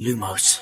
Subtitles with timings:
[0.00, 0.60] لوموس.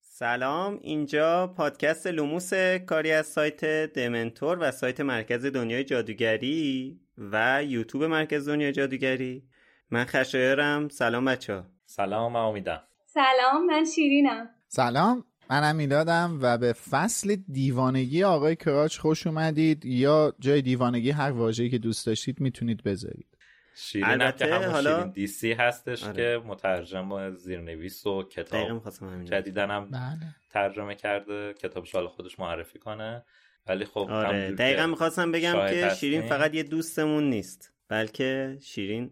[0.00, 2.54] سلام اینجا پادکست لوموس
[2.86, 9.42] کاری از سایت دمنتور و سایت مرکز دنیای جادوگری و یوتیوب مرکز دنیای جادوگری.
[9.90, 10.88] من خشایارم.
[10.88, 12.82] سلام بچه ها سلام من امیدم.
[13.06, 14.50] سلام من شیرینم.
[14.68, 21.30] سلام منم میلادم و به فصل دیوانگی آقای کراچ خوش اومدید یا جای دیوانگی هر
[21.30, 23.33] واژه‌ای که دوست داشتید می‌تونید بذارید.
[23.76, 26.14] شیرین البته که همون حالا- شیرین دیسی هستش آره.
[26.14, 32.78] که مترجم و زیرنویس و کتاب همین جدیدنم بله ترجمه کرده کتاب حالا خودش معرفی
[32.78, 33.24] کنه
[33.66, 35.94] ولی خب آره دقیقا می‌خواستم بگم که.
[35.94, 39.10] شیرین فقط یه دوستمون نیست بلکه شیرین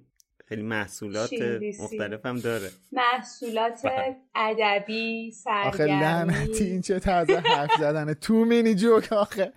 [0.53, 1.31] خیلی محصولات.
[1.81, 3.81] مختلف هم داره محصولات.
[4.35, 9.53] ادبی آخه سرگرمی لعنتی این چه طرز حرف زدنه تو مینی جوک آخه؟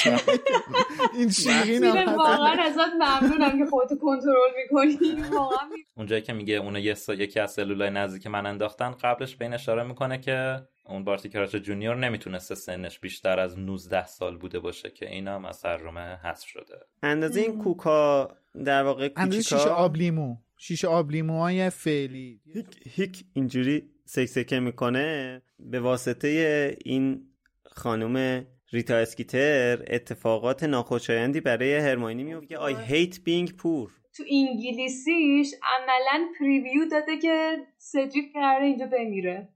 [1.18, 5.22] این شیرین هم واقعا ازت ممنونم که خودتو کنترل می‌کنی
[5.96, 7.14] اونجایی که میگه اونو یه سا...
[7.14, 11.56] یکی از سلولای نزدیک من انداختن قبلش به این اشاره می‌کنه که اون بارتی کراچ
[11.56, 16.46] جونیور نمی‌تونسته سنش بیشتر از 19 سال بوده باشه که اینا هم از ترجمه حذف
[16.46, 18.28] شده اندازه این کوکا
[18.66, 19.74] در واقع اندازه شیشه کوچیکا.
[19.74, 20.36] آب لیمو.
[20.58, 22.40] شیشه آب لیموهای فعلی.
[22.54, 27.26] هیک, هیک اینجوری سکسکه می‌کنه به واسطه این
[27.66, 33.90] خانم ریتا اسکیتر اتفاقات ناخوشایندی برای هرماینی میفته I hate being poor.
[34.16, 39.48] تو انگلیسیش عملا preview داده که سدریک قراره اینجا بمیره.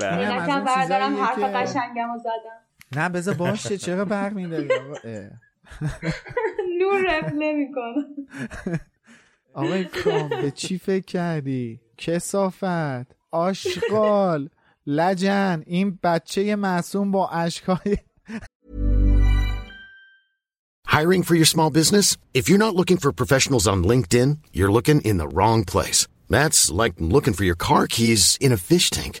[0.00, 3.00] اون بردارم حرف که- قشنگم رو زدم.
[3.02, 5.30] نه بذار باشه چرا برمیداری؟ آقا اه.
[6.80, 8.04] نور رپ نمی‌کنه
[9.54, 14.48] آقای کام به چی فکر کردی کثافت آشغال
[14.86, 17.96] لجن این بچه معصوم با اشکای
[20.86, 22.16] Hiring for your small business?
[22.34, 26.08] If you're not looking for professionals on LinkedIn, you're looking in the wrong place.
[26.28, 29.20] That's like looking for your car keys in a fish tank.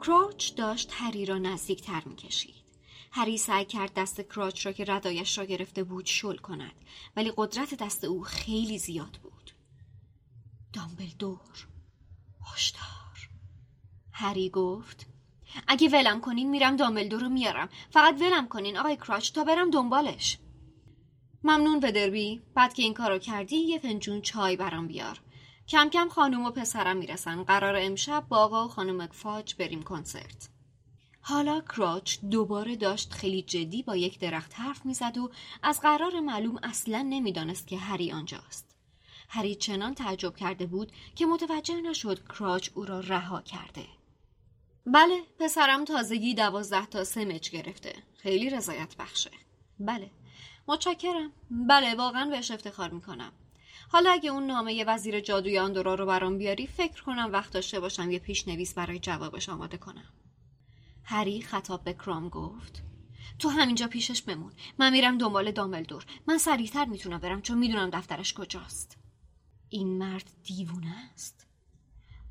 [0.00, 2.54] کراچ داشت هری را نزدیکتر می‌کشید.
[3.12, 6.74] هری سعی کرد دست کراچ را که ردایش را گرفته بود شل کند
[7.16, 9.50] ولی قدرت دست او خیلی زیاد بود.
[10.72, 11.66] دامبلدور
[12.54, 13.30] هشدار.
[14.12, 15.06] هری گفت
[15.68, 17.68] اگه ولم کنین میرم دامبلدور رو میارم.
[17.90, 20.38] فقط ولم کنین آقای کراچ تا برم دنبالش.
[21.44, 25.20] ممنون ودربی بعد که این کارو کردی یه فنجون چای برام بیار.
[25.68, 27.42] کم کم خانم و پسرم می‌رسن.
[27.42, 30.48] قرار امشب با آقا و خانم فاج بریم کنسرت.
[31.20, 35.30] حالا کراچ دوباره داشت خیلی جدی با یک درخت حرف می‌زد و
[35.62, 38.76] از قرار معلوم اصلا نمی‌دانست که هری آنجاست.
[39.28, 43.86] هری چنان تعجب کرده بود که متوجه نشد کراچ او را رها کرده.
[44.86, 47.92] بله پسرم تازگی دوازده تا سمج گرفته.
[48.16, 49.30] خیلی رضایت بخشه.
[49.80, 50.10] بله.
[50.70, 51.32] متشکرم.
[51.50, 53.32] بله واقعا بهش افتخار می‌کنم.
[53.88, 58.10] حالا اگه اون نامه وزیر جادوی آندورا رو برام بیاری فکر کنم وقت داشته باشم
[58.10, 60.12] یه پیشنویس برای جوابش آماده کنم.
[61.04, 62.82] هری خطاب به کرام گفت
[63.38, 64.52] تو همینجا پیشش بمون.
[64.78, 68.96] من میرم دنبال دامبلدور من سریعتر می‌تونم برم چون می‌دونم دفترش کجاست.
[69.68, 71.46] این مرد دیوونه است.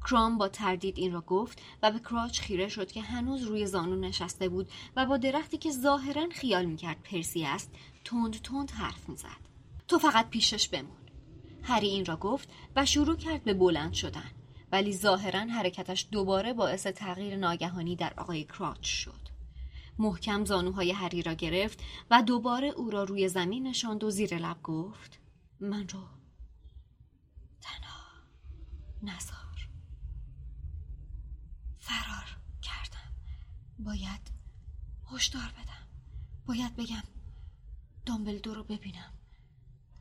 [0.10, 3.96] کرام با تردید این را گفت و به کراچ خیره شد که هنوز روی زانو
[3.96, 7.72] نشسته بود و با درختی که ظاهرا خیال می‌کرد پرسی است
[8.10, 9.50] تند تند حرف می‌زد.
[9.88, 10.98] تو فقط پیشش بمون.
[11.64, 14.32] هری این را گفت و شروع کرد به بلند شدن
[14.72, 19.30] ولی ظاهرا حرکتش دوباره باعث تغییر ناگهانی در آقای کراچ شد.
[20.00, 24.62] محکم زانوهای هری را گرفت و دوباره او را روی زمین نشاند و زیر لب
[24.64, 25.20] گفت
[25.60, 26.02] من رو
[27.62, 28.06] تنها
[29.04, 29.70] نزار.
[31.80, 33.14] فرار کردم.
[33.80, 34.32] باید
[35.12, 35.88] هشدار بدم.
[36.46, 37.04] باید بگم
[38.06, 39.14] دامبلدور رو ببینم.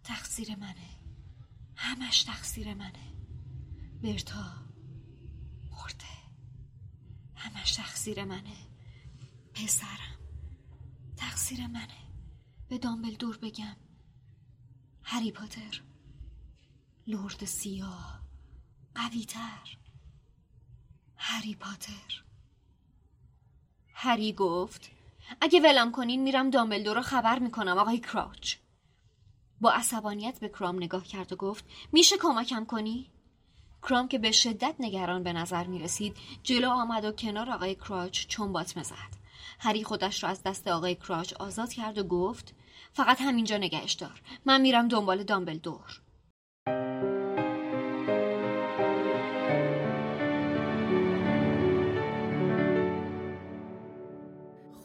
[0.04, 1.00] تقصیر منه.
[1.76, 3.14] همش تقصیر منه.
[4.02, 4.54] برتا
[5.70, 6.18] مرده.
[7.34, 8.56] همش تقصیر منه.
[9.54, 10.18] پسرم
[11.16, 12.12] تقصیر منه.
[12.68, 13.76] به دامبلدور بگم.
[15.02, 15.82] هری پاتر.
[17.06, 18.22] لورد سیاه.
[18.94, 19.78] قوی تر
[21.16, 22.24] هری پاتر.
[23.94, 24.97] هری گفت
[25.40, 28.56] اگه ولم کنین میرم دامبلدور رو خبر می‌کنم آقای کراچ
[29.60, 33.10] با عصبانیت به کرام نگاه کرد و گفت میشه کمکم کنی؟
[33.82, 38.26] کرام که به شدت نگران به نظر می رسید جلو آمد و کنار آقای کراچ
[38.26, 39.18] چنبات زد.
[39.58, 42.54] هری خودش را از دست آقای کراچ آزاد کرد و گفت
[42.92, 46.00] فقط همینجا نگهش دار من میرم دنبال دامبلدور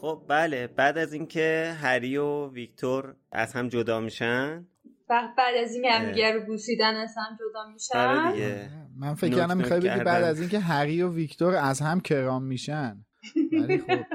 [0.04, 0.68] خب بله.
[0.68, 4.68] بعد از اینکه هری و ویکتور از هم جدا میشن؟
[5.10, 8.70] بعد از اینکه همدیگه رو بوسیدن از هم جدا میشن؟ آره دیگه.
[8.98, 13.06] من فکر کردم می‌خوای بگی بعد از اینکه هری و ویکتور از هم کرام میشن.
[13.52, 14.06] ولی خب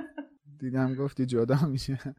[0.58, 2.14] دیدم گفتی جدا میشن.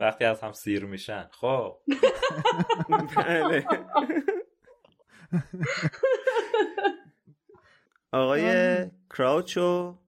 [0.00, 1.28] وقتی از هم سیر میشن.
[1.30, 1.76] خب.
[3.16, 3.66] بله.
[8.12, 9.98] آقای کراوچو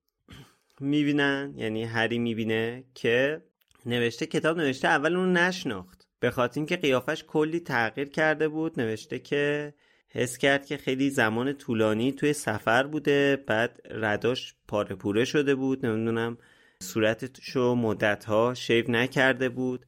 [0.81, 3.43] می‌بینن یعنی هری می‌بینه که
[3.87, 6.06] نوشته کتاب نوشته اول اون نشناخت.
[6.21, 9.75] به خاطر اینکه قیافش کلی تغییر کرده بود نوشته که
[10.09, 15.87] حس کرد که خیلی زمان طولانی توی سفر بوده بعد رداش پاره پوره شده بود
[15.87, 16.38] نمی‌دونم
[16.82, 19.87] صورتشو مدت ها شیو نکرده بود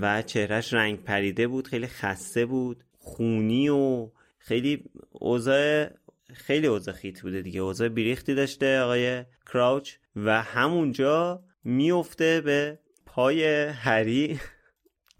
[0.00, 5.88] و چهرش رنگ پریده بود خیلی خسته بود خونی و خیلی اوضاع
[6.32, 7.60] خیلی اوضاع خیت بوده دیگه.
[7.60, 14.40] اوضاع بیریختی داشته آقای کراوچ و همونجا میفته به پای هری.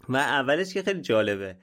[0.09, 1.57] و اولش که خیلی جالبه.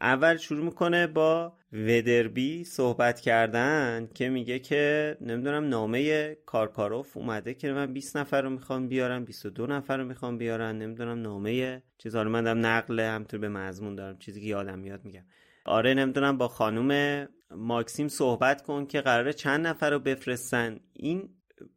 [0.00, 7.72] اول شروع می‌کنه با ودربی صحبت کردن که میگه که نمی‌دونم نامه کارکاروف اومده که
[7.72, 10.78] من 20 نفر رو می‌خوام بیارم 22 نفر رو می‌خوام بیارن.
[10.78, 14.18] نمی‌دونم نامه چیز حالا من دارم نقل همطور به مضمون دارم.
[14.18, 15.24] چیزی که یادم میاد میگم.
[15.64, 20.80] آره نمی‌دونم با خانوم ماکسیم صحبت کن که قراره چند نفر رو بفرستن.
[20.92, 21.28] این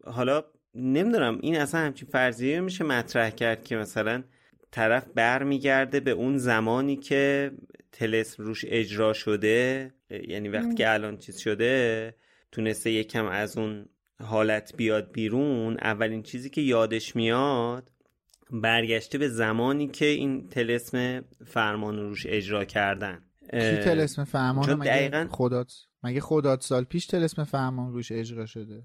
[0.05, 0.43] حالا
[0.75, 4.23] نمی‌دونم این اصلا همچین فرضیه میشه مطرح کرد که مثلا
[4.71, 7.51] طرف برمیگرده به اون زمانی که
[7.91, 9.91] تلسم روش اجرا شده
[10.27, 12.15] یعنی وقتی که الان چیز شده
[12.51, 13.85] تونسته یکم از اون
[14.23, 17.91] حالت بیاد بیرون اولین چیزی که یادش میاد
[18.51, 23.28] برگشته به زمانی که این تلسم فرمان روش اجرا کردن.
[23.51, 25.27] کی تلسم فرمان مگه دقیقا...
[25.29, 25.73] خودات
[26.03, 28.83] مگه خودات سال پیش تلسم فرمان روش اجرا شده؟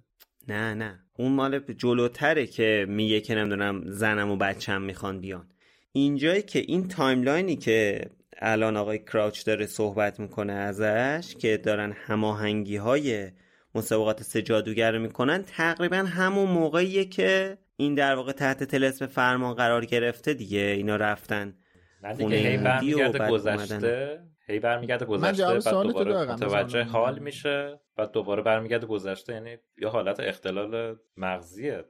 [0.49, 1.01] نه نه.
[1.19, 5.49] اون مال جلوتره که میگه که نمی‌دونم زنم و بچم می‌خوان بیان.
[5.93, 8.01] اینجایی که این تایملاینی که
[8.39, 13.31] الان آقای کراوچ داره صحبت می‌کنه ازش که دارن هماهنگی های
[13.75, 19.85] مسابقات سه جادوگر می‌کنن تقریبا همون موقعیه که این در واقع تحت تلسم فرمان قرار
[19.85, 20.59] گرفته دیگه.
[20.59, 21.55] اینا رفتن
[22.03, 27.81] نه دیگه هی برمیگرده گذشته هی برمیگرده گذشته بعد دوباره متوجه حال میشه.
[27.97, 31.85] بعد دوباره برمیگرده گذشته یعنی یه حالت اختلال مغزیه.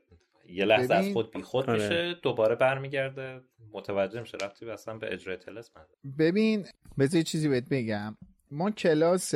[0.48, 1.82] یه لحظه از خود بی خود آره.
[1.82, 3.40] میشه دوباره برمیگرده
[3.72, 5.86] متوجه میشه رفتی اصلا به اجرای تلسم
[6.18, 6.66] ببین
[6.98, 8.16] بذار چیزی بهت بگم.
[8.50, 9.34] ما کلاس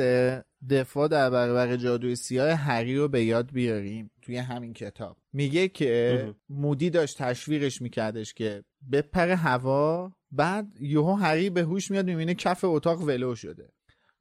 [0.69, 5.17] دفاع در برابر جادوی سیاه هری رو به یاد بیاریم توی همین کتاب.
[5.33, 12.05] میگه که مودی داشت تشویقش میکردش که بپره هوا بعد یهو هری به هوش میاد
[12.05, 13.69] می‌بینه کف اتاق ولو شده.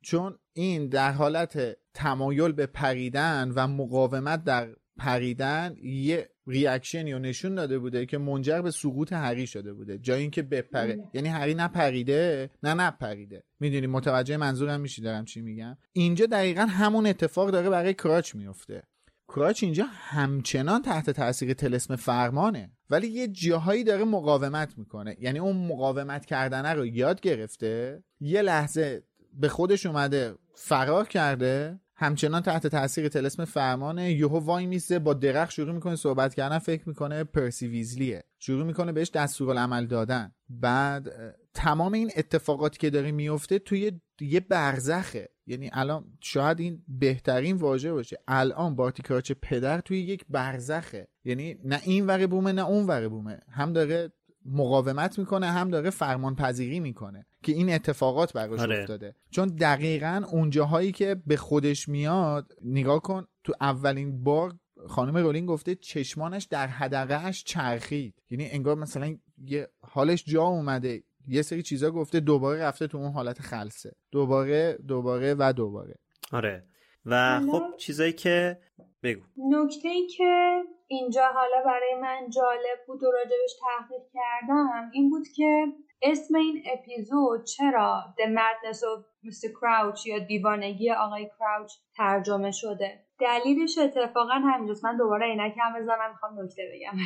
[0.03, 7.55] چون این در حالت تمایل به پریدن و مقاومت در پریدن یه ریاکشنی رو نشون
[7.55, 9.99] داده بوده که منجر به سقوط هری شده بوده.
[9.99, 10.99] جای اینکه بپره.
[11.15, 13.45] یعنی هری نپریده نه نپریده.
[13.61, 18.83] می‌دونی متوجه منظورم میشی دارم چی میگم؟ اینجا دقیقا همون اتفاق داره برای کراچ میفته
[19.29, 22.71] کراچ اینجا همچنان تحت تاثیر تلسم فرمانه.
[22.91, 25.17] ولی یه جاهایی داره مقاومت می‌کنه.
[25.21, 32.43] یعنی اون مقاومت کردنه رو یاد گرفته یه لحظه به خودش اومده فرار کرده همچنان
[32.43, 34.13] تحت تاثیر تلسم فرمانه.
[34.13, 38.25] یهو وای میسته با درخت شروع می‌کنه صحبت کردن فکر می‌کنه پرسی ویزلیه.
[38.39, 40.33] شروع می‌کنه بهش دستورالعمل دادن.
[40.49, 41.09] بعد
[41.55, 45.29] تمام این اتفاقاتی که داره میفته توی یه برزخه.
[45.49, 48.19] یعنی الان شاید این بهترین واژه باشه.
[48.29, 51.09] الان بارتی کراچ پدر توی یک برزخه.
[51.25, 53.41] یعنی نه این ور بومه نه اون ور بومه.
[53.51, 54.13] هم داره
[54.45, 58.81] مقاومت می‌کنه هم داره فرمان پذیری می‌کنه که این اتفاقات براش آره.
[58.81, 59.15] افتاده.
[59.31, 64.55] چون دقیقا اونجاهایی که به خودش میاد نگاه کن تو اولین بار
[64.89, 68.15] خانم رولینگ گفته چشمانش در حدقهش چرخید.
[68.31, 71.03] یعنی انگار مثلا یه حالش جا اومده.
[71.29, 73.93] یه سری چیزا گفته دوباره رفته تو اون حالت خلصه.
[74.13, 75.95] دوباره دوباره و دوباره.
[76.33, 76.65] آره.
[77.07, 78.59] و خب چیزایی که
[79.03, 79.23] بگو.
[79.37, 85.29] نکته ای که اینجا حالا برای من جالب بود و راجبش تحقیق کردم این بود
[85.37, 85.65] که
[86.03, 89.49] اسم این اپیزود چرا The Madness of Mr.
[89.49, 96.45] Crouch یا دیوانگی آقای کراوچ ترجمه شده؟ دلیلش اتفاقا همینجاست من دوباره عینکم بزنم می‌خوام
[96.45, 96.99] نکته بگم.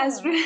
[0.00, 0.32] از رو...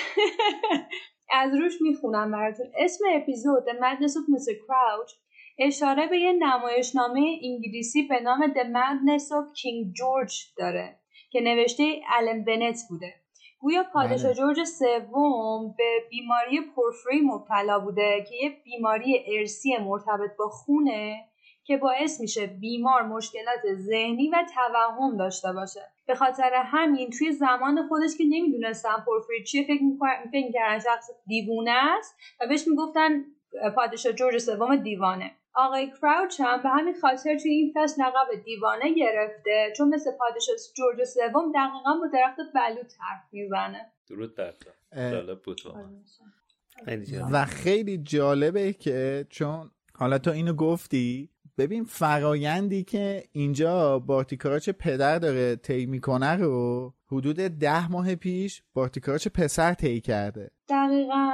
[1.33, 4.55] از روش می‌خونم براتون اسم اپیزود The Madness of Mr.
[4.55, 5.15] Crouch
[5.59, 10.97] اشاره به یه نمایشنامه انگلیسی به نام The Madness of King George داره
[11.31, 13.15] که نوشته الن بنت بوده
[13.61, 14.35] گویا پادشاه بله.
[14.35, 21.30] جورج سوم به بیماری پرفری مبتلا بوده که یه بیماری ارسی مرتبط با خونه
[21.71, 25.81] که باعث میشه بیمار مشکلات ذهنی و توهم داشته باشه.
[26.07, 29.83] به خاطر همین توی زمان خودش که نمی‌دونستن پورفری چیه فکر
[30.33, 33.25] می‌کردن شخص دیوونه است و بهش می‌گفتن
[33.77, 35.31] پادشاه جورج سوم دیوانه.
[35.55, 40.57] آقای کراوچ هم به همین خاطر توی این فصل لقب دیوانه گرفته چون مثل پادشاه
[40.77, 43.93] جورج سوم دقیقا با درخت بلوط حرف می‌زنه.
[44.09, 44.53] درود در
[44.95, 45.61] جالب بود.
[47.33, 51.31] و خیلی جالبه که چون حالا تو اینو گفتی
[51.61, 59.29] ببین فرایندی که اینجا بارتیکاراچ پدر داره طی می‌کنه رو حدود ده ماه پیش بارتیکاراچ
[59.29, 60.51] پسر طی کرده.
[60.69, 61.33] دقیقا.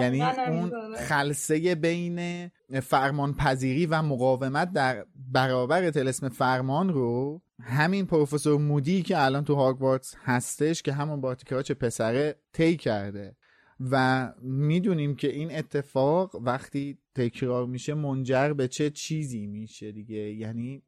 [0.00, 2.50] یعنی اون خلصه بین
[2.82, 9.54] فرمان پذیری و مقاومت در برابر تلسم فرمان رو همین پروفسور مودی که الان تو
[9.54, 13.36] هاگوارتس هستش که همون بارتیکاراچ پسره طی کرده.
[13.80, 20.34] و می‌دونیم که این اتفاق وقتی تکرار میشه منجر به چه چیزی میشه دیگه.
[20.34, 20.82] یعنی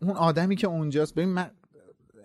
[0.00, 1.50] اون آدمی که اونجاست ببین من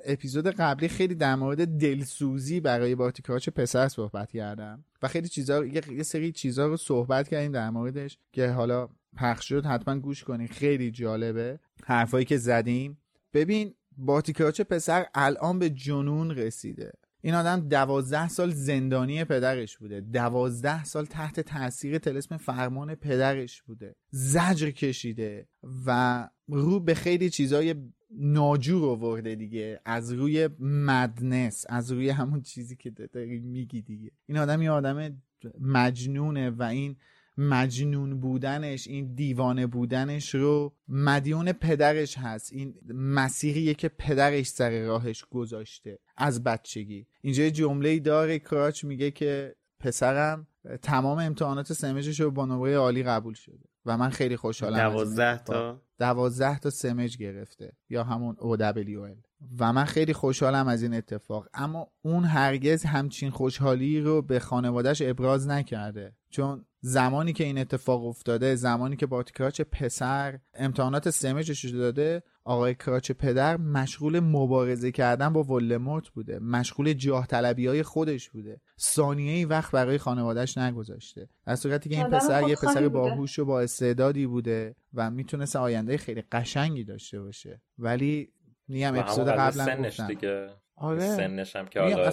[0.05, 6.03] اپیزود قبلی خیلی در مورد دلسوزی برای بارتیکاچ پسر صحبت کردم و خیلی چیزا یه
[6.03, 10.91] سری چیزا رو صحبت کردیم در موردش که حالا پخش شد حتما گوش کنین خیلی
[10.91, 11.60] جالبه.
[11.84, 12.98] حرفایی که زدیم.
[13.34, 16.91] ببین بارتیکاچ پسر الان به جنون رسیده.
[17.25, 20.01] این آدم دوازده سال زندانی پدرش بوده.
[20.01, 23.96] دوازده سال تحت تاثیر تلسم فرمان پدرش بوده.
[24.10, 25.48] زجر کشیده
[25.86, 27.75] و رو به خیلی چیزای
[28.12, 29.80] ناجور آورده دیگه.
[29.86, 34.12] از روی مدنس از روی همون چیزی که داری میگی دیگه.
[34.25, 35.22] این آدم یه آدم
[35.60, 36.96] مجنونه و این
[37.38, 42.54] مجنون بودنش این دیوانه بودنش رو مدیون پدرش هست.
[42.54, 47.08] این مسیریه که پدرش سر راهش گذاشته از بچگی.
[47.22, 50.48] اینجا جمله ای داره کراچ میگه که پسرم
[50.82, 55.82] تمام امتحانات سمجش رو با نمره عالی قبول شده و من خیلی خوشحالم دوازده تا؟
[56.00, 59.18] دوازده تا سمج گرفته یا همون OWL
[59.60, 61.48] و من خیلی خوشحالم از این اتفاق.
[61.54, 66.16] اما اون هرگز همچین خوشحالی رو به خانوادهش ابراز نکرده.
[66.30, 72.75] چون زمانی که این اتفاق افتاده زمانی که با کراچ پسر امتحانات سمجش داده آقای
[72.75, 76.40] کراچ پدر مشغول مبارزه کردن با ولموت بوده.
[76.40, 78.62] مشغول جاه طلبی های خودش بوده.
[78.80, 81.30] ثانیه ای وقت برای خانوادهش نگذاشته.
[81.46, 85.98] در صورتی که این پسر یه پسر باهوش و با استعدادی بوده و می‌تونست آینده
[85.98, 87.62] خیلی قشنگی داشته باشه.
[87.78, 88.32] ولی
[88.68, 90.08] میگم اپیزود قبلا گفتم.
[90.08, 90.50] دیگه.
[90.75, 91.16] آره.
[91.16, 92.12] سنش هم که حالا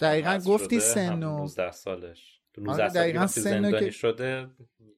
[0.00, 2.37] دقیقا گفتی سن 19 سالش.
[2.62, 3.90] 19 آره دقیقا سن که...
[3.90, 4.50] شده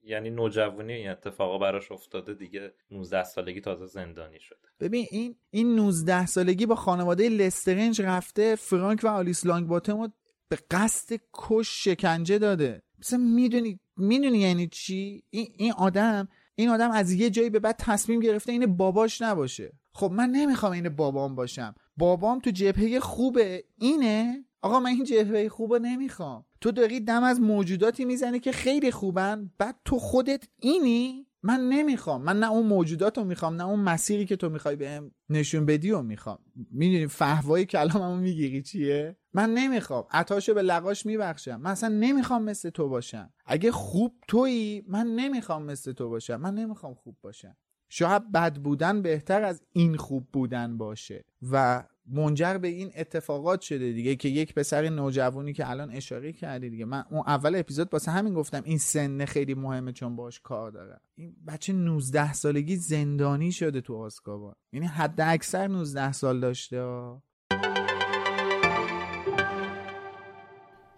[0.03, 4.57] یعنی نوجوانی این اتفاقا براش افتاده دیگه 19 سالگی تازه زندانی شده.
[4.79, 10.13] ببین این این 19 سالگی با خانواده لسترنج رفته فرانک و آلیس لانگ باتم
[10.49, 12.81] به قصد کش شکنجه داده.
[12.99, 17.75] مثلا می‌دونی می‌دونی یعنی چی؟ این, این آدم این آدم از یه جایی به بعد
[17.79, 19.73] تصمیم گرفته این باباش نباشه.
[19.93, 21.75] خب من نمی‌خوام این بابام باشم.
[21.97, 26.45] بابام تو جبهه خوبه اینه آقا من این جبهه خوبه نمی‌خوام.
[26.61, 32.21] تو داری دم از موجوداتی می‌زنی که خیلی خوبن بعد تو خودت اینی؟ من نمی‌خوام.
[32.21, 35.91] من نه اون موجودات رو می‌خوام نه اون مسیری که تو می‌خوای بهم نشون بدی
[35.91, 36.39] و می‌خوام.
[36.71, 40.05] می‌دونی فهوای کلاممو می‌گیری چیه؟ من نمی‌خوام.
[40.11, 41.61] عطاشو به لقاش میبخشم.
[41.61, 43.33] من اصلا نمی‌خوام مثل تو باشم.
[43.45, 46.35] اگه خوب تویی من نمی‌خوام مثل تو باشم.
[46.35, 47.57] من نمی‌خوام خوب باشم.
[47.93, 53.91] شاید بد بودن بهتر از این خوب بودن باشه و منجر به این اتفاقات شده
[53.91, 56.85] دیگه که یک پسر نوجوانی که الان اشاره کردی دیگه.
[56.85, 60.99] من اون اول اپیزود واسه همین گفتم این سن خیلی مهمه چون باش کار داره.
[61.15, 66.77] این بچه 19 سالگی زندانی شده تو آسکابان یعنی حد اکثر 19 سال داشته.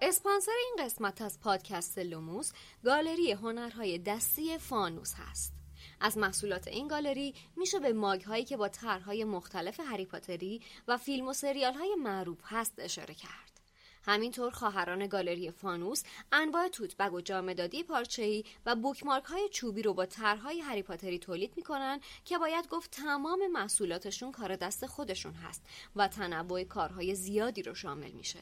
[0.02, 2.52] اسپانسر این قسمت از پادکست لوموس
[2.86, 5.63] گالری هنرهای دستی فانوس هست.
[6.04, 10.98] از محصولات این گالری میشه به ماگ هایی که با طرحهای مختلف هری پاتری و
[10.98, 13.60] فیلم و سریال های معروف هست اشاره کرد.
[14.06, 19.94] همینطور خواهران گالری فانوس انواع توت بگ و جامدادی پارچه‌ای و بوکمارک های چوبی رو
[19.94, 25.66] با طرحهای هری پاتری تولید می‌کنن که باید گفت تمام محصولاتشون کار دست خودشون هست
[25.96, 28.40] و تنوع کارهای زیادی رو شامل میشه.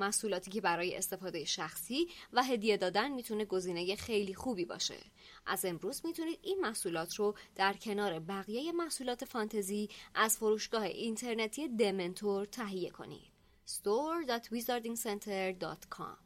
[0.00, 4.98] محصولاتی که برای استفاده شخصی و هدیه دادن می‌تونه گزینه خیلی خوبی باشه.
[5.46, 12.44] از امروز می‌تونید این محصولات رو در کنار بقیه محصولات فانتزی از فروشگاه اینترنتی دمنتور
[12.44, 13.36] تهیه کنید.
[13.66, 16.25] store.wizardingcenter.com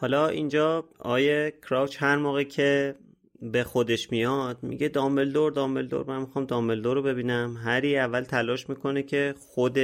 [0.00, 2.94] حالا اینجا آیه کراوچ هر موقع که
[3.42, 7.56] به خودش میاد میگه دامبلدور دامبلدور من می‌خوام دامبلدور رو ببینم.
[7.56, 9.78] هری اول تلاش می‌کنه که خود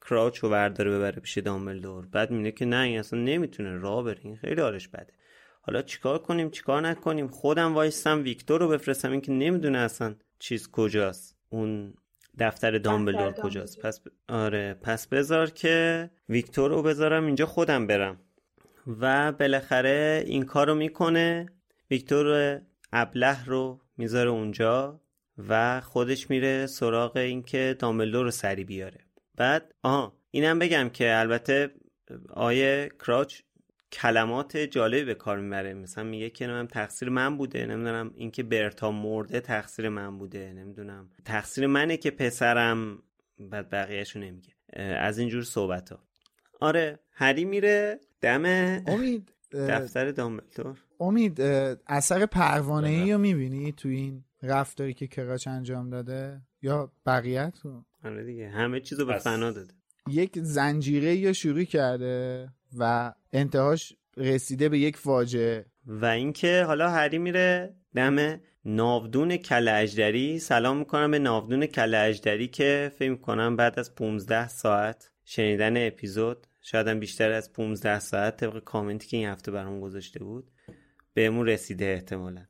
[0.00, 2.06] کراوچ رو ورداره ببره پیش دامبلدور.
[2.06, 4.18] بعد میگه که نه این اصلا نمی‌تونه راه بره.
[4.22, 5.12] این خیلی حالش بده.
[5.62, 9.12] حالا چیکار کنیم؟ چیکار نکنیم؟ خودم وایستم ویکتور رو بفرستم.
[9.12, 11.36] این که نمی‌دونه اصلا چیز کجاست.
[11.48, 11.94] اون
[12.38, 14.08] دفتر دامبلدور کجاست؟ پس ب...
[14.28, 18.20] آره پس بذار که ویکتور رو بذارم اینجا خودم برم.
[19.00, 21.46] و بالاخره این کار رو می‌کنه.
[21.90, 22.60] ویکتور
[22.92, 25.00] ابله رو می‌ذاره اونجا
[25.48, 28.98] و خودش میره سراغ اینکه دامبلدور رو سری بیاره.
[29.36, 31.70] بعد آها اینم بگم که البته
[32.30, 33.40] آیه کراچ
[33.92, 35.74] کلمات جالبی به کار می‌بره.
[35.74, 41.10] مثلا میگه که نمی‌دونم تقصیر من بوده نمی‌دونم اینکه برتا مرده تقصیر من بوده نمی‌دونم.
[41.24, 43.02] تقصیر منه که پسرم
[43.38, 44.52] بعد بقیهشو نمیگه.
[44.98, 45.98] از اینجور صحبت ها
[46.60, 48.44] آره هری میره دم
[48.86, 50.78] امید دفتر دامبلدور.
[51.00, 51.40] امید
[51.86, 57.84] اثر پروانه ای رو می‌بینی تو این رفتاری که کراچ انجام داده؟ یا بقیه تو؟
[58.04, 59.74] آره دیگه همه چیزو به فنا داده.
[60.08, 62.48] یک زنجیره یا شروع کرده.
[62.78, 65.66] و انتهاش رسیده به یک فاجعه.
[65.86, 70.38] و اینکه حالا هری میره دم ناودون کل اجدری.
[70.38, 76.46] سلام می‌کنم به ناودون کل اجدری که فکر می‌کنم بعد از 15 ساعت شنیدن اپیزود
[76.62, 80.50] شاید هم بیشتر از 15 ساعت طبق کامنتی که این هفته برام گذاشته بود
[81.14, 82.46] بهمون رسیده احتمالا.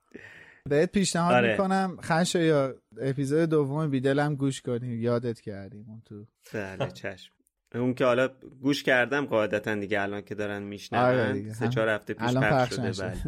[0.70, 1.50] بهت پیشنهاد آره.
[1.50, 5.00] می‌کنم خش یا اپیزود دوم بیدلم گوش کنیم.
[5.00, 6.26] یادت کردیم اون تو.
[6.52, 7.35] بله چشم.
[7.74, 8.28] اون که حالا
[8.60, 12.92] گوش کردم قاعدتا دیگه الان که دارن میشنون آره سه چهار هفته پیش پخش شده
[12.92, 13.22] بله.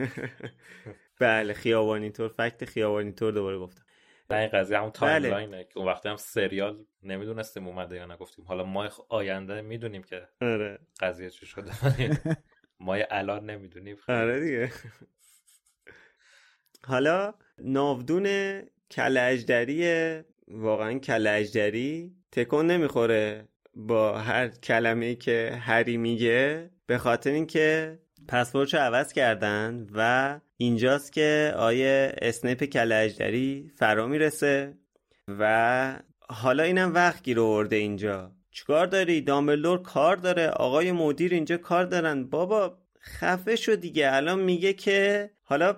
[1.20, 3.82] بله خیابانی طور فکت خیابانی طور دوباره گفتم.
[4.30, 5.64] نه این قضیه همون تایملاینه بله.
[5.64, 10.78] که اون وقتی هم سریال نمی‌دونستیم اومده یا نگفتیم حالا ما آینده می‌دونیم که آره.
[11.00, 11.72] قضیه چی شده.
[12.80, 13.96] ما الان نمی‌دونیم.
[14.08, 14.70] آره دیگه.
[16.84, 18.26] حالا ناودون
[18.90, 21.26] کل واقعا کل
[22.32, 30.40] تکون نمی‌خوره با هر کلمه که هری میگه به خاطر اینکه پسورچ عوض کردن و
[30.56, 33.08] اینجاست که آیه اسنیپ کل
[33.76, 34.74] فرا می‌رسه
[35.28, 38.32] و حالا اینم وقت گیر آورده اینجا.
[38.50, 40.48] چیکار داری؟ دامبلدور کار داره.
[40.48, 42.24] آقای مدیر اینجا کار دارن.
[42.24, 44.12] بابا خفه شو دیگه.
[44.12, 45.76] الان میگه که حالا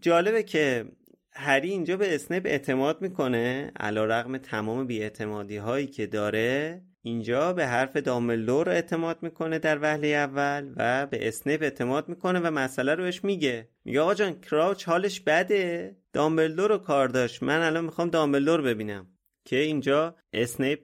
[0.00, 0.84] جالبه که
[1.32, 7.66] هری اینجا به اسنپ اعتماد می‌کنه علا رقم تمام بیاعتمادی هایی که داره اینجا به
[7.66, 13.02] حرف دامبلدور اعتماد می‌کنه در وهله اول و به اسنیپ اعتماد می‌کنه و مسئله رو
[13.02, 13.68] بهش میگه.
[13.84, 19.06] میگه آقا جان کراوچ حالش بده دامبلدور رو کار داشت من الان می‌خوام دامبلدور ببینم.
[19.44, 20.80] که اینجا اسنیپ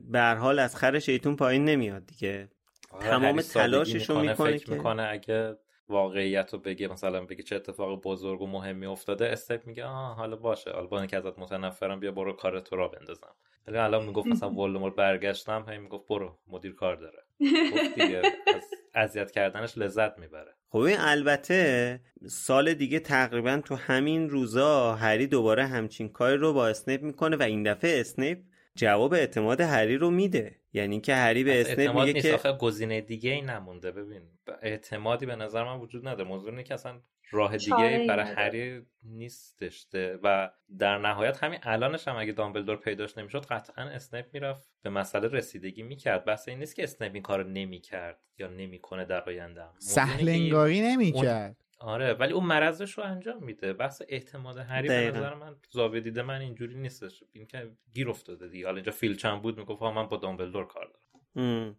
[0.00, 2.48] به حال از خر شیطون پایین نمیاد دیگه.
[2.90, 5.56] آره، تمام تلاشش رو می‌کنه که می‌کنه اگه
[5.90, 10.36] واقعیت رو بگه مثلا بگه چه اتفاق بزرگ و مهمی افتاده اسنیپ میگه آه حالا
[10.36, 13.34] باشه حالا با اینکه ازت متنفرم بیا برو کار تو را بندازم.
[13.66, 17.22] ولی الان می‌گفت مثلا ولدمورت برگشتم هی می‌گفت برو مدیر کار داره.
[17.72, 18.22] گفت دیگه
[18.54, 18.62] از
[18.94, 20.54] اذیت کردنش لذت می‌بره.
[20.68, 26.68] خب این البته سال دیگه تقریبا تو همین روزا هری دوباره همچین کاری رو با
[26.68, 28.38] اسنیپ می‌کنه و این دفعه اسنیپ
[28.74, 30.59] جواب اعتماد هری رو میده.
[30.72, 33.90] یعنی که هری به اسنیپ میگه که آخه گزینه دیگه ای نمونده.
[33.90, 34.22] ببین
[34.62, 36.28] اعتمادی به نظر من وجود نداره.
[36.28, 39.86] موضوع اینه که اصلا راه دیگه برای هری نیستش
[40.22, 45.28] و در نهایت همین الانش هم اگه دامبلدور پیداش نمی‌شد قطعا اسنیپ می‌رفت به مسئله
[45.28, 46.24] رسیدگی می‌کرد.
[46.24, 49.64] بحث این نیست که اسنیپ این کارو نمی‌کرد یا نمی‌کنه در آینده.
[49.78, 51.56] سهل‌انگاری نمی‌کرد.
[51.80, 53.72] آره ولی اون مرضش رو انجام میده.
[53.72, 57.24] بحث اعتماد هری به نظر من زاویه دیده من اینجوری نیستش.
[57.32, 58.64] این که گیر افتاده دیگه.
[58.64, 60.90] حالا اینجا فیل چند بود می‌گفت من با دامبلدور کار
[61.34, 61.76] دارم.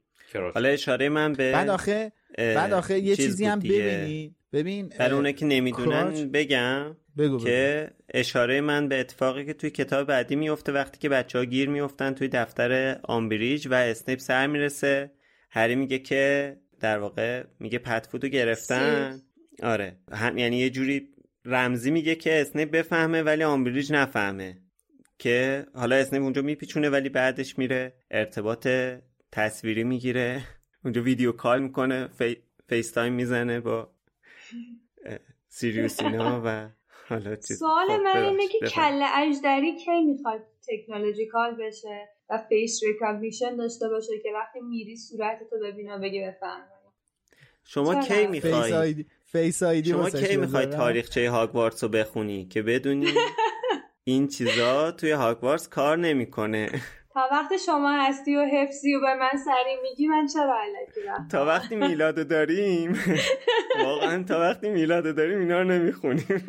[0.54, 5.34] حالا اشاره من به بعد آخه بعد آخه یه چیزی هم ببینید ببین برای اونه
[5.34, 11.00] که نمی‌دونن بگم بگو که اشاره من به اتفاقی که توی کتاب بعدی میفته وقتی
[11.00, 15.12] که بچه ها گیر میفتن توی دفتر آمبریج و اسنیپ سر می‌رسه.
[15.52, 19.22] هری میگه که در واقع میگه پدفوتو گرفتن.
[19.62, 20.00] آره.
[20.12, 21.08] هم یعنی یه جوری
[21.46, 24.62] رمزی میگه که اسنیپ بفهمه ولی آمبریج نفهمه.
[25.20, 28.68] که حالا اسنیپ اونجا میپیچونه ولی بعدش میره ارتباط
[29.32, 30.44] تصویری می‌گیره.
[30.84, 32.38] اونجا video call می‌کنه فی...
[32.70, 33.92] FaceTime می‌زنه با
[35.48, 36.70] سیریوس اینا و
[37.08, 43.56] حالا سوال خب، من اینه که کل اجدری کی می‌خواد technological بشه و face recognition
[43.56, 46.62] داشته باشه که وقتی میری صورتتو ببینه بگه بفهم
[47.64, 53.14] شما کی می‌خوای؟ Face ID شما کی می‌خوای تاریخچه هاگوارتس رو بخونی که بدونی؟
[54.04, 56.70] این چیزا توی هاگوارتس کار نمی‌کنه.
[57.14, 61.46] تا وقت شما هستی و حفظی و به من سری میگی من چرا علکی تا
[61.46, 63.00] وقتی میلادو داریم.
[63.84, 66.46] واقعا تا وقتی میلادو داریم اینا رو نمی‌خونیم.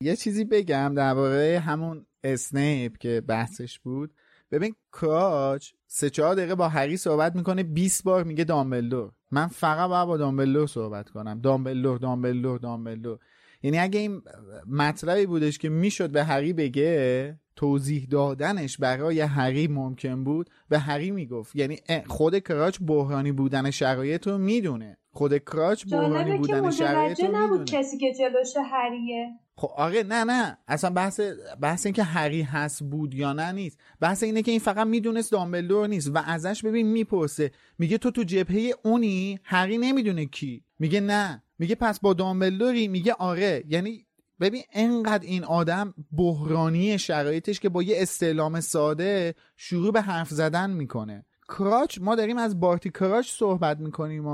[0.00, 4.14] یه چیزی بگم درباره همون اسنیپ که بحثش بود.
[4.50, 9.10] ببین کراچ سه چهار دقیقه با هری صحبت می‌کنه 20 بار میگه دامبلدور.
[9.30, 11.40] من فقط باید با دامبلدور صحبت کنم.
[11.40, 13.18] دامبلدور دامبلدور دامبلدور.
[13.62, 14.22] یعنی اگه این
[14.70, 21.10] مطلبی بودش که می‌شد به هری بگه توضیح دادنش برای هری ممکن بود به هری
[21.10, 21.56] می‌گفت.
[21.56, 24.96] یعنی خود کراچ بحرانی بودن شرایط رو می‌دونه.
[25.12, 29.28] خود کراچ بحرانی بودن شرایط رو نبود کسی که جلوش هریه.
[29.60, 30.58] خب آره نه نه.
[30.68, 31.20] اصلا بحث
[31.60, 33.78] بحث این که هری هست بود یا نه نیست.
[34.00, 37.50] بحث اینه که این فقط می‌دونست دامبلدور نیست و ازش ببین می‌پرسه.
[37.78, 40.64] میگه تو تو جبهه اونی؟ هری نمی‌دونه کی.
[40.78, 41.42] میگه نه.
[41.58, 44.06] میگه پس با دامبلدوری؟ میگه آره یعنی
[44.40, 50.70] ببین انقدر این آدم بحرانی شرایطش که با یه استعلام ساده شروع به حرف زدن
[50.70, 51.24] می‌کنه.
[51.48, 54.26] کراچ ما داریم از بارتی کراچ صحبت می‌کنیم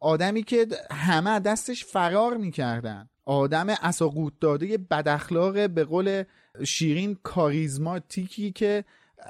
[0.00, 3.08] آدمی که همه دستش فرار می‌کردن.
[3.26, 6.22] آدم اساقوت داده بداخلاق به قول
[6.64, 8.84] شیرین کاریزماتیکی که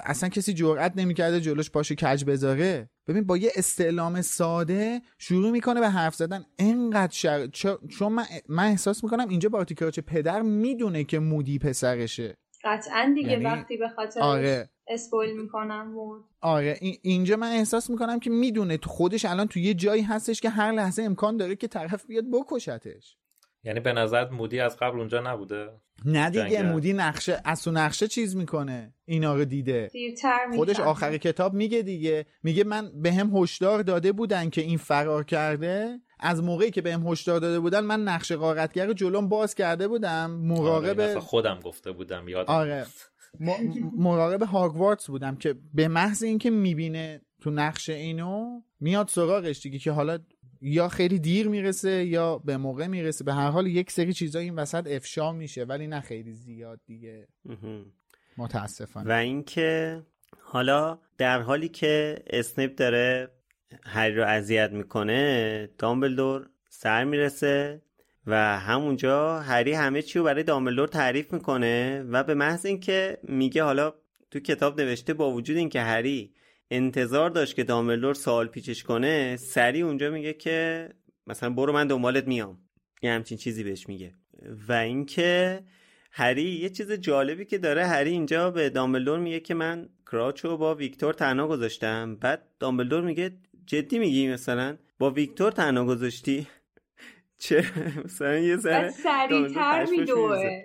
[0.04, 2.90] اصلا کسی جرئت نمی‌کرده جلوش پاش کج بذاره.
[3.06, 6.44] ببین با یه استعلام ساده شروع می‌کنه به حرف زدن.
[6.59, 7.46] انقدر شر...
[7.88, 12.37] چون من, من احساس می‌کنم اینجا با چه پدر می‌دونه که مودی پسرشه.
[12.64, 13.44] قطعا دیگه یعنی...
[13.44, 14.70] وقتی به خاطر آره.
[14.88, 16.24] اسپویل می‌کنم مود.
[16.40, 16.78] آره.
[17.02, 20.72] اینجا من احساس می‌کنم که می‌دونه تو خودش الان تو یه جایی هستش که هر
[20.72, 23.16] لحظه امکان داره که طرف بیاد بکشتش.
[23.66, 25.68] یعنی به نظر مودی از قبل اونجا نبوده؟
[26.05, 28.94] نه دیگه مودی نقشه از تو نقشه چیز می‌کنه.
[29.05, 29.90] اینا رو دیده.
[30.57, 32.26] خودش آخر کتاب میگه دیگه.
[32.42, 36.00] میگه من به هم هشدار داده بودن که این فرار کرده.
[36.20, 40.31] از موقعی که بهم هشدار داده بودن من نقشه قارتگر جلوم باز کرده بودم.
[40.31, 42.87] مراقب آره خودم گفته بودم یادم آره.
[43.96, 49.90] مراقب هاگوارتس بودم که به محض اینکه می‌بینه تو نقشه اینو میاد سراغش دیگه که
[49.90, 50.18] حالا
[50.68, 53.24] یا خیلی دیر می‌رسه یا به موقع می‌رسه.
[53.24, 57.29] به هر حال یک سری چیزا این وسط افشا میشه ولی نه خیلی زیاد دیگه.
[58.37, 59.11] متاسفانه.
[59.11, 60.02] و اینکه
[60.40, 63.31] حالا در حالی که اسنیپ داره
[63.85, 67.83] هری رو اذیت می‌کنه دامبلدور سر می‌رسه
[68.26, 73.62] و همونجا هری همه چی رو برای دامبلدور تعریف می‌کنه و به محض اینکه میگه
[73.62, 73.94] حالا
[74.31, 76.33] تو کتاب نوشته با وجود اینکه هری
[76.70, 80.88] انتظار داشت که دامبلدور سوال پیچش کنه سری اونجا میگه که
[81.26, 82.59] مثلا برو من دنبالت میام.
[83.02, 84.14] یه همچین چیزی بهش میگه.
[84.68, 85.62] و اینکه
[86.12, 90.74] هری یه چیز جالبی که داره هری اینجا به دامبلدور میگه که من کراچو با
[90.74, 92.16] ویکتور تنها گذاشتم.
[92.16, 96.46] بعد دامبلدور میگه جدی میگی مثلا با ویکتور تنها گذاشتی؟
[97.38, 97.64] چه
[98.05, 100.62] مثلا یه ذره سریعتر میدوه.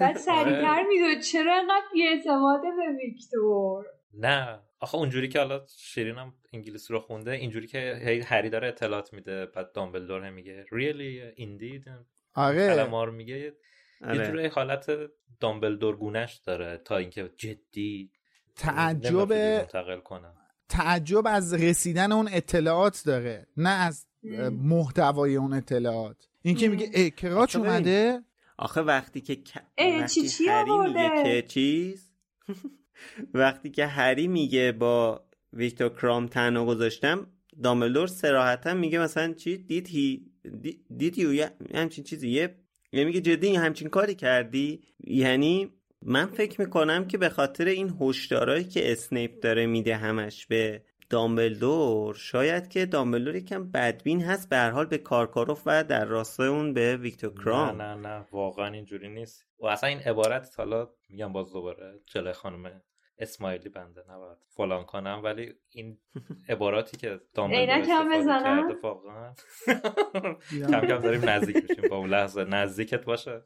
[0.00, 1.20] بعد سریعتر میدوه.
[1.20, 4.65] چرا انقدر بیاعتماده به ویکتور؟ نه.
[4.80, 9.12] آخه اونجوری که حالا شیرین هم انگلیسی رو خونده اینجوری که هی هری داره اطلاعات
[9.12, 11.40] میده بعد دامبلدور میگه really?
[11.40, 11.90] Indeed?
[12.34, 12.74] آره.
[12.74, 13.38] کلمار میگه.
[13.38, 13.54] یه
[14.04, 14.26] آره.
[14.26, 14.90] جوری حالت
[15.40, 18.10] دامبلدور گونش داره تا اینکه جدی
[18.56, 20.28] تعجب منتقل کنه
[20.68, 24.06] تعجب از رسیدن اون اطلاعات داره نه از
[24.50, 26.28] محتوای اون اطلاعات.
[26.42, 28.20] این که میگه ای کراچ اومده؟
[28.58, 29.38] آخه وقتی که
[29.78, 32.12] وقتی هری میگه که چیز؟
[33.34, 37.26] وقتی که هری میگه با ویکتور کرام تنها گذاشتم
[37.62, 40.26] داملور سراحتا میگه مثلا چی؟ دید هی
[40.96, 42.54] دید یو همچین چیزی یه
[42.92, 48.92] میگه جدی همچین کاری کردی؟ یعنی من فکر می‌کنم که به خاطر این هشدارایی که
[48.92, 54.86] اسنیپ داره میده همش به دامبلدور شاید که دامبلدور یکم بدبین هست به هر حال
[54.86, 57.82] به کارکاروف و در راستای اون به ویکتور کرام.
[57.82, 59.46] نه نه نه واقعا اینجوری نیست.
[59.60, 62.82] و اصلا این عبارت حالا میگم باز دوباره جلوی خانم
[63.18, 65.98] اسماعیلی بنده نباید فلان کنم ولی این
[66.48, 69.34] عباراتی که دامبلدور استفاده کرده واقعا.
[70.70, 72.44] کم کم داریم نزدیک میشیم با اون لحظه.
[72.44, 73.42] نزدیکت باشه.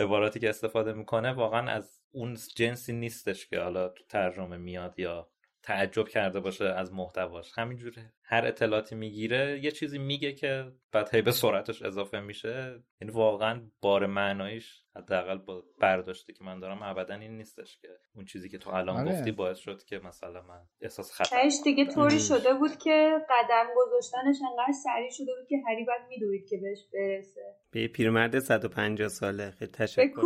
[0.00, 5.30] عباراتی که استفاده می‌کنه واقعا از اون جنسی نیستش که حالا تو ترجمه میاد یا
[5.66, 7.52] تعجب کرده باشه از محتواش.
[7.54, 12.82] همینجوره هر اطلاعاتی می‌گیره یه چیزی میگه که بعد هی به سرعتش اضافه میشه.
[13.00, 18.24] یعنی واقعا بار معنایش حداقل با برداشتی که من دارم ابدا این نیستش که اون
[18.24, 19.12] چیزی که تو الان آره.
[19.12, 24.36] گفتی باعث شد که مثلا من احساس خطر دیگه طوری شده بود که قدم گذاشتنش
[24.50, 27.56] انقدر سریع شده بود که هری بعد میدوید که بهش برسه.
[27.70, 29.50] به پیرمرد 150 ساله.
[29.50, 30.22] خیلی تشکر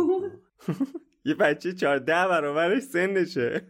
[1.25, 3.61] یه بچه 14 برابرش سنشه.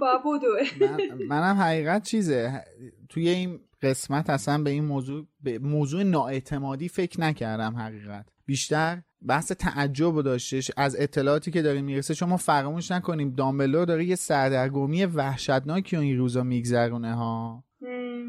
[0.00, 2.64] من منم حقیقت چیزه.
[3.08, 8.26] توی این قسمت اصلا به این موضوع به موضوع نااعتمادی فکر نکردم حقیقت.
[8.46, 10.70] بیشتر بحث تعجب داشتش.
[10.76, 16.42] از اطلاعاتی که داره می‌رسه شما فراموش نکنیم دامبلور داره یه سردرگمی وحشتناکی این روزا
[16.42, 17.64] میگذرونه ها.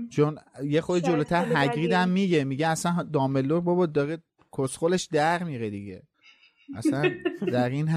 [0.10, 2.43] چون یه خود جلوتر هگریدم میگه.
[2.43, 4.17] میگه اصلا دامبلور بابا داره
[4.58, 6.03] کسخلش در میره دیگه.
[6.75, 7.12] اصلا
[7.47, 7.89] در این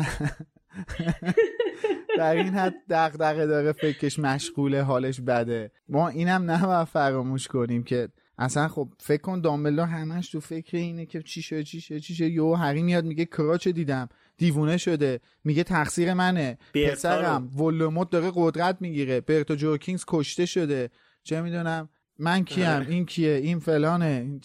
[2.18, 5.70] در این حد دغدغه داره فکرش مشغوله حالش بده.
[5.88, 8.08] ما اینم نباید فراموش کنیم که
[8.38, 12.14] اصلا خب فکر کن دامبلدور همش تو فکر اینه که چی شده چی شده چی
[12.14, 14.08] شده یو هری میاد میگه کراچ دیدم.
[14.36, 15.20] دیوونه شده.
[15.44, 16.58] میگه تقصیر منه.
[16.74, 19.20] پسرم ولوموت داره قدرت می‌گیره.
[19.20, 20.90] برتو جورکینگز کشته شده.
[21.22, 22.88] چه می‌دونم؟ من کیم؟ آره.
[22.88, 24.40] این کیه؟ این فلانه.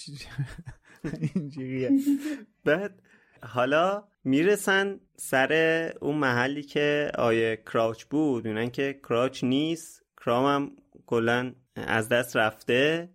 [1.36, 1.90] اینجوریه
[2.66, 3.02] بعد
[3.44, 5.54] حالا می‌رسن سر
[6.02, 8.46] اون محلی که آیه کراچ بود.
[8.46, 10.04] می‌بینن که کراچ نیست.
[10.26, 10.72] کرام هم
[11.06, 13.10] کلا از دست رفته.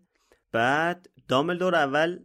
[0.52, 2.18] بعد داملدور اول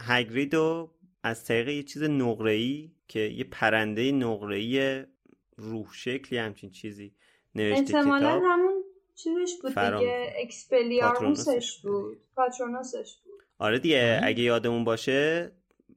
[0.00, 0.90] هگرید و
[1.22, 5.04] از طریق یه چیز نقره‌ای که یه پرنده نقره‌ای
[5.56, 7.14] روح شکلی همچین چیزی
[7.54, 8.82] نوشته احتمالا همون
[9.14, 10.34] چیزش بود دیگه.
[10.36, 12.18] اکسپلیارموسش بود.
[12.36, 13.42] پاترونوسش بود.
[13.58, 15.52] آره دیگه اگه یادمون باشه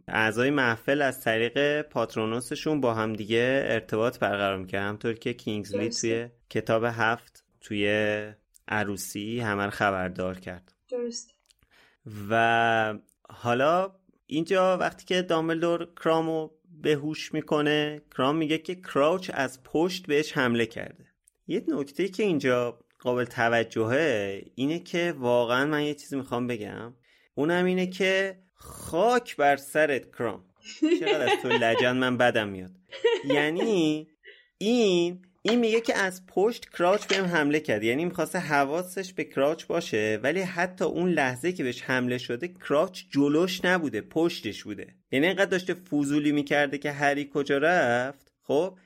[0.10, 6.30] اعضای محفل از طریق پاترونوسشون با هم دیگه ارتباط برقرار می‌کرد همطور که کینگزلی توی
[6.50, 7.88] کتاب هفت توی
[8.68, 10.74] عروسی همه رو خبردار کرد.
[10.90, 11.36] درست
[12.30, 12.94] و
[13.30, 13.96] حالا
[14.26, 16.50] اینجا وقتی که دامبلدور کرامو
[16.82, 21.06] به هوش می‌کنه کرام میگه که کراوچ از پشت بهش حمله کرده.
[21.48, 26.94] یه نکته که اینجا قابل توجهه اینه که واقعا من یه چیزی می‌خوام بگم.
[27.36, 30.44] اونم اینه که خاک بر سرت کرام.
[31.00, 32.72] چقدر از تو لجن من بدم میاد.
[33.26, 34.08] یعنی
[34.58, 37.84] این این میگه که از پشت کراچ بهم حمله کرد.
[37.84, 43.04] یعنی می‌خواسته حواسش به کراچ باشه ولی حتی اون لحظه که بهش حمله شده کراچ
[43.10, 44.96] جلوش نبوده پشتش بوده.
[45.12, 48.32] یعنی اینقدر داشته فوزولی می‌کرده که هری کجا رفت.
[48.44, 48.78] خب؟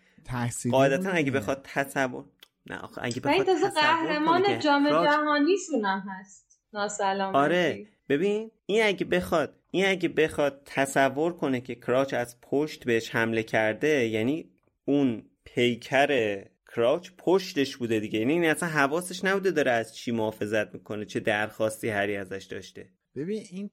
[0.72, 2.26] قاعدتا اگه بخواد تصور
[2.66, 6.60] نه آخه اگه بخواد تصور قهرمان جام جهانیشون هم هست.
[6.74, 7.38] ناسلامتی.
[7.38, 7.88] آره.
[8.10, 13.44] ببین این اگه بخواد این اگه بخواد تصور کنه که کراچ از پشت بهش حمله
[13.44, 14.52] کرده یعنی
[14.86, 16.44] اون پیکر
[16.76, 18.20] کراچ پشتش بوده دیگه.
[18.20, 22.90] یعنی این اصلا حواسش نبوده داره از چی محافظت می‌کنه چه درخواستی هری ازش داشته.
[23.16, 23.70] ببین این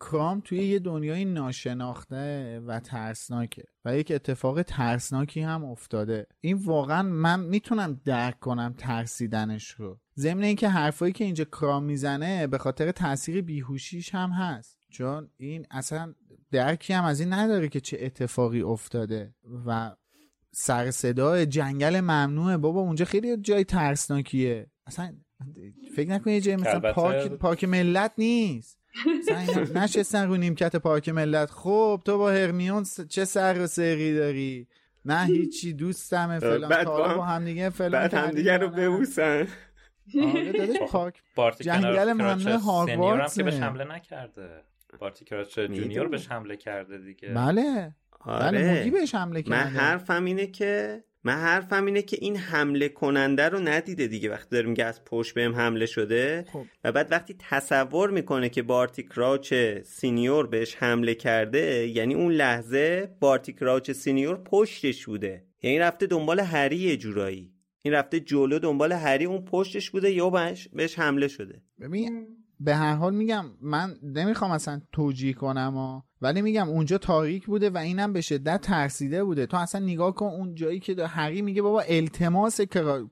[0.00, 6.26] کرام توی یه دنیای ناشناخته و ترسناکه و یک اتفاق ترسناکی هم افتاده.
[6.40, 10.00] این واقعا من می‌تونم درک کنم ترسیدنش رو.
[10.18, 14.78] ضمن اینکه حرفایی که اینجا کرام می‌زنه به خاطر تاثیر بیهوشیش هم هست.
[14.94, 16.14] چون این اصلا
[16.50, 19.34] درکی هم از این نداره که چه اتفاقی افتاده
[19.66, 19.96] و
[20.52, 22.56] سر صدا جنگل ممنوعه.
[22.56, 24.66] بابا اونجا خیلی جای ترسناکیه.
[24.86, 25.14] اصلا
[25.96, 28.78] فکر نکنی جای مثلا پارک, پارک ملت نیست.
[29.74, 31.50] نشستن رو نیمکت پارک ملت.
[31.50, 34.68] خب تو با هرمیون چه سر و سری داری؟
[35.04, 39.48] نه هیچی دوستمه فلان بعد با هم دیگه فلان بعد هم دیگه رو ببوسن.
[40.22, 40.76] آره دادش
[41.34, 44.64] پارک جنگل ممنوع هاگوارتس که به حمله نکرده.
[44.98, 47.28] بارتی کراچ جونیور بهش حمله کرده دیگه.
[47.28, 47.94] بله.
[48.20, 48.50] آره.
[48.50, 49.56] بله بهش حمله کرده.
[49.56, 54.48] من حرفم اینه که من حرفم اینه که این حمله کننده رو ندیده دیگه وقتی
[54.50, 56.44] داره میگه از پشت بهم حمله شده.
[56.52, 56.64] خب.
[56.84, 59.54] و بعد وقتی تصور می‌کنه که بارتی کراچ
[59.84, 65.44] senior بهش حمله کرده یعنی اون لحظه بارتی کراچ senior پشتش بوده.
[65.62, 67.50] یعنی رفته دنبال هری یه جورایی.
[67.82, 71.62] این رفته جلو دنبال هری اون پشتش بوده یا بهش, بهش حمله شده.
[71.80, 72.26] ببین
[72.64, 77.70] به هر حال میگم من نمی‌خوام اصلا توجیه کنم و ولی میگم اونجا تاریک بوده
[77.70, 79.46] و اینم به شدت ترسیده بوده.
[79.46, 82.60] تو اصلا نگاه کن اون جایی که هری میگه بابا التماس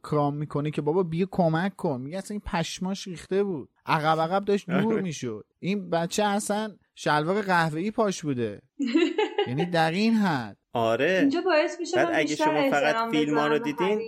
[0.03, 2.01] کرام می‌کنه که بابا بیا کمک کن.
[2.01, 3.69] میگه اصلا این پشماش ریخته بود.
[3.87, 5.45] عقب عقب داشت دور می‌شد.
[5.59, 8.63] این بچه اصلا شلوار قهوه‌ای پاش بوده.
[9.49, 10.57] یعنی در این حد.
[10.73, 11.19] آره.
[11.21, 14.01] اینجا باعث میشه اگه شما فقط فیلم ها رو دیدین؟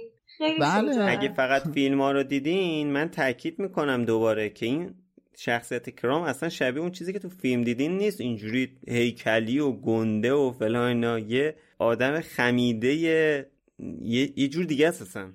[0.61, 1.05] بله.
[1.05, 4.95] اگه فقط فیلم ها رو دیدین من تاکید می‌کنم دوباره که این
[5.37, 8.21] شخصیت کرام اصلا شبیه اون چیزی که تو فیلم دیدین نیست.
[8.21, 13.51] اینجوری هیکلی و گنده و فلان یه آدم خمیده یه,
[14.37, 15.33] یه جور دیگه است اصلا.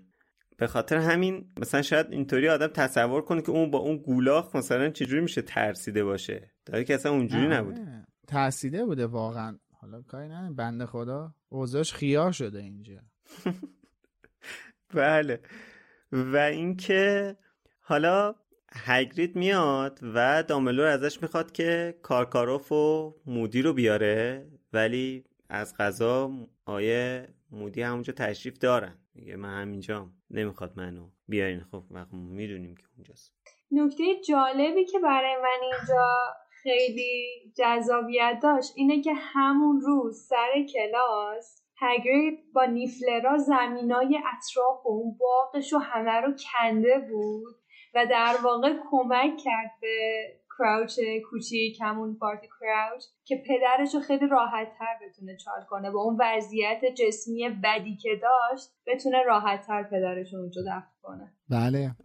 [0.57, 4.89] به خاطر همین مثلا شاید اینطوری آدم تصور کنه که اون با اون گولاخ مثلا
[4.89, 6.51] چجوری میشه ترسیده باشه.
[6.65, 8.05] داره که اصلا اونجوری نبوده.
[8.27, 9.59] ترسیده بوده واقعا.
[9.81, 12.99] حالا کاری نه بنده خدا اوضاش خیار شده اینجا.
[14.95, 15.39] بله.
[16.11, 17.35] و اینکه
[17.79, 18.35] حالا
[18.73, 26.31] هگرید میاد و داملور ازش می‌خواد که کارکاروف و مودی رو بیاره ولی از غذا
[26.65, 28.97] آیه مودی همونجا تشریف دارن.
[29.15, 31.63] میگه من همینجام نمی‌خواد منو بیارین.
[31.71, 33.33] خب وقت می‌دونیم که اونجاست.
[33.71, 36.17] نکته جالبی که برای من اینجا
[36.63, 37.25] خیلی
[37.57, 45.17] جذابیت داشت اینه که همون روز سر کلاس هگرید با نیفلرا زمینای اطراف و اون
[45.19, 47.58] باقش و همه رو کنده بود.
[47.95, 50.23] و در واقع کمک کرد به
[50.59, 50.99] کراوچ
[51.29, 56.17] کوچیک همون پارتی کراوچ که پدرش رو خیلی راحت تر بتونه چال کنه با اون
[56.19, 61.33] وضعیت جسمی بدی که داشت بتونه راحت تر پدرش رو اونجا دفت کنه.
[61.49, 61.95] بله.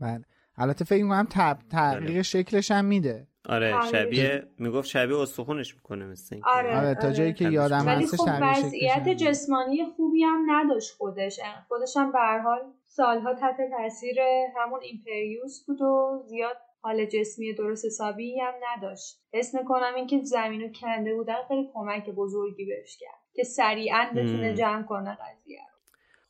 [0.00, 0.24] بله.
[0.56, 2.22] البته فکر می‌کنم تب تغییر بله.
[2.22, 3.27] شکلش هم میده.
[3.44, 7.54] آره شبیه می‌گفت شبیه استخونش می‌کنه مثل آره, آره تا جایی که آره.
[7.54, 11.40] یادم هستش خب وضعیت جسمانی خوبی هم نداشت خودش.
[11.68, 14.20] خودش هم به حال سالها تحت تاثیر
[14.56, 19.20] همون ایمپریوس بود و زیاد حال جسمی درست حسابی هم نداشت.
[19.32, 24.54] اسم کنم اینکه زمین رو کنده بودن خیلی کمک بزرگی بهش کرد که سریعا بتونه
[24.54, 25.78] جمع کنه قضیه رو.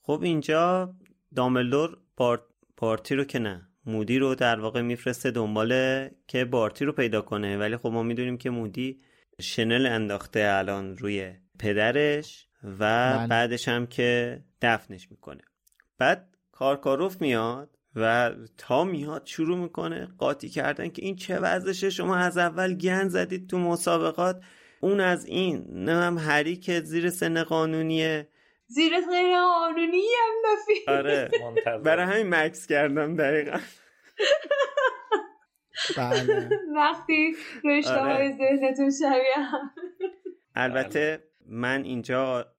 [0.03, 0.95] خب اینجا
[1.37, 1.99] داملدور
[2.77, 3.68] پارتی رو که نه.
[3.89, 7.57] مودی رو در واقع میفرسته دنبال که بارتی رو پیدا کنه.
[7.57, 9.01] ولی خب ما می‌دونیم که مودی
[9.41, 13.27] شنل انداخته الان روی پدرش و بله.
[13.27, 15.43] بعدش هم که دفنش می‌کنه.
[15.99, 22.17] بعد کارکاروف میاد و تا میاد شروع می‌کنه قاطی کردن که این چه وضعشه شما
[22.17, 24.41] از اول گن زدید تو مسابقات.
[24.81, 25.67] اون از این.
[25.71, 28.29] نه هم هری که زیر سن قانونیه.
[28.69, 31.31] زیر غیر قانونی هم نفی آره
[31.85, 33.59] برای همین مکس کردم دقیقا.
[35.97, 36.49] بله.
[36.75, 38.37] وقتی رشته های آره.
[38.37, 39.49] ذهنتون شبیه
[40.55, 42.53] البته من اینجا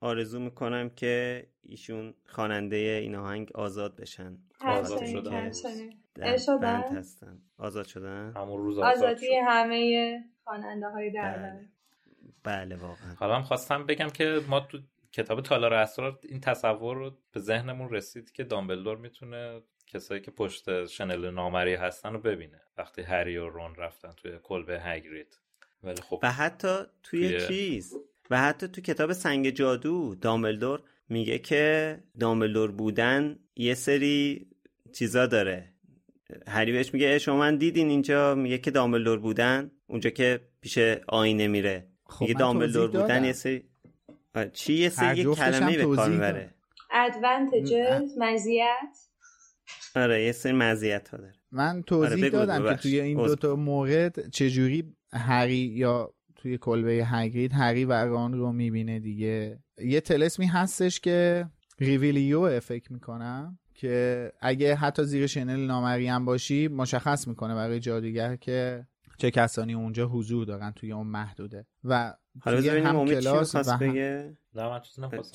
[0.00, 4.38] آرزو می‌کنم که ایشون خواننده این آهنگ آزاد بشن.
[4.60, 5.50] آزاد شدن.
[6.60, 7.42] بند هستن.
[7.58, 11.68] آزاد شدن؟ همون روز آزادی همه خواننده های در بله.
[12.44, 13.14] بله واقعا.
[13.18, 14.78] حالا هم خواستم بگم که ما تو
[15.12, 20.86] کتاب تالار اسرار این تصور رو به ذهنمون رسید که دامبلدور می‌تونه کسایی که پشت
[20.86, 25.38] شنل نامری هستن رو ببینه وقتی هری و رون رفتن توی کلبه هگرید
[25.82, 27.46] ولی خب و حتی توی, توی...
[27.46, 27.94] چیز؟
[28.30, 34.48] و حتی تو کتاب سنگ جادو دامبلدور میگه که دامبلدور بودن یه سری
[34.92, 35.72] چیزا داره.
[36.48, 41.46] هری بهش میگه شما من دیدین اینجا؟ میگه که دامبلدور بودن اونجا که پیش آینه
[41.46, 41.88] میره.
[42.06, 43.67] خب میگه دامبلدور بودن یه سری
[44.52, 46.54] چی یه سری یه کلمه به کار می‌بره؟
[46.90, 48.98] ادوانتجز مزیت.
[49.96, 51.34] آره یه سری مزیت ها داره.
[51.50, 57.52] من توضیح آره دادم که توی این دوتا مورد چجوری هری یا توی کلبه هگرید
[57.52, 59.58] هری و ران رو می‌بینه دیگه.
[59.78, 61.46] یه تلسمی هستش که
[61.80, 68.36] ریویلیو فکر می‌کنم که اگه حتی زیر شنل نامری هم باشی مشخص می‌کنه برای جادوگر
[68.36, 68.86] که
[69.18, 71.66] چه کسانی اونجا حضور دارن توی اون محدوده.
[71.84, 73.78] و حالا توی هم کلاس و هم...
[73.78, 74.80] بگه؟ نه من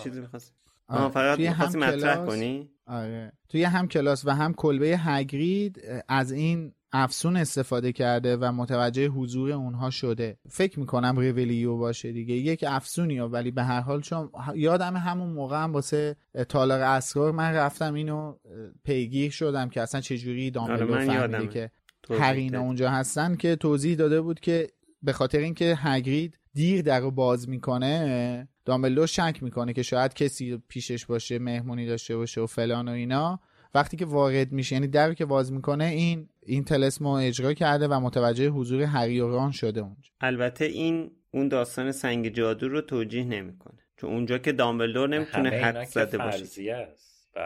[0.04, 0.54] چیزی نخواست
[0.88, 3.32] آه فقط توی هم مطرح کنی؟ آره.
[3.50, 9.52] توی هم کلاس و هم کلبه هگرید از این افسون استفاده کرده و متوجه حضور
[9.52, 10.38] اونها شده.
[10.50, 12.34] فکر می‌کنم ریولیو باشه دیگه.
[12.36, 16.16] یک افسونی ها ولی به هر حال چون یادم همون موقع هم واسه
[16.50, 18.36] تالار اسرار من رفتم اینو
[18.84, 21.72] پیگیر شدم که اصلا چجوری دامبلو آره فهمیده که
[22.10, 24.68] هرینا اونجا هستن که توضیح داده بود که
[25.04, 30.58] به خاطر اینکه هگرید دیر در رو باز می‌کنه دامبلدور شک می‌کنه که شاید کسی
[30.68, 33.40] پیشش باشه مهمونی داشته باشه و فلان و اینا.
[33.76, 38.00] وقتی که وارد میشه یعنی در که باز می‌کنه این این تلسمو اجرا کرده و
[38.00, 40.10] متوجه حضور هری و ران شده اونجا.
[40.22, 43.80] البته این اون داستان سنگ جادو رو توجیه نمی‌کنه.
[43.98, 46.74] چون اونجا که دامبلدور نمی‌تونه حد زده باشه.
[46.74, 47.38] است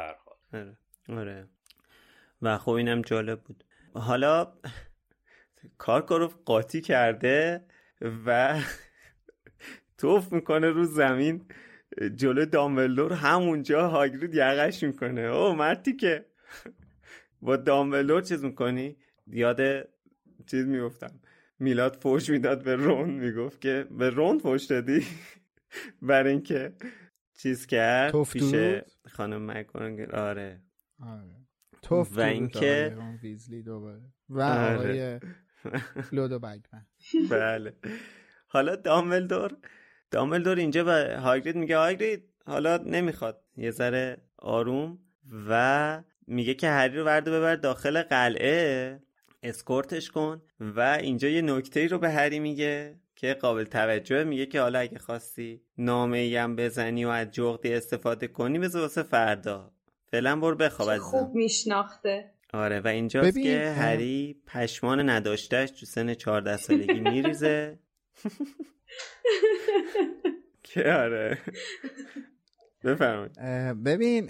[0.53, 0.78] آره.
[1.10, 1.47] آره.
[2.41, 3.64] و خب اینم جالب بود.
[3.94, 4.54] حالا
[5.78, 7.66] کارکاروف قاطی کرده
[8.26, 8.60] و
[9.98, 11.46] توف می‌کنه رو زمین
[12.16, 15.22] جلو دامبلدور همونجا هاگرید یقش می‌کنه.
[15.22, 16.26] او مرتی که
[17.42, 19.62] با دامبلدور چیز می‌کنی؟ یاد
[20.46, 21.20] چیز می‌گفتم
[21.60, 25.06] میلاد فوش می‌داد به رون می‌گفت که به رون فوش دادی؟
[26.02, 26.74] برای اینکه
[27.38, 28.54] چیز کرد پیش
[29.08, 30.62] خانم مکرونگل آره.
[31.00, 31.37] آره.
[31.92, 34.02] و اینکه ویزلی دوباره.
[34.30, 34.76] و آره.
[34.76, 35.20] آقای
[36.12, 36.86] لودو بگمن.
[37.30, 37.74] بله.
[38.48, 39.58] حالا دامبلدور
[40.12, 43.44] دامبلدور اینجا به هاگرید میگه هاگرید حالا نمی‌خواد.
[43.58, 45.00] یه ذره آروم
[45.50, 49.00] و میگه که هری رو ورده ببر داخل قلعه
[49.44, 54.62] اسکورتش کن و اینجا یه نکته رو به هری میگه که قابل توجه میگه که
[54.62, 59.74] حالا اگه خواستی نامه ای هم بزنی و از جغدی استفاده کنی بذار واسه فردا.
[60.12, 62.32] فعلا برو بخواب خوب میشناخته.
[62.53, 67.80] آره و اینجاست که هری پشمان نداشتهش تو سن 14 سالگی میریزه.
[70.64, 71.38] که آره.
[72.84, 73.34] بفرمایید.
[73.84, 74.26] ببین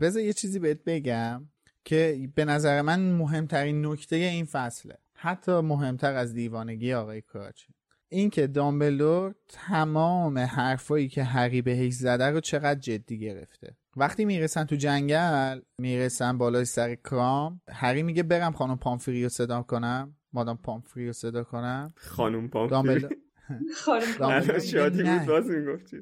[0.00, 1.48] بذار یه چیزی بهت بگم
[1.84, 4.98] که به نظر من مهمترین نکته این فصله.
[5.14, 7.62] حتی مهمتر از دیوانگی آقای کراچ
[8.08, 13.76] این که دامبلور تمام حرفایی که هری بهش زده رو چقدر جدی گرفته.
[13.96, 19.62] وقتی می‌رسن تو جنگل می‌رسن بالای سر کرام هری میگه برم خانم پامفری رو صدا
[19.62, 20.16] کنم.
[20.32, 21.94] مادام پامفری رو صدا کنم.
[21.96, 23.06] خانم پامفری.
[23.84, 25.96] خانم شادی بود باز می‌گفتی.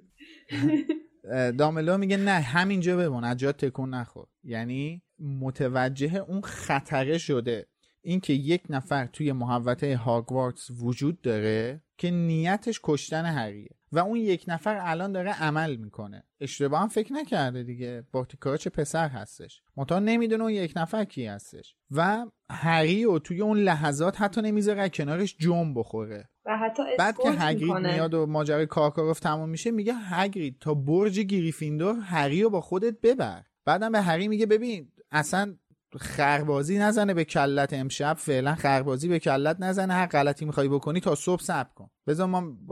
[1.59, 4.27] داملو میگه نه همینجا بمون از جا تکون نخور.
[4.45, 7.67] یعنی متوجه اون خطره شده.
[8.07, 14.45] اینکه یک نفر توی محوطه هاگوارتس وجود داره که نیتش کشتن هریه و اون یک
[14.49, 16.25] نفر الان داره عمل می‌کنه.
[16.41, 18.05] اشتباه هم فکر نکرده دیگه.
[18.13, 19.63] باکتیکارا چه پسر هستش.
[19.77, 21.77] متا نمی‌دونه اون یک نفر کی هستش.
[21.91, 26.29] و هری و توی اون لحظات حتی نمی‌ذاره کنارش جم بخوره.
[26.47, 31.21] و حتی بعد که هگرید میاد و ماجرای کارکاروف تمام میشه میگه هگرید تا برج
[31.21, 33.43] گریفیندور هری رو با خودت ببر.
[33.65, 35.57] بعدم به هری میگه ببین اصلا
[36.01, 41.15] خربازی نزنه به کلت امشب فعلا خربازی به کلت نزنه هر غلطی می‌خوای بکنی تا
[41.15, 41.91] صبح صبر کن.
[42.07, 42.27] بذار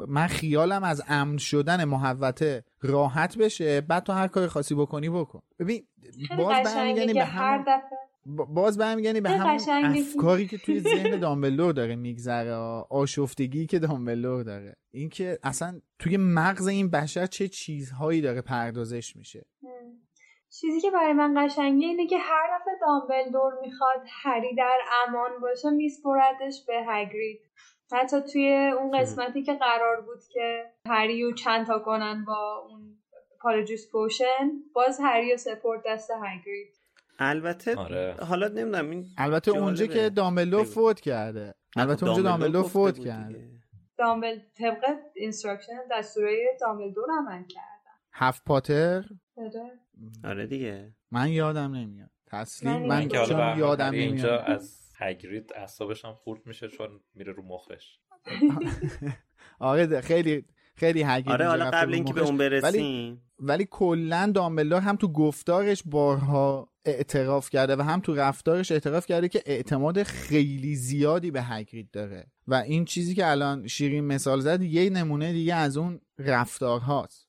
[0.08, 5.42] من خیالم از امن شدن محوته راحت بشه بعد تو هر کاری خاصی بکنی بکن.
[5.58, 5.86] ببین
[6.38, 7.64] باز برمیگردی به هم
[8.26, 12.52] باز برمیگردی به هم افکاری که توی ذهن دامبلور داره میگذره
[12.90, 14.76] آشفتگی که دامبلور داره.
[14.90, 19.46] اینکه اصلا توی مغز این بشر چه چیزهایی داره پردازش میشه.
[20.60, 25.70] چیزی که برای من قشنگه اینه که هر دفعه دامبلدور می‌خواد هری در امان باشه
[25.70, 27.40] میسپردش به هگرید.
[27.92, 32.98] حتی توی اون قسمتی که قرار بود که هری و چند تا کنن با اون
[33.40, 36.74] پالجوس پوشن باز هری و سپورت دست هگرید.
[37.18, 38.16] البته آره.
[38.28, 41.52] حالا نمی‌دونم این البته اونجا که دامبلدور فوت کرده.
[41.76, 43.50] البته اونجا دامبلدور فوت کرده.
[43.98, 44.84] دامبل طبق
[45.14, 47.73] instruction دستورای دامبلدور عمل کردن
[48.14, 49.04] هفت پاتر؟
[49.36, 49.70] آره.
[50.24, 50.94] آره دیگه.
[51.10, 52.10] من یادم نمیاد.
[52.26, 52.86] تسلیم.
[52.86, 54.08] من که چون یادم نمیاد.
[54.08, 57.98] اینجا از هگرید اعصابش هم خورد میشه چون میره رو مخش.
[59.58, 60.44] آره خیلی
[60.76, 62.62] خیلی هگرید آره حالا قبل اینکه به اون برسیم.
[62.62, 69.06] ولی, ولی کلا دامبلدور هم تو گفتارش بارها اعتراف کرده و هم تو رفتارش اعتراف
[69.06, 72.26] کرده که اعتماد خیلی زیادی به هگرید داره.
[72.48, 77.23] و این چیزی که الان شیرین مثال زد یه نمونه دیگه از اون رفتارهاست.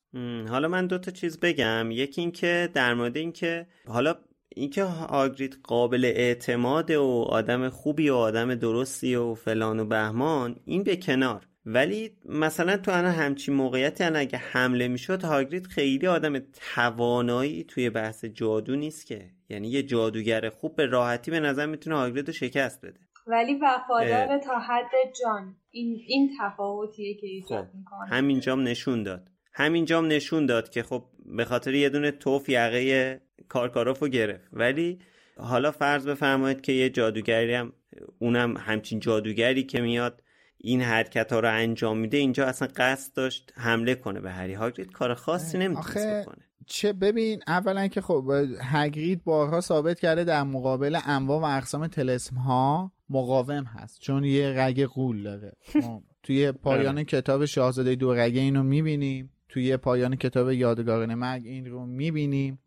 [0.48, 1.90] حالا من دو تا چیز بگم.
[1.90, 4.14] یکی اینکه در مورد اینکه حالا
[4.48, 10.82] اینکه هاگرید قابل اعتماد و آدم خوبی و آدم درستی و فلان و بهمان این
[10.82, 11.46] به کنار.
[11.66, 16.38] ولی مثلا تو انا همچین موقعیتی انا اگه حمله می‌شد هاگرید خیلی آدم
[16.74, 19.30] توانایی توی بحث جادو نیست که.
[19.48, 23.00] یعنی یه جادوگر خوب به راحتی به نظر می‌تونه هاگرید رو شکست بده.
[23.26, 24.90] ولی وفادار تا حد
[25.22, 27.74] جان این این تفاوتیه که ایجاد خب.
[27.74, 28.08] می‌کنه.
[28.08, 29.30] همینجام نشون داد.
[29.58, 31.04] همینجام نشون داد که خب
[31.36, 34.48] به خاطر یه دونه توف یقه کارکارافو گرفت.
[34.52, 34.98] ولی
[35.36, 37.72] حالا فرض بفرمایید که یه جادوگری هم
[38.18, 40.22] اونم همچین جادوگری که میاد
[40.58, 44.92] این حرکت ها رو انجام میده اینجا اصلا قصد داشت حمله کنه به هری هاگرید.
[44.92, 46.44] کار خاصی نمی‌تونست بکنه.
[46.66, 52.36] چه ببین اولا که خب هگرید بارها ثابت کرده در مقابل انواع و اقسام تلسم
[52.36, 55.52] ها مقاوم هست چون یه رگ قول داره.
[56.22, 57.04] توی پایان بله.
[57.04, 59.32] کتاب شاهزاده دو رگه اینو می‌بینیم.
[59.56, 62.58] توی پایان کتاب یادگاران مرگ این رو می‌بینیم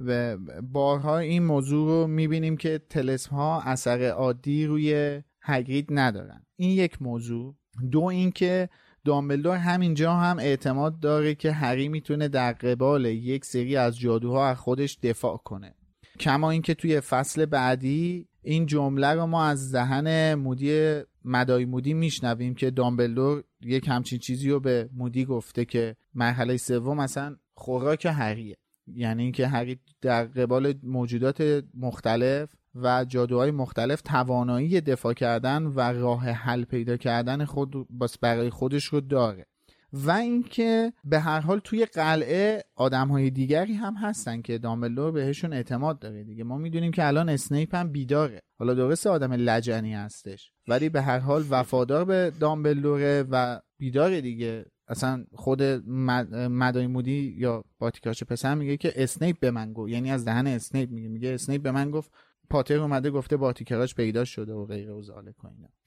[0.00, 6.46] و بارها این موضوع رو می‌بینیم که تلسم ها اثر عادی روی هگرید ندارن.
[6.56, 7.54] این یک موضوع.
[7.90, 8.68] دو اینکه
[9.04, 14.56] دامبلدور همینجا هم اعتماد داره که هری می‌تونه در قبال یک سری از جادوها از
[14.56, 15.74] خودش دفاع کنه.
[16.20, 22.54] کما اینکه توی فصل بعدی این جمله رو ما از ذهن مودی مدآی مودی میشنویم
[22.54, 28.56] که دامبلدور یک همچین چیزی رو به مودی گفته که مرحله سوم مثلا خوراک هریه
[28.94, 36.24] یعنی اینکه هری در قبال موجودات مختلف و جادوهای مختلف توانایی دفاع کردن و راه
[36.24, 37.74] حل پیدا کردن خود
[38.20, 39.46] برای خودش رو داره.
[39.92, 45.52] و اینکه به هر حال توی قلعه آدم های دیگری هم هستن که دامبلدور بهشون
[45.52, 46.44] اعتماد داره دیگه.
[46.44, 48.42] ما می‌دونیم که الان اسنیپ هم بیداره.
[48.58, 54.64] حالا درسته آدم لجنی هستش ولی به هر حال وفادار به دامبلدوره و بیداره دیگه.
[54.88, 59.92] اصلا خود مدآی مودی یا بارتی کراچ پسر میگه که اسنیپ به من گفت.
[59.92, 61.08] یعنی از دهن اسنیپ میگه.
[61.08, 62.10] میگه اسنیپ به من گفت
[62.50, 65.34] پاتر اومده گفته بارتی کراچ پیدا شده و غیره و ذلک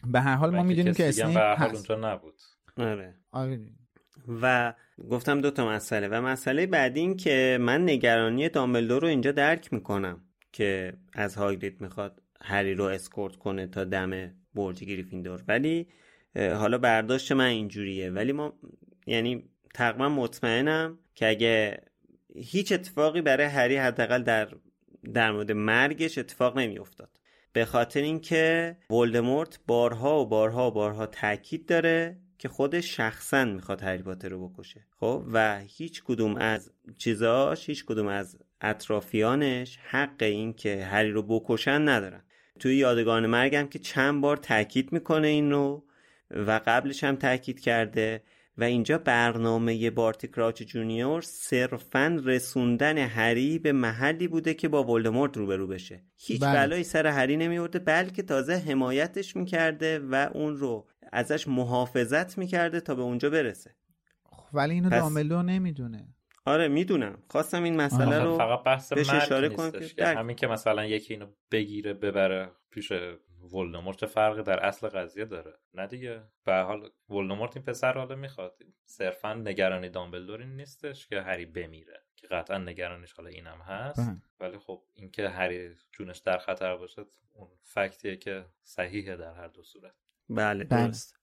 [0.07, 1.91] به هر حال ما می‌دونیم که اسنیپ هست.
[1.91, 2.35] نبود.
[2.77, 3.15] آره.
[3.31, 3.59] آره.
[4.41, 4.73] و
[5.09, 9.73] گفتم دو تا مسئله و مسئله بعدی این که من نگرانی دامبلدور رو اینجا درک
[9.73, 15.43] می‌کنم که از هاگرید می‌خواد هری رو escort کنه تا دم برج گریفیندور.
[15.47, 15.87] ولی
[16.35, 18.09] حالا برداشت من اینجوریه.
[18.09, 18.53] ولی ما
[19.07, 21.81] یعنی تقریبا مطمئنم که اگه
[22.35, 24.47] هیچ اتفاقی برای هری حداقل در
[25.13, 27.09] در مورد مرگش اتفاق نمیافتاد.
[27.53, 33.81] به خاطر اینکه ولدمورت بارها و بارها و بارها تاکید داره که خودش شخصا می‌خواد
[33.81, 40.15] هری پاتر رو بکشه خب؟ و هیچ کدوم از چیزاش هیچ کدوم از اطرافیانش حق
[40.23, 42.23] این که هری رو بکشن ندارن.
[42.59, 45.83] توی یادگان مرگم که چند بار تاکید می‌کنه این رو
[46.31, 48.23] و قبلش هم تاکید کرده
[48.57, 55.37] و اینجا برنامه بارتی کراچ جونیور صرفا رسوندن هری به محلی بوده که با ولدمورت
[55.37, 56.03] روبرو بشه.
[56.17, 56.53] هیچ بله.
[56.53, 62.95] بلایی سر هری نمیورده بلکه تازه حمایتش می‌کرده و اون رو ازش محافظت می‌کرده تا
[62.95, 63.75] به اونجا برسه.
[64.23, 64.99] خب، ولی اینو پس...
[64.99, 66.07] داملو نمی‌دونه.
[66.45, 67.23] آره می‌دونم.
[67.29, 71.27] خواستم این مسئله رو فقط بحث بهش اشاره کنم که همین که مثلا یکی اینو
[71.51, 72.91] بگیره ببره پیش
[73.53, 76.21] ولدمورت فرق در اصل قضیه داره؟ نه دیگه.
[76.45, 78.63] به حال ولدمورت این پسر حالا می‌خواد.
[78.85, 84.11] صرفا نگرانی دامبلدور این نیستش که هری بمیره که قطعا نگرانش حالا اینم هست.
[84.39, 89.63] ولی خب اینکه هری جونش در خطر باشه اون فکتیه که صحیحه در هر دو
[89.63, 89.93] صورت.
[90.35, 90.87] بله, بله.
[90.87, 91.15] درست.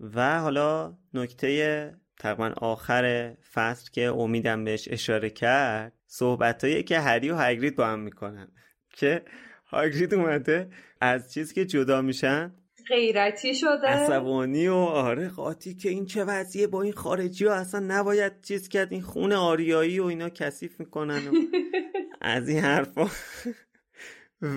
[0.00, 7.36] و حالا نکته تقریبا آخر فصل که امیدم بهش اشاره کرد صحبتهایی که هری و
[7.36, 8.48] هگرید با هم می‌کنن.
[8.92, 9.24] که
[9.66, 12.54] هاگرید اومده از چیزی که جدا میشن
[12.88, 13.86] غیرتی شده.
[13.86, 18.68] عصبانی و آره قاطی که این چه وضعیه با این خارجی ها اصلا نباید چیز
[18.68, 18.92] کرد.
[18.92, 21.32] این خون آریایی و اینا کثیف می‌کنن و
[22.20, 23.08] از این حرفا.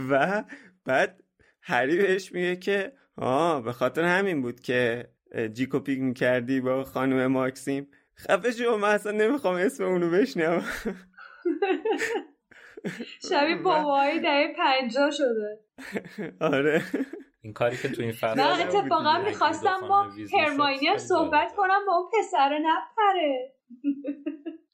[0.10, 0.44] و
[0.86, 1.23] بعد
[1.64, 5.10] هری بهش میگه که آه به خاطر همین بود که
[5.54, 7.88] جیکو پیک می‌کردی با خانم ماکسیم.
[8.18, 10.64] خفه شو من اصلا نمی‌خوام اسم اونو بشنم
[13.30, 15.60] شبیه بابایی دهه پنجا شده.
[16.42, 16.82] آره.
[17.42, 20.08] این کاری که تو این فصل من اتفاقا می‌خواستم با
[20.40, 23.54] هرماینی صحبت کنم با اون پسر نپره.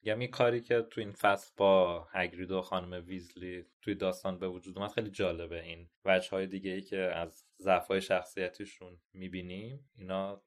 [0.09, 4.77] یعنی کاری که تو این فصل با هگرید و خانم ویزلی توی داستان به وجود
[4.77, 10.41] اومد خیلی جالبه این وجه های دیگه ای که از ضعف های شخصیتیشون می‌بینیم اینا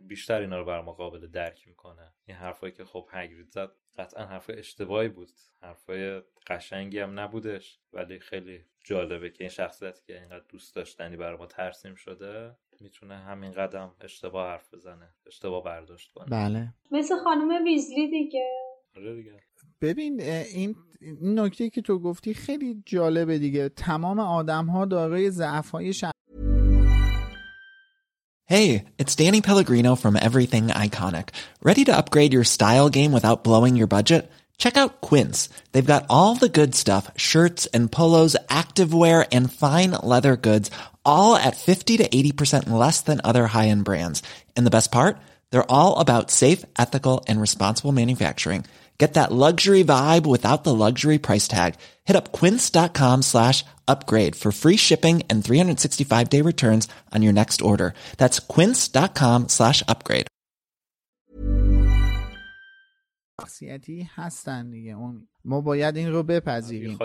[0.00, 2.12] بیشتر اینا رو بر مقابل درک می‌کنه.
[2.26, 5.30] این حرفایی که خب هگرید زد قطعا حرف اشتباهی بود.
[5.62, 11.38] حرفای قشنگی هم نبودش ولی خیلی جالبه که این شخصیتی که اینقدر دوست داشتنی برای
[11.38, 16.30] ما ترسیم شده می‌تونه همین قدم اشتباه حرف بزنه اشتباه برداشت کنه.
[16.30, 16.74] بله.
[16.90, 18.69] مثل خانم ویزلی دیگه.
[18.97, 19.31] آره دیگه
[19.81, 20.75] ببین این
[21.21, 25.93] نکته که تو گفتی خیلی جالبه دیگه تمام آدم ها دارای ضعف های
[28.47, 31.29] Hey, it's Danny Pellegrino from Everything Iconic.
[31.63, 34.31] Ready to upgrade your style game without blowing your budget?
[34.59, 35.49] Check out Quince.
[35.71, 40.69] They've got all the good stuff, shirts and polos, activewear and fine leather goods,
[41.03, 44.21] all at 50 to 80% less than other high-end brands.
[44.55, 45.17] And the best part?
[45.49, 48.65] They're all about safe, ethical and responsible manufacturing.
[49.02, 51.72] Get that luxury vibe without the luxury price tag.
[52.04, 57.62] Hit up quince.com slash upgrade for free shipping and 365 day returns on your next
[57.62, 57.94] order.
[58.18, 60.26] That's quince.com slash upgrade.
[63.40, 64.96] شخصیتی هستن دیگه
[65.44, 66.98] ما باید این رو بپذیریم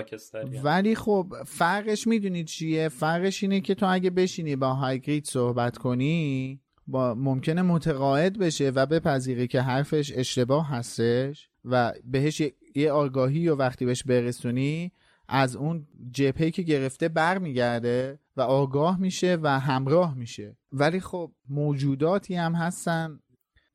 [0.64, 6.62] ولی خب فرقش می‌دونی چیه فرقش اینه که تو اگه بشینی با هایگرید صحبت کنی
[6.88, 12.42] با ممکنه متقاعد بشه و بپذیره که حرفش اشتباه هستش و بهش
[12.76, 14.92] یه آگاهی و وقتی بهش برسونی
[15.28, 20.58] از اون جپهی که گرفته برمیگرده و آگاه میشه و همراه میشه.
[20.72, 23.20] ولی خب موجوداتی هم هستن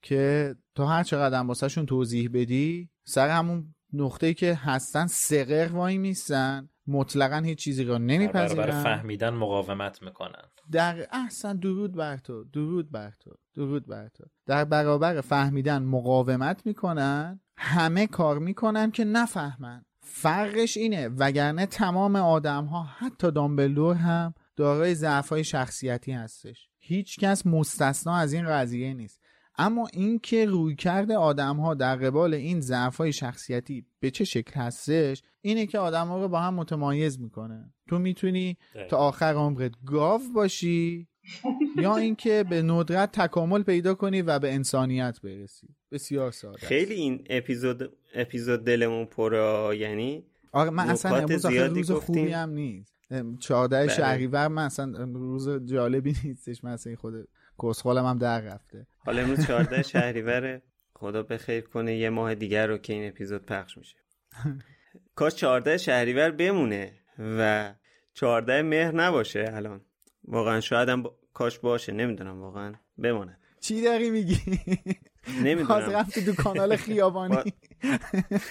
[0.03, 6.68] که تا هر چقدر واسهشون توضیح بدی سر همون نقطه که هستن سقر وای میستن
[6.86, 10.43] مطلقا هیچ چیزی رو نمیپذیرن برای فهمیدن مقاومت می‌کنن.
[10.72, 14.24] در احسن درود بر تو درود بر تو درود بر تو.
[14.47, 19.85] در برابر فهمیدن مقاومت می‌کنن همه کار می‌کنن که نفهمن.
[20.03, 26.69] فرقش اینه وگرنه تمام آدم ها حتی دامبلدور هم دارای ضعف های شخصیتی هستش.
[26.79, 29.21] هیچ کس مستثنا از این قضیه نیست.
[29.59, 35.23] اما اینکه رویکرد آدم ها در قبال این ضعف های شخصیتی به چه شکل هستش
[35.41, 37.73] اینه که آدم ها رو با هم متمایز می‌کنه.
[37.89, 38.57] تو می‌تونی
[38.89, 41.09] تا آخر عمرت گاو باشی.
[41.77, 45.68] یا اینکه به ندرت تکامل پیدا کنی و به انسانیت برسی.
[45.93, 52.33] بسیار ساده خیلی این اپیزود اپیزود دلمون پره یعنی آره من اصلا امروز روز خوبی
[52.33, 52.95] هم نیست.
[53.41, 53.89] 14 بله.
[53.89, 56.64] شهریور من اصلا روز جالبی نیستش.
[56.64, 57.29] من اصلا خود
[57.62, 58.87] کسخالم هم در رفته.
[58.99, 60.61] حالا امروز 14 شهریور
[60.95, 63.97] خدا بخیر کنه یه ماه دیگر رو که این اپیزود پخش میشه.
[65.14, 67.75] کاش 14 شهریور بمونه و
[68.14, 69.81] 14 مهر نباشه الان.
[70.25, 72.74] واقعا شاید هم کاش باشه نمی‌دونم واقعا.
[72.99, 74.39] بمانه چی داری میگی؟
[75.45, 75.91] نمی‌دونم.
[75.91, 77.53] رفتی تو کانال خیابانی.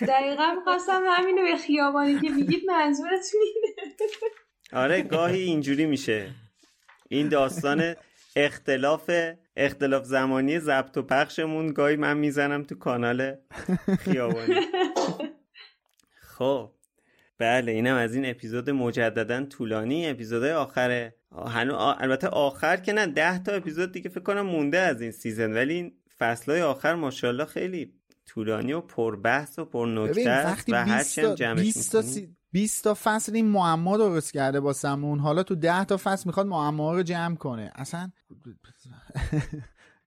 [0.07, 3.95] دقیقا خواستم همینو به خیابانی که میگید منظورت اینه.
[4.73, 6.31] آره گاهی اینجوری میشه.
[7.09, 7.95] این داستان
[8.35, 9.11] اختلاف
[9.55, 13.35] اختلاف زمانی ضبط و پخشمون گاهی من می‌زنم تو کانال
[13.99, 14.55] خیابانی.
[16.21, 16.71] خب
[17.37, 21.18] بله اینم از این اپیزود مجددا طولانی اپیزود آخره.
[21.31, 25.53] هنو البته آخر که نه ده تا اپیزود دیگه فکر کنم مونده از این سیزن
[25.53, 27.93] ولی این فصلهای آخر ماشاءالله خیلی
[28.25, 31.77] طولانی و پربحث و پر نکته و هرچند جمعش
[32.51, 36.47] 20 تا فصل این معما درست کرده با سمون حالا تو 10 تا فصل می‌خواد
[36.47, 37.71] معما رو جمع کنه.
[37.75, 38.11] اصلا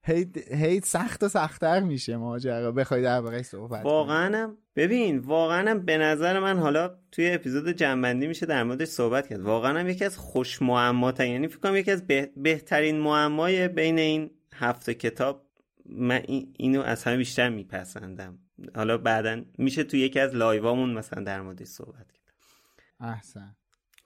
[0.04, 2.72] هی سخت و سختتر میشه ماجرا.
[2.72, 8.62] بخوای درباره‌اش صحبت واقعا ببین واقعا به نظر من حالا توی اپیزود جنبندی میشه در
[8.62, 9.40] موردش صحبت کرد.
[9.40, 14.90] واقعا یکی از خوش معما یعنی فکر کنم یکی از بهترین معمای بین این هفت
[14.90, 15.46] کتاب
[15.86, 16.22] من
[16.56, 18.38] اینو از همه بیشتر میپسندم.
[18.74, 22.34] حالا بعدا میشه توی یکی از لایوامون مثلا در موردش صحبت کرد.
[23.00, 23.56] احسن.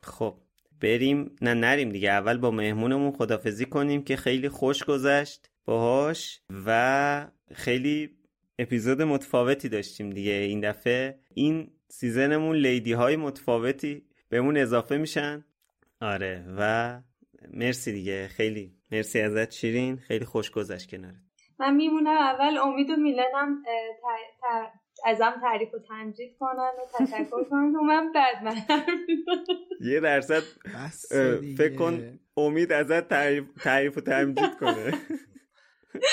[0.03, 0.39] خب
[0.81, 2.11] بریم نه نریم دیگه.
[2.11, 5.51] اول با مهمونمون خدافزی کنیم که خیلی خوش گذشت.
[5.67, 8.11] باهاش و خیلی
[8.59, 11.19] اپیزود متفاوتی داشتیم دیگه این دفعه.
[11.35, 15.45] این سیزنمون لیدی های متفاوتی بهمون اضافه میشن.
[16.01, 17.01] آره و
[17.53, 18.29] مرسی دیگه.
[18.29, 19.97] خیلی مرسی ازت شیرین.
[19.97, 21.17] خیلی خوش گذشت کناره
[21.59, 22.17] من میمونم.
[22.17, 23.63] اول امید و میلنم
[25.05, 27.73] ازم تعریف و تمجید کنن و تشکر کنن.
[27.73, 28.57] که من بد من.
[29.81, 30.43] یه درصد
[31.59, 34.93] فکر کن امید ازت تعریف, تعریف و تمجید کنه.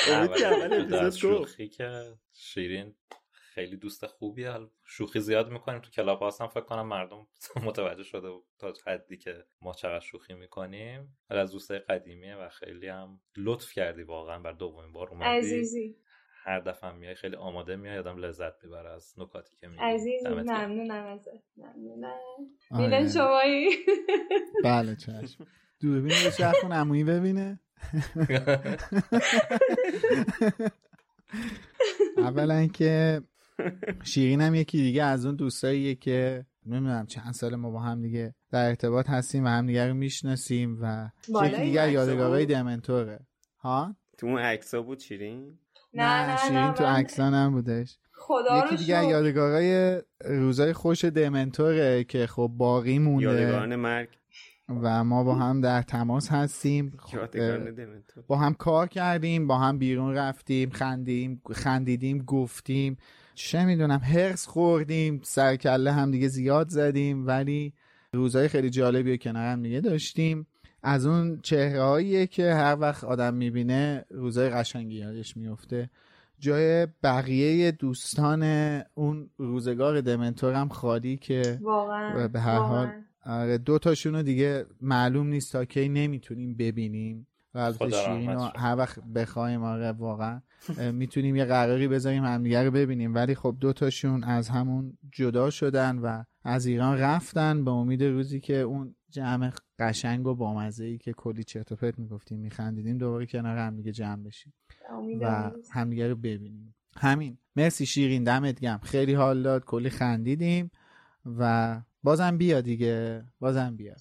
[0.10, 2.96] اول شوخی که شیرین
[3.32, 4.54] خیلی دوست خوبیه.
[4.86, 6.48] شوخی زیاد می‌کنیم تو کلاب هاست هم.
[6.48, 7.28] فکر کنم مردم
[7.68, 8.30] متوجه شده
[8.60, 11.18] تا حدی که ما چقدر شوخی می‌کنیم.
[11.30, 15.26] از دوستای قدیمیه و خیلی هم لطف کردی واقعا بر دومین بار اومدی.
[15.26, 15.96] عزیزی.
[16.44, 21.06] هر دفعه میای خیلی آماده میای آدم لذت می‌بره از نکاتی که میگی عزیزی ممنونم
[21.06, 21.30] ازت.
[21.58, 22.20] ممنونم.
[22.72, 23.10] آره.
[23.10, 23.70] شمایی.
[24.64, 25.48] بله چشم.
[25.82, 27.60] دوربین رو چرخون عمویی ببینه.
[32.18, 33.22] اولا که
[34.04, 38.36] شیرین هم یکی دیگه از اون دوستاییه که نمی‌دونم چند سال ما با هم دیگه
[38.52, 41.10] در ارتباط هستیم و هم دیگه رو می‌شناسیم و
[41.46, 43.20] یکی دیگه یادگارهای دمنتوره.
[43.60, 45.58] ها؟ تو اون عکسا بود شیرین؟
[45.94, 52.28] نه نه شیرین تو عکسان هم بودش خدا یکی دیگه یادگارهای روزای خوش دمنتوره که
[52.28, 53.24] خب باقی مونده.
[53.24, 54.10] یادگاران مرگ.
[54.70, 56.94] و ما با هم در تماس هستیم.
[57.00, 57.18] خب،
[58.28, 62.98] با هم کار کردیم با هم بیرون رفتیم خندیم خندیدیم گفتیم.
[63.36, 67.74] چه می‌دونم هرس خوردیم سرکله هم دیگه زیاد زدیم ولی
[68.14, 70.48] روزهای خیلی جالبی کنار هم دیگه داشتیم.
[70.84, 75.90] از اون چهرهاییه که هر وقت آدم می‌بینه روزای قشنگی یادش میفته
[76.40, 78.44] جای بقیه دوستان
[78.94, 82.92] اون روزگار دمنتور هم خالی که واقعا به هر حال
[83.26, 87.28] آره دو تاشونو دیگه معلوم نیست تا کی نمی‌تونیم ببینیم.
[87.54, 90.42] و البته شیرین رو هر وقت بخوایم آره واقعا
[90.94, 93.16] می‌تونیم یه قراری بذاریم همدیگه رو ببینیم.
[93.16, 98.40] ولی خب دو تاشون از همون جدا شدن و از ایران رفتن به امید روزی
[98.40, 103.26] که اون جمع قشنگ و بامزه ای که کلی چرت و پرت می‌گفتیم میخندیدیم دوباره
[103.26, 104.54] کنار هم دیگه جمع بشیم
[105.22, 106.76] و همدیگه رو ببینیم.
[106.98, 107.38] همین.
[107.56, 110.72] مرسی شیرین دمت گم خیلی حال داد کلی خندیدیم
[111.26, 113.24] و بازم بیا دیگه.
[113.42, 113.94] بازم بیا.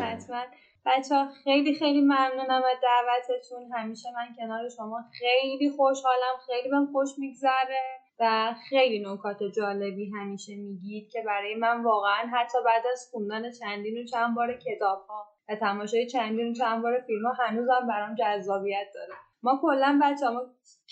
[0.00, 0.42] حتما.
[0.86, 3.72] بچه ها خیلی خیلی ممنونم از دعوتتون.
[3.72, 6.36] همیشه من کنار شما خیلی خوشحالم.
[6.46, 7.82] خیلی بهم خوش میگذره
[8.20, 13.98] و خیلی نکات جالبی همیشه میگید که برای من واقعا حتی بعد از خوندن چندین
[13.98, 18.14] و چند بار کتاب ها و تماشای چندین و چند بار فیلم ها هنوزم برام
[18.14, 19.14] جذابیت داره.
[19.42, 20.40] ما کلا بچه ما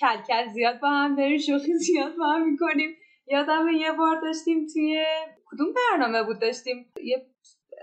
[0.01, 2.91] کلکل زیاد با هم داریم شوخی زیاد با هم می‌کنیم.
[3.27, 5.05] یادم یه بار داشتیم توی
[5.53, 7.27] کدوم برنامه بود داشتیم؟ یه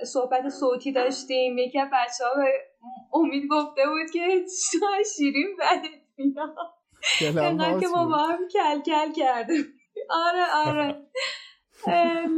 [0.05, 2.51] صحبت صوتی داشتیم یکی از بچه ها به
[3.13, 4.45] امید گفته بود که
[5.15, 9.65] شیرین بدت میاد که ما با هم کل کل کردیم.
[10.09, 11.07] آره آره.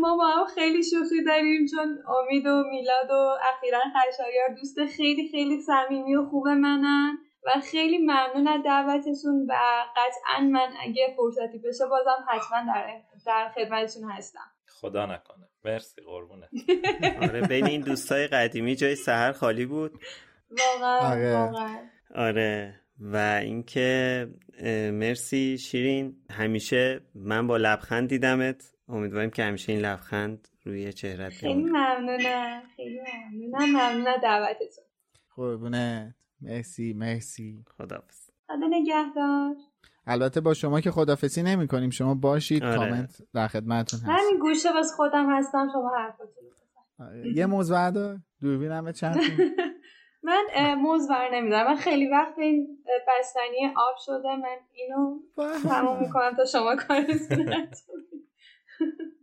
[0.02, 5.30] ما با هم خیلی شوخی داریم چون امید و میلاد و اخیرا خشایار دوست خیلی
[5.30, 9.54] خیلی صمیمی و خوب منن و خیلی ممنون از دعوتتون و
[9.96, 14.52] قطعا من اگه فرصتی بشه بازم حتما در, در خدمتتون هستم.
[14.82, 15.46] خدا نکنه.
[15.66, 16.50] مرسی قربونه
[17.22, 20.00] آره بین این دوستای قدیمی جای سهر خالی بود.
[20.82, 21.34] واقعا آره.
[21.36, 21.78] واقعا.
[22.16, 22.80] آره.
[23.00, 24.28] و اینکه
[24.94, 26.16] مرسی شیرین.
[26.32, 28.76] همیشه من با لبخند دیدمت.
[28.88, 32.62] امیدواریم که همیشه این لبخند روی چهرت خیلی ممنونم.
[32.76, 33.70] خیلی ممنونم.
[33.72, 34.84] ممنونم دعوتتون.
[35.36, 37.66] قربونه مرسی مرسی.
[37.78, 39.56] خدافز خدا نگهدار.
[40.10, 42.76] البته با شما که خدافسی نمی کنیم شما باشید آره.
[42.78, 44.10] کامنت در خدمتتون هست.
[44.10, 46.44] من گوشه باز خودم هستم شما حرفاتون
[47.00, 47.38] آره.
[47.38, 49.18] یه موز دور دوربین هم چند
[50.24, 51.68] من موز بر نمیدارم.
[51.68, 52.68] من خیلی وقت این
[53.08, 54.36] بستنی آب شده.
[54.36, 55.20] من اینو
[55.64, 57.68] تمام می‌کنم تا شما کارتون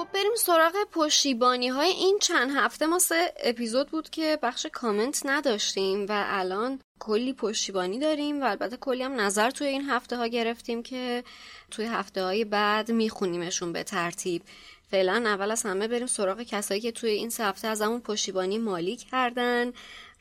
[0.00, 2.86] خب بریم سراغ پشتیبانی های این چند هفته.
[2.86, 8.76] ما سه اپیزود بود که بخش کامنت نداشتیم و الان کلی پشتیبانی داریم و البته
[8.76, 11.24] کلی هم نظر توی این هفته ها گرفتیم که
[11.70, 14.42] توی هفته های بعد میخونیمشون به ترتیب.
[14.90, 18.58] فعلا اول از همه بریم سراغ کسایی که توی این سه هفته از همون پشتیبانی
[18.58, 19.72] مالی کردن.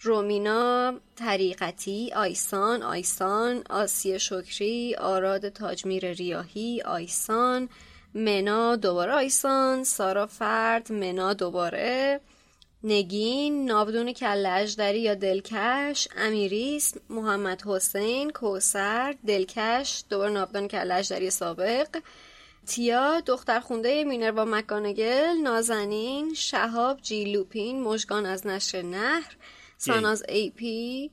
[0.01, 7.69] رومینا طریقتی آیسان آیسان آسیه شکری آراد تاجمیر ریاهی آیسان
[8.16, 12.22] منا دوباره آیسان سارا فرد منا دوباره
[12.84, 21.97] نگین نابدون کل یا دلکش امیریس محمد حسین کوسر دلکش دوباره نابدون کل سابق
[22.68, 29.38] تیا دختر خونده مینروا مکانگل نازنین شهاب جی لوپین مژگان از نشر نهر
[29.78, 31.12] ساناز ای پی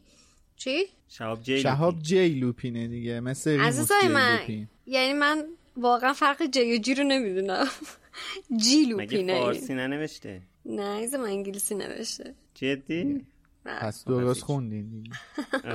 [0.57, 4.41] چی؟ شهاب جی, شهاب جی لوپینه دیگه مثل عزیزای من
[4.87, 5.45] یعنی من
[5.77, 7.69] واقعا فرق جی و جی رو نمی‌دونم.
[8.65, 9.33] جی لوپینه.
[9.35, 12.35] مگه فارسی ننوشته؟ نه ایزم انگلیسی نوشته.
[12.55, 13.27] جدی؟
[13.65, 15.11] پس درست خوندین دیگه.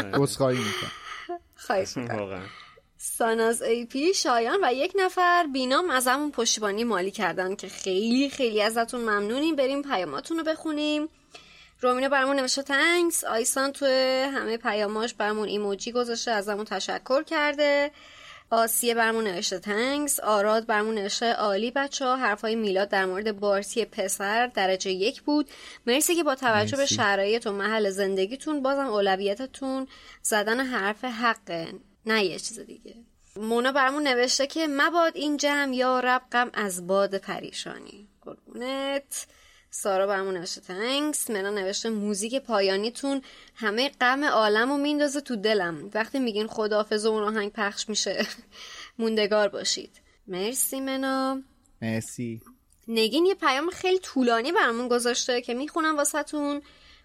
[0.03, 0.91] بسخایی میکن
[1.55, 2.45] خواهش می‌کنم.
[2.97, 8.29] ساناز ای پی شایان و یک نفر بینام از همون پشتیبانی مالی کردن که خیلی
[8.29, 9.55] خیلی ازتون ممنونیم.
[9.55, 11.07] بریم پیاماتون رو بخونیم.
[11.81, 13.85] رومینا برامون نوشته تنکس آیسان تو
[14.35, 17.91] همه پیاماش برامون ایموجی گذاشته از همون تشکر کرده.
[18.51, 22.15] آسیه برمون نوشته تنگس آراد برمون نوشته عالی بچه ها.
[22.15, 25.49] حرفای میلاد در مورد بارسی پسر درجه یک بود.
[25.87, 29.87] مرسی که با توجه به شرایط و محل زندگیتون بازم اولویتتون
[30.21, 31.67] زدن حرف حقه
[32.05, 32.95] نه یه چیز دیگه.
[33.35, 38.07] مونا برمون نوشته که مباد این جمع یا رب از باد پریشانی.
[38.21, 39.27] قربونت.
[39.73, 43.21] سارا برمون نوشته thanks منا نوشته موزیک پایانیتون
[43.55, 45.89] همه غم عالم رو میندازه تو دلم.
[45.93, 48.25] وقتی میگین خداحافظ و اون آهنگ پخش میشه
[48.99, 50.01] موندگار باشید.
[50.27, 51.41] مرسی منا.
[51.81, 52.41] مرسی.
[52.87, 56.61] نگین یه پیام خیلی طولانی برامون گذاشته که می‌خونم واسهتون.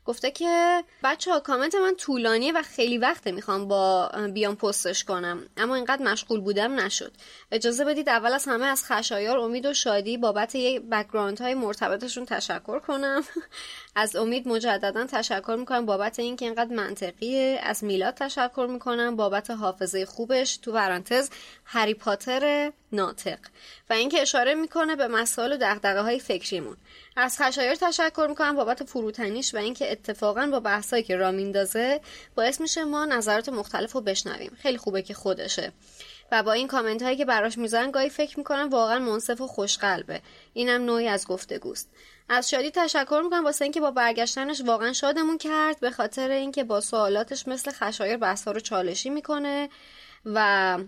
[0.06, 5.42] گفته که بچه ها کامنت من طولانیه و خیلی وقته می‌خوام با بیام پستش کنم.
[5.56, 7.12] اما اینقدر مشغول بودم نشد.
[7.52, 12.24] اجازه بدید اول از همه از خشایار امید و شادی بابت یک background های مرتبطشون
[12.24, 13.24] تشکر کنم.
[13.98, 17.60] از امید مجددا تشکر می‌کنم بابت اینکه اینقدر منطقیه.
[17.62, 20.56] از میلاد تشکر می‌کنم بابت حافظه خوبش.
[20.56, 21.30] تو ورانتز
[21.64, 23.38] هری پاتر ناطق.
[23.90, 26.76] و اینکه اشاره می‌کنه به مسائل و دغدغه های فکریمون.
[27.16, 32.00] از خشایر تشکر می‌کنم بابت فروتنیش و اینکه اتفاقا با بحثایی که را میندازه
[32.34, 34.56] باعث میشه ما نظرات مختلف رو بشنویم.
[34.62, 35.72] خیلی خوبه که خودشه.
[36.32, 40.20] و با این کامنت هایی که براش می‌ذارن گاهی فکر می‌کنم واقعا منصف و خوشقلبه.
[40.52, 41.90] اینم نوعی از گفتگوست.
[42.28, 43.44] از شادی تشکر می‌کنم.
[43.44, 48.48] واسه اینکه با برگشتنش واقعا شادمون کرد به خاطر اینکه با سوالاتش مثل خشایر بحث
[48.48, 49.68] رو چالشی می‌کنه
[50.24, 50.78] و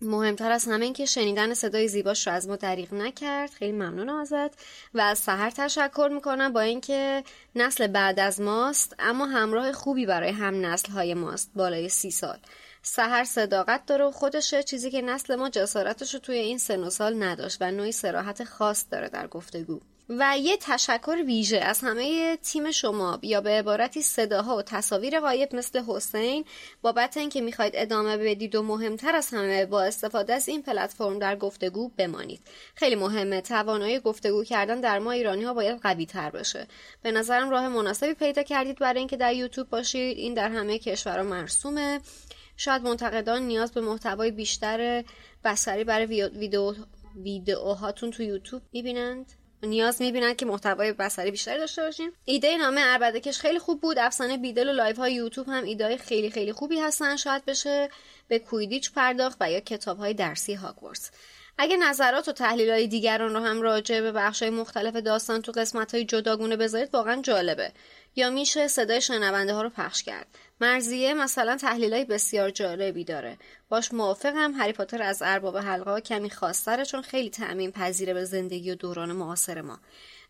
[0.00, 3.50] مهمتر از همه این که شنیدن صدای زیباش رو از ما دریغ نکرد.
[3.50, 4.60] خیلی ممنونم ازت.
[4.94, 7.24] و از سهر تشکر می‌کنم با اینکه
[7.54, 11.50] نسل بعد از ماست اما همراه خوبی برای هم نسل های ماست.
[11.54, 12.38] بالای سی سال.
[12.82, 16.90] سهر صداقت داره و خودشه چیزی که نسل ما جسارتش رو توی این سن و
[16.90, 19.80] سال نداشت و نوعی سراحت خاص داره در گفتگو.
[20.08, 25.56] و یه تشکر ویژه از همه تیم شما یا به عبارتی صداها و تصاویر غایب
[25.56, 26.44] مثل حسین
[26.82, 31.36] بابت اینکه می‌خواید ادامه بدید و مهمتر از همه با استفاده از این پلتفرم در
[31.36, 32.40] گفتگو بمانید.
[32.74, 36.66] خیلی مهمه توانایی گفتگو کردن در ما ایرانی ها باید قوی تر بشه
[37.02, 40.18] به نظرم راه مناسبی پیدا کردید برای اینکه در یوتیوب باشید.
[40.18, 42.00] این در همه کشورها مرسومه.
[42.56, 45.04] شاید منتقدان نیاز به محتوای بیشتر
[45.44, 46.74] بصری برای ویدیو
[47.16, 49.41] ویدئوهاتون تو یوتیوب می‌بینند.
[49.66, 52.12] نیاز می‌بینن که محتوای بصری بیشتری داشته باشیم.
[52.24, 53.98] ایده نامه عربده‌کش خیلی خوب بود.
[53.98, 57.16] افسانه بیدل و live های یوتیوب هم ایده خیلی خیلی خوبی هستن.
[57.16, 57.88] شاید بشه
[58.28, 61.10] به کویدیچ پرداخت و یا کتاب های درسی هاگوارتس.
[61.58, 65.52] اگه نظرات و تحلیل های دیگران رو هم راجع به بخش های مختلف داستان تو
[65.52, 67.72] قسمت های جداگونه بذارید واقعا جالبه.
[68.16, 70.26] یا میشه صدای شنونده ها رو پخش کرد.
[70.60, 73.38] مرزیه مثلا تحلیل های بسیار جالبی داره.
[73.68, 78.70] باش موافقم هری پاتر از ارباب حلقه کمی خاصتره چون خیلی تعمین پذیره به زندگی
[78.70, 79.78] و دوران معاصر ما.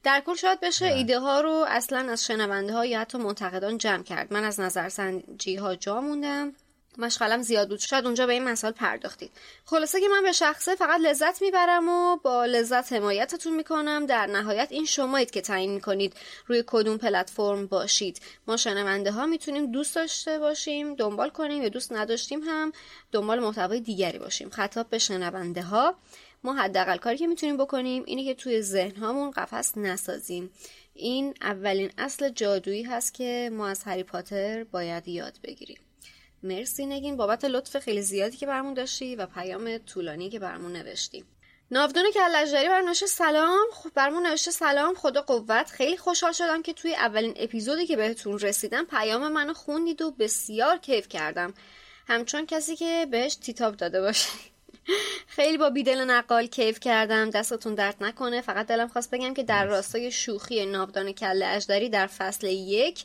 [0.03, 4.03] در کل شاید بشه ایده ها رو اصلا از شنونده ها یا حتی منتقدان جمع
[4.03, 4.33] کرد.
[4.33, 6.53] من از نظرسنجی ها جا موندم.
[6.99, 7.78] مشغلم زیاد بود.
[7.78, 9.30] شاید اونجا به این مسائل پرداختید.
[9.64, 14.07] خلاصه که من به شخصه فقط لذت می‌برم و با لذت حمایتتون می‌کنم.
[14.07, 16.14] در نهایت این شمایید که تعیین می‌کنید
[16.47, 18.20] روی کدوم پلتفرم باشید.
[18.47, 22.72] ما شنونده ها می‌تونیم دوست داشته باشیم دنبال کنیم یا دوست نداشتیم هم
[23.12, 24.51] دنبال محتوای دیگری باشیم.
[24.51, 25.95] خطاب به شنونده ها
[26.45, 30.51] ما حداقل کاری که می‌تونیم بکنیم اینه که توی ذهن هامون قفس نسازیم.
[30.95, 35.78] این اولین اصل جادویی هست که ما از هری پاتر باید یاد بگیریم.
[36.43, 37.16] مرسی نگین.
[37.16, 41.24] بابت لطف خیلی زیادی که برمون داشتی و پیام طولانی که برمون نوشتی.
[41.70, 43.66] ناودون کلجداری بر نوشته سلام.
[43.72, 44.95] خب برمون نوشته سلام.
[44.95, 45.70] خدا قوت.
[45.70, 50.78] خیلی خوشحال شدم که توی اولین اپیزودی که بهتون رسیدم پیام منو خوندید و بسیار
[50.78, 51.55] کیف کردم.
[52.09, 54.28] همچون کسی که بهش تیتاب داده باشه.
[55.36, 57.30] خیلی با بیدل نقال کیف کردم.
[57.30, 58.40] دستتون درد نکنه.
[58.40, 63.05] فقط دلم خواست بگم که در راستای شوخی ناودان کله اجدری در فصل یک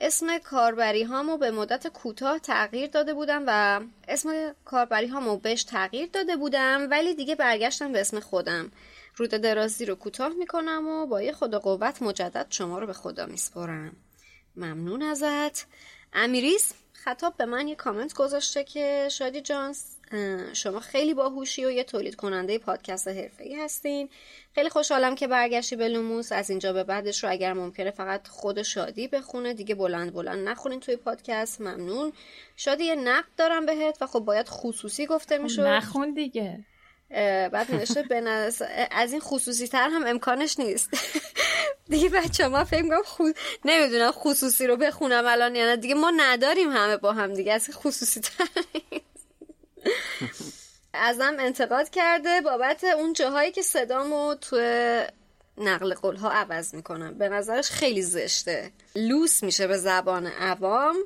[0.00, 6.08] اسم کاربری هامو به مدت کوتاه تغییر داده بودم و اسم کاربری هامو بهش تغییر
[6.12, 8.72] داده بودم ولی دیگه برگشتم به اسم خودم.
[9.16, 13.26] رود درازی رو کوتاه می‌کنم و با یه خدا قوت مجدد شما رو به خدا
[13.26, 13.96] میسپرم
[14.56, 15.66] ممنون ازت.
[16.12, 19.95] امیریس خطاب به من یه کامنت گذاشته که شادی جانس
[20.52, 24.08] شما خیلی باهوشی و یه تولید کننده پادکست حرفه‌ای هستین.
[24.54, 26.32] خیلی خوشحالم که برگشتی به لوموس.
[26.32, 29.54] از اینجا به بعدش رو اگر ممکنه فقط خود شادی بخونه.
[29.54, 31.60] دیگه بلند بلند نخونین توی پادکست.
[31.60, 32.12] ممنون.
[32.56, 36.64] شادی یه نقد دارم بهت و خب باید خصوصی گفته میشه نخون دیگه.
[37.52, 38.04] بعد نوشته
[38.90, 40.90] از این خصوصی تر هم امکانش نیست.
[41.88, 45.76] دیگه بچه ما فکر می‌کنم خود نمی‌دونم خصوصی رو بخونم الان یا نه.
[45.76, 47.52] دیگه ما نداریم همه با هم دیگه.
[47.52, 48.48] از خصوصی تر
[50.94, 54.56] ازم انتقاد کرده بابت اون جاهایی که صدامو تو
[55.58, 57.18] نقل قول ها عوض می‌کنم.
[57.18, 58.72] به نظرش خیلی زشته.
[58.96, 60.96] لوس میشه به زبان عوام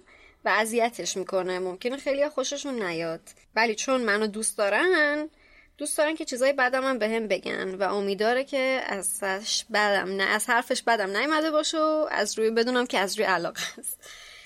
[0.45, 1.59] و اذیتش می‌کنه.
[1.59, 3.21] ممکنه خیلی خوششون نیاد.
[3.57, 5.31] ولی چون منو دوست دارن
[5.79, 10.23] دوست دارن که چیزای بدم هم به هم بگن و امیداره که ازش بدم نه
[10.23, 13.99] از حرفش بدم نیومده باشه و از روی بدونم که از روی علاقه است.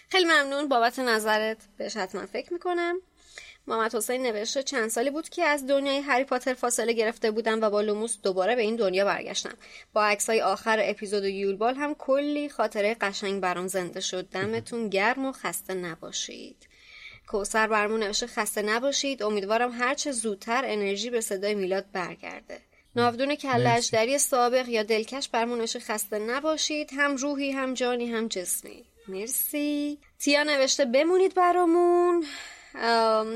[0.09, 1.59] خیلی ممنون بابت نظرت.
[1.77, 3.01] بهش حتما فکر می‌کنم.
[3.67, 7.71] محمد حسین نوشته چند سالی بود که از دنیای هری پاتر فاصله گرفته بودم و
[7.71, 9.55] با لوموس دوباره به این دنیا برگشتم.
[9.93, 14.29] با عکسای آخر اپیزود یولبال هم کلی خاطره قشنگ برام زنده شد.
[14.29, 16.69] دمتون گرم و خسته نباشید.
[17.29, 19.23] کوسر برمون نوشته خسته نباشید.
[19.23, 22.61] امیدوارم هرچه زودتر انرژی به صدای میلاد برگرده.
[22.97, 26.91] ناودون کلش دری سابق یا دلکش برمون نوشته خسته نباشید.
[26.97, 28.85] هم روحی هم جانی هم جسمی.
[29.09, 29.99] مرسی.
[30.19, 32.25] تیا نوشته بمونید برامون.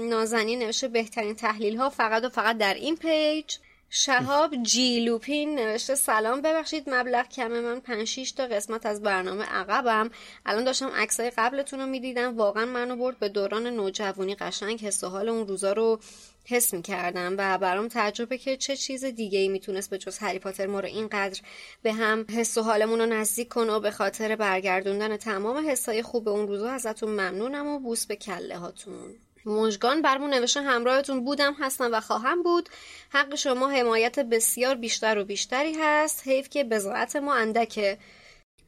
[0.09, 3.57] نازنی نوشته بهترین تحلیل ها فقط و فقط در این پیج.
[3.91, 10.11] شهاب جیلوپین نوشته سلام ببخشید مبلغ کمه من 5 تا قسمت از برنامه عقبم.
[10.47, 12.37] الان داشتم عکسای قبلتون رو می‌دیدم.
[12.37, 16.01] واقعا منو برد به دوران نوجوانی قشنگ حس و حال اون روزا رو
[16.45, 20.67] حس می‌کردم و برام تجربه که چه چیز دیگه ای می‌تونست به جز هری پاتر
[20.67, 21.41] ما رو اینقدر
[21.83, 26.29] به هم حس و حالمون رو نزدیک کنه و به خاطر برگردوندن تمام حسای خوب
[26.29, 29.15] اون روزا ازتون ممنونم و بوس به کله هاتون.
[29.49, 32.69] مژگان برمون نوشته همراهتون بودم هستم و خواهم بود.
[33.11, 36.23] حق شما حمایت بسیار بیشتر و بیشتری هست.
[36.25, 37.99] حیف که بزاعت ما اندکه.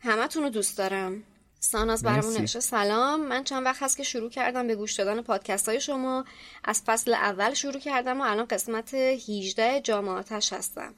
[0.01, 1.23] همتون رو دوست دارم.
[1.61, 3.21] ساناز برامون نوشته سلام.
[3.21, 6.25] من چند وقت هست که شروع کردم به گوش دادن پادکست های شما.
[6.65, 10.95] از فصل اول شروع کردم و الان قسمت 18 جامعاتش هستم.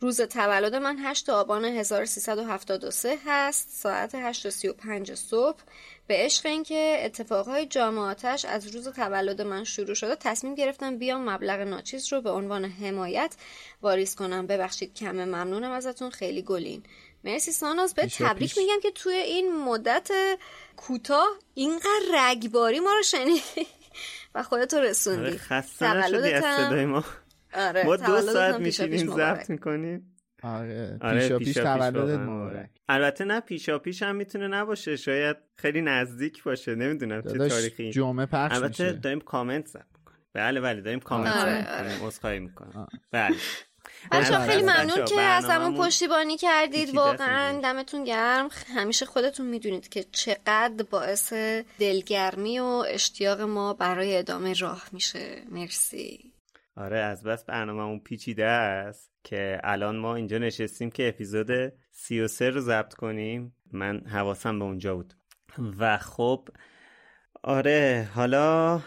[0.00, 3.68] روز تولد من 8 آبان 1373 هست.
[3.70, 5.60] ساعت 8:35 صبح.
[6.06, 11.60] به عشق اینکه اتفاقهای جامعاتش از روز تولد من شروع شده تصمیم گرفتم بیام مبلغ
[11.60, 13.34] ناچیز رو به عنوان حمایت
[13.82, 14.46] واریز کنم.
[14.46, 16.10] ببخشید کمه ممنونم ازتون.
[16.10, 16.82] خیلی گلین.
[17.24, 17.94] مرسی ساناز.
[17.94, 20.10] به تبریک میگم که توی این مدت
[20.76, 23.66] کوتاه اینقدر رگباری ما رو شنیدی
[24.34, 25.26] و خودتو رسوندی.
[25.26, 27.04] آره خسته نشدی ما.
[27.54, 30.15] آره ما دو ساعت میشینیم ضبط می‌کنیم.
[30.46, 32.70] آره, آره پیشا پیش تولدت مبارک.
[32.88, 37.90] البته نه پیشا پیش هم می‌تونه نباشه شاید خیلی نزدیک باشه نمی‌دونم چه تاریخی.
[37.90, 39.86] جمعه پخش البته داریم کامنت زد
[40.32, 41.66] بله بله داریم کامنت آره.
[42.24, 42.38] آره.
[42.38, 43.36] می‌کنیم بله.
[44.12, 48.48] بچه خیلی ممنون که از همون پشتیبانی کردید واقعا دمتون گرم.
[48.76, 51.32] همیشه خودتون می‌دونید که چقدر باعث
[51.78, 55.42] دلگرمی و اشتیاق ما برای ادامه راه میشه.
[55.50, 56.32] مرسی.
[56.76, 62.60] آره از بس برنامهمون پیچیده است که الان ما اینجا نشستیم که اپیزود 33 رو
[62.60, 63.54] ضبط کنیم.
[63.72, 65.14] من حواسم به اونجا بود.
[65.78, 66.48] و خب
[67.42, 68.80] آره حالا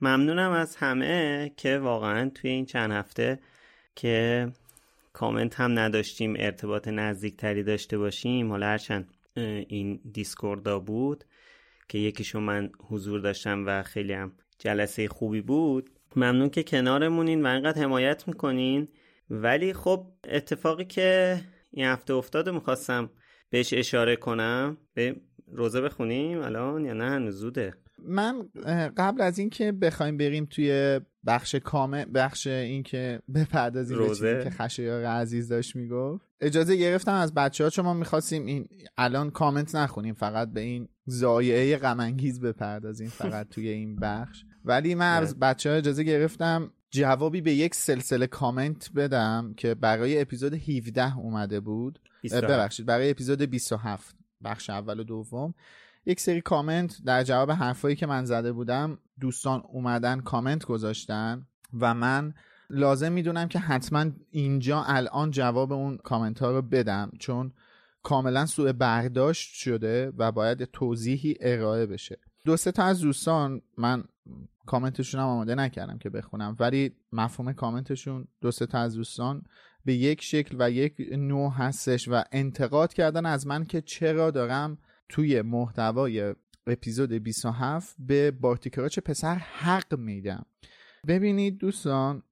[0.00, 3.38] ممنونم از همه که واقعا توی این چند هفته
[3.94, 4.48] که
[5.12, 8.50] کامنت هم نداشتیم ارتباط نزدیکتری داشته باشیم.
[8.50, 9.14] حالا هرچند
[9.68, 11.24] این دیسکوردا بود
[11.88, 15.97] که یکیشون من حضور داشتم و خیلی هم جلسه خوبی بود.
[16.16, 18.88] ممنون که کنارمونین و اینقدر حمایت می‌کنین.
[19.30, 21.40] ولی خب اتفاقی که
[21.70, 23.10] این هفته افتاده می‌خواستم
[23.50, 24.76] بهش اشاره کنم.
[24.94, 25.16] به
[25.52, 27.74] روزه بخونیم الان یا نه؟ هنوز زوده.
[28.02, 28.48] من
[28.96, 35.04] قبل از اینکه بخوایم بریم توی بخش کامل بخش اینکه بپردازیم به چیزی که خشایار
[35.04, 40.14] عزیز داشت می‌گفت اجازه گرفتم از بچه ها چون ما می‌خواستیم این الان کامنت نخونیم
[40.14, 44.44] فقط به این زایعه غمانگیز بپردازیم فقط توی این بخش.
[44.64, 50.20] ولی من از بچه ها اجازه گرفتم جوابی به یک سلسله کامنت بدم که برای
[50.20, 51.98] اپیزود 17 اومده بود.
[52.32, 55.54] ببخشید برای اپیزود 27 بخش اول و دوم.
[56.06, 61.46] یک سری کامنت در جواب حرفایی که من زده بودم دوستان اومدن کامنت گذاشتن
[61.80, 62.34] و من
[62.70, 67.52] لازم می‌دونم که حتما اینجا الان جواب اون کامنت ها رو بدم چون
[68.02, 72.18] کاملا سوء برداشت شده و باید توضیحی ارائه بشه.
[72.44, 74.04] دو سه تا از دوستان من
[74.66, 76.56] کامنتشون هم آماده نکردم که بخونم.
[76.60, 79.42] ولی مفهوم کامنتشون دو سه تا از دوستان
[79.84, 84.78] به یک شکل و یک نوع هستش و انتقاد کردن از من که چرا دارم
[85.08, 86.34] توی محتوای
[86.66, 90.46] اپیزود 27 به بارتی کراچ پسر حق میدم
[91.06, 92.22] ببینید دوستان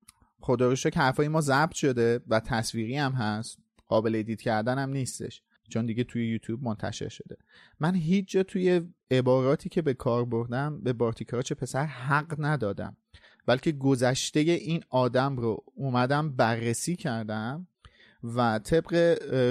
[0.40, 3.59] خدا رو که حرفای ما ضبط شده و تصویری هم هست.
[3.88, 5.42] قابل edit کردن هم نیستش.
[5.69, 7.37] چون دیگه توی یوتیوب منتشر شده.
[7.81, 12.97] من هیچ جا توی عباراتی که به کار بردم به بارتی کراچ پسر حق ندادم.
[13.47, 17.67] بلکه گذشته این آدم رو اومدم بررسی کردم
[18.25, 18.95] و طبق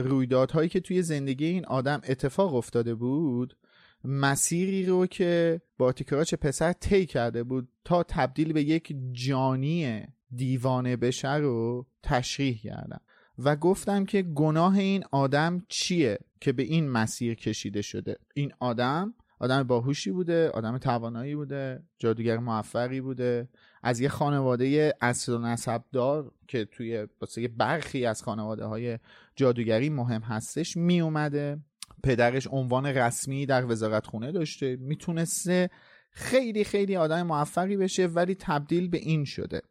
[0.06, 3.58] رویدادهایی که توی زندگی این آدم اتفاق افتاده بود
[4.04, 10.04] مسیری رو که بارتیکراچ پسر طی کرده بود تا تبدیل به یک جانی
[10.36, 13.02] دیوانه بشه رو تشریح کردم.
[13.40, 19.14] و گفتم که گناه این آدم چیه که به این مسیر کشیده شده؟ این آدم
[19.40, 23.50] آدم باهوشی بوده آدم توانایی بوده جادوگر موفقی بوده.
[23.84, 27.08] از یه خانواده اصل و نسبدار که توی
[27.58, 29.00] برخی از خانواده های
[29.36, 31.60] جادوگری مهم هستش می اومده
[32.04, 34.76] پدرش عنوان رسمی در وزارت خونه داشته.
[34.76, 35.70] می‌تونسته
[36.10, 39.62] خیلی خیلی آدم موفقی بشه ولی تبدیل به این شده.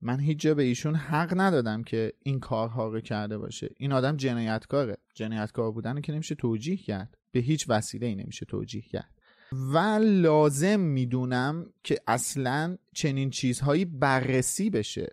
[0.00, 3.70] من هیچ جا به ایشون حق ندادم که این کارها رو کرده باشه.
[3.76, 4.96] این آدم جنایتکاره.
[5.14, 7.18] جنایتکار بودن که نمیشه توجیه کرد.
[7.32, 9.10] به هیچ وسیله ای نمیشه توجیه کرد.
[9.52, 15.12] و لازم می‌دونم که اصلا چنین چیزهایی بررسی بشه.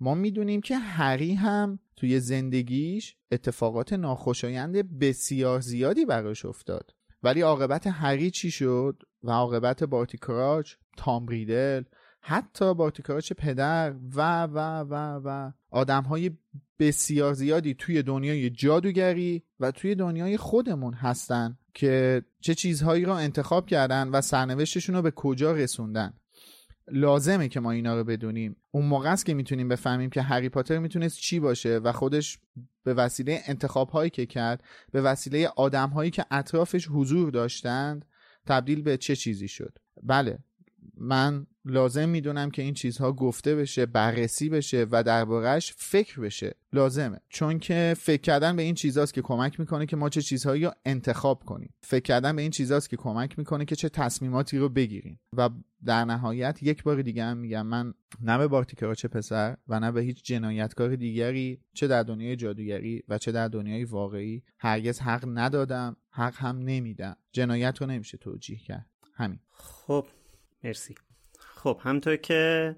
[0.00, 6.94] ما می‌دونیم که هری هم توی زندگیش اتفاقات ناخوشایند بسیار زیادی براش افتاد.
[7.22, 11.82] ولی عاقبت هری چی شد؟ و عاقبت بارتی کراچ تام ریدل
[12.28, 16.30] حتی بارتی کراچ پدر و و و و آدم های
[16.78, 23.66] بسیار زیادی توی دنیای جادوگری و توی دنیای خودمون هستن که چه چیزهایی را انتخاب
[23.66, 26.14] کردن و سرنوشتشون رو به کجا رسوندن.
[26.88, 28.56] لازمه که ما اینا رو بدونیم.
[28.70, 32.38] اون موقع است که می‌تونیم بفهمیم که هری پاتر می‌تونست چی باشه و خودش
[32.84, 38.04] به وسیله انتخاب هایی که کرد به وسیله آدم هایی که اطرافش حضور داشتند
[38.46, 39.78] تبدیل به چه چیزی شد.
[40.02, 40.38] بله
[40.96, 46.54] من لازم می‌دونم که این چیزها گفته بشه بررسی بشه و دربارهش فکر بشه.
[46.72, 47.20] لازمه.
[47.28, 50.70] چون که فکر کردن به این چیزاست که کمک می‌کنه که ما چه چیزهایی رو
[50.84, 51.74] انتخاب کنیم.
[51.80, 55.20] فکر کردن به این چیزاست که کمک می‌کنه که چه تصمیماتی رو بگیریم.
[55.36, 55.50] و
[55.84, 59.92] در نهایت یک بار دیگه هم میگم من نه به بارتیکرا چه پسر و نه
[59.92, 65.24] به هیچ جنایتکار دیگری چه در دنیای جادوگری و چه در دنیای واقعی هرگز حق
[65.26, 67.16] ندادم حق هم نمیدم.
[67.32, 68.86] جنایت رو نمیشه توجیه کرد.
[69.14, 69.38] همین.
[69.50, 70.06] خب
[70.64, 70.94] مرسی.
[71.66, 72.76] خب همطور که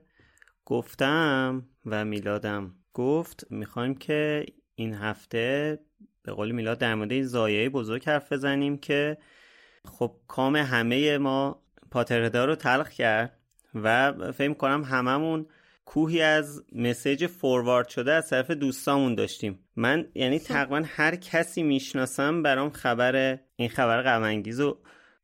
[0.65, 5.79] گفتم و میلادم گفت می‌خوایم که این هفته
[6.23, 9.19] به قول میلاد در مورد این زایه بزرگ حرف بزنیم که
[9.85, 13.39] خب کام همه ما پاتردار رو تلخ کرد
[13.75, 15.47] و فکر کنم هممون
[15.85, 19.59] کوهی از مسیج فوروارد شده از طرف دوستامون داشتیم.
[19.77, 24.43] من یعنی تقریبا هر کسی می‌شناسم برام خبر این خبر غم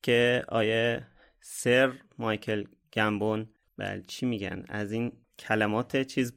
[0.02, 1.06] که آیه
[1.40, 3.48] سر مایکل گمبون
[3.79, 6.33] بله چی میگن؟ از این کلمات چیز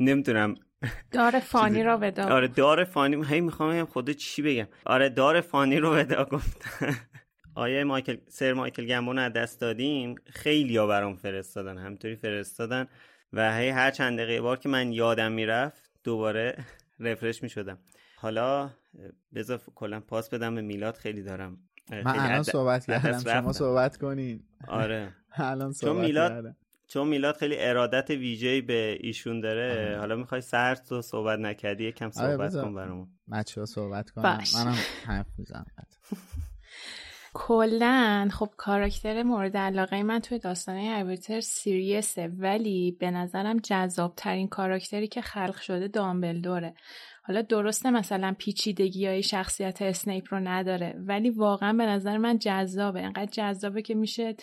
[0.00, 0.54] نمی‌دونم.
[1.10, 3.24] دار فانی رو ودا آره دار فانی.
[3.26, 4.68] هی می‌خوام خود چی بگم.
[4.86, 6.96] آره دار فانی رو ودا گفتن.
[7.54, 10.14] آیه مایکل سر مایکل گمبون از دست دادیم.
[10.26, 12.86] خیلی ها برام فرستادن همطوری فرستادن.
[13.32, 16.64] و هی هر چند دقیقه بار که من یادم می‌رفت دوباره
[17.00, 17.78] رفرش می‌شدم.
[18.16, 18.70] حالا
[19.34, 20.96] بذار کلا پاس بدم به میلاد.
[20.96, 24.42] خیلی دارم من الان صحبت کردم شما صحبت کنین.
[24.68, 25.14] آره.
[25.36, 26.56] الان صحبت چون میلاد
[26.88, 29.96] چون میلاد خیلی ارادت ویژه‌ای به ایشون داره.
[29.98, 33.08] حالا می‌خوای سرد تو صحبت نکردی یکم آره، صحبت کن برامون.
[33.32, 34.76] بچه ها صحبت کنم منم
[35.06, 35.66] حرف می‌زنم.
[37.34, 44.48] کلا خب کاراکتر مورد علاقه من توی داستانه هری سیریسه ولی به نظرم جذاب ترین
[44.48, 46.74] کاراکتری که خلق شده دامبلدوره.
[47.28, 53.02] حالا درسته مثلا پیچیدگی های شخصیت اسنیپ رو نداره ولی واقعا به نظر من جذابه.
[53.02, 54.36] انقدر جذابه که میشه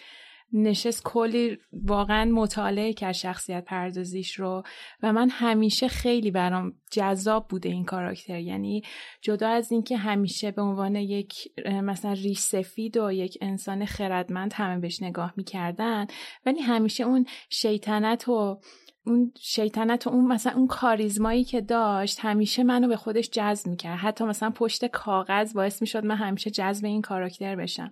[0.54, 4.64] نشست کلی واقعا مطالعه کرد شخصیت پردازیش رو
[5.04, 8.40] و من همیشه خیلی برام جذاب بوده این کاراکتر.
[8.40, 8.82] یعنی
[9.22, 11.34] جدا از اینکه همیشه به عنوان یک
[11.66, 16.08] مثلا ریش سفید و یک انسان خردمند همه بهش نگاه می‌کردن
[16.46, 18.60] ولی همیشه اون شیطنت و
[19.06, 23.98] اون شیطنت و اون مثلا اون کاریزمایی که داشت همیشه منو به خودش جذب می‌کرد.
[23.98, 27.92] حتی مثلا پشت کاغذ باعث می‌شد من همیشه جذب این کاراکتر بشم.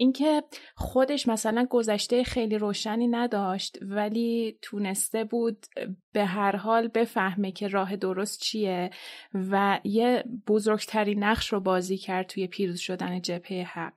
[0.00, 0.42] اینکه
[0.74, 5.66] خودش مثلا گذشته خیلی روشنی نداشت ولی تونسته بود
[6.12, 8.90] به هر حال بفهمه که راه درست چیه
[9.34, 13.92] و یه بزرگترین نقش رو بازی کرد توی پیروز شدن جبهه حق.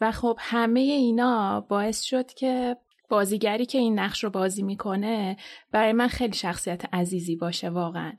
[0.00, 2.76] و خب همه اینا باعث شد که
[3.08, 5.36] بازیگری که این نقش رو بازی می‌کنه
[5.72, 8.12] برای من خیلی شخصیت عزیزی باشه واقعا.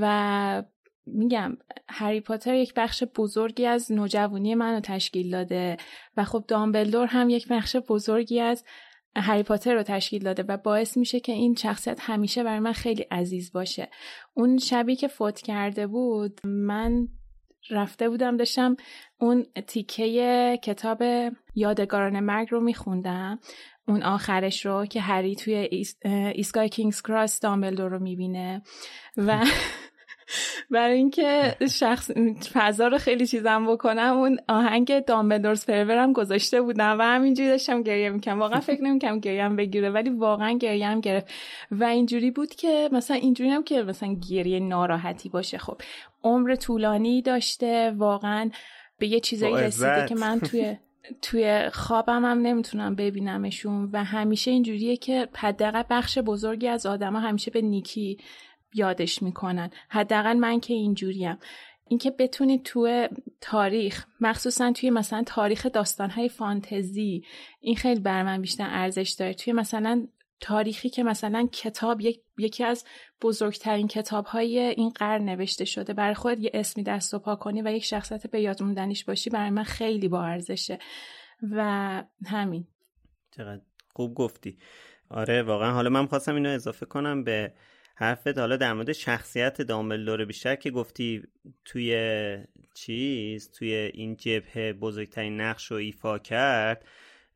[0.00, 0.62] و
[1.06, 1.56] میگم
[1.88, 5.76] هری پاتر یک بخش بزرگی از نوجوانی منو تشکیل داده
[6.16, 8.64] و خب دامبلدور هم یک بخش بزرگی از
[9.16, 13.02] هری پاتر رو تشکیل داده و باعث میشه که این شخصیت همیشه برای من خیلی
[13.02, 13.88] عزیز باشه.
[14.34, 17.08] اون شبی که فوت کرده بود من
[17.70, 18.76] رفته بودم داشتم
[19.20, 21.02] اون تیکه کتاب
[21.54, 23.38] یادگاران مرگ رو میخوندم
[23.88, 25.54] اون آخرش رو که هری توی
[26.34, 28.62] ایستگاه کینگز کراس دامبلدور رو می‌بینه.
[29.16, 29.44] و
[30.70, 32.10] برای اینکه شخص
[32.52, 38.10] فضا رو خیلی چیزم بکنم اون آهنگ دامبلدورز فرورم گذاشته بودم و همینجوری داشتم گریه
[38.10, 41.26] می‌کنم واقعا فکر نمی‌کنم گریه بگیره ولی واقعا گریه هم گرفت.
[41.70, 45.58] و اینجوری بود که مثلا اینجوری هم که مثلا گریه ناراحتی باشه.
[45.58, 45.80] خب
[46.24, 47.94] عمر طولانی داشته.
[47.96, 48.50] واقعا
[48.98, 50.76] به یه چیزایی رسیده که من توی
[51.22, 57.50] توی خوابم هم نمی‌تونم ببینمشون و همیشه اینجوریه که حداقل بخش بزرگی از آدما همیشه
[57.50, 58.18] به نیکی
[58.74, 59.70] یادش می‌کنن.
[59.88, 61.38] حداقل من که اینجوریم.
[61.88, 63.08] اینکه بتونید توی
[63.40, 67.22] تاریخ مخصوصا توی مثلا تاریخ داستانهای فانتزی
[67.60, 69.34] این خیلی بر من بیشتر ارزش داره.
[69.34, 70.06] توی مثلا
[70.40, 72.84] تاریخی که مثلا کتاب یک، یکی از
[73.22, 75.92] بزرگترین کتاب های این قرن نوشته شده.
[75.92, 79.30] برای خود یه اسمی دست و پا کنی و یک شخصیت به یاد موندنیش باشی
[79.30, 80.78] برای من خیلی با ارزشه.
[81.42, 82.66] و همین.
[83.36, 83.62] چقدر
[83.94, 84.58] خوب گفتی.
[85.10, 85.72] آره واقعا.
[85.72, 87.52] حالا من خواستم اینو اضافه کنم به
[87.94, 88.38] حرفت.
[88.38, 91.22] حالا در مورد شخصیت دامبلدور بیشتر که گفتی
[91.64, 92.38] توی
[92.74, 96.84] چیز توی این جبهه بزرگترین نقش رو ایفا کرد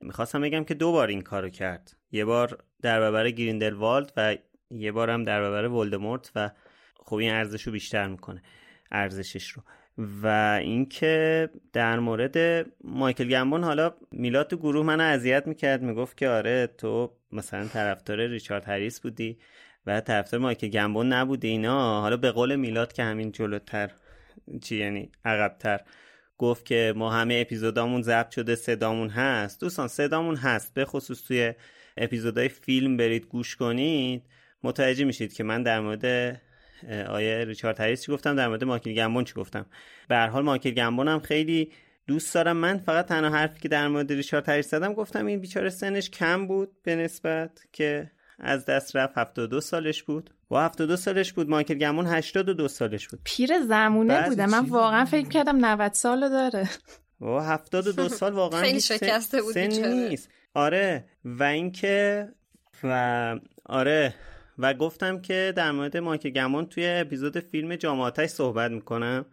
[0.01, 1.97] می‌خواستم بگم که دو بار این کارو کرد.
[2.13, 4.37] یه بار در برابر گریندلوالد و
[4.71, 6.51] یه بار هم در برابر ولدمورت و
[6.97, 8.43] خب این ارزش رو بیشتر می‌کنه
[8.91, 9.63] ارزشش رو.
[10.23, 16.29] و اینکه در مورد مایکل گمبون حالا میلاد تو گروه منو اذیت می‌کرد می‌گفت که
[16.29, 19.39] آره تو مثلا طرفدار ریچارد هریس بودی
[19.87, 22.01] و طرفدار مایکل گمبون نبودی اینا.
[22.01, 23.91] حالا به قول میلاد که همین جلوتر
[24.63, 25.81] چی یعنی عقبتر
[26.39, 29.61] گفت که ما همه اپیزودامون ضبط شده صدامون هست.
[29.61, 31.55] دوستان صدامون هست به خصوص توی
[31.97, 34.23] اپیزودهای فیلم برید گوش کنید.
[34.63, 36.41] متوجه میشید که من در مورد
[37.09, 39.67] آیه ریچارد هریس چی گفتم در مورد مایکل گمبون چی گفتم.
[40.09, 41.73] به هر حال مایکل گمبون هم خیلی
[42.07, 42.57] دوست دارم.
[42.57, 46.47] من فقط تنها حرفی که در مورد ریچارد هریس زدم گفتم این بیچاره سنش کم
[46.47, 49.19] بود به نسبت که از دست رفت.
[49.19, 50.31] 72 سالش بود.
[50.51, 51.49] و 72 سالش بود.
[51.49, 53.21] مایکل گمون 82 سالش بود.
[53.25, 56.69] پیر زمونه بوده من واقعا فکر کردم 90 سال داره.
[57.21, 60.29] و 72 سال واقعا خیلی شکسته بود نیست.
[60.55, 62.29] آره و اینکه
[62.85, 64.15] و آره
[64.59, 69.27] و گفتم که در مورد مایکل گمون توی اپیزود فیلم جامعاتش صحبت می‌کنم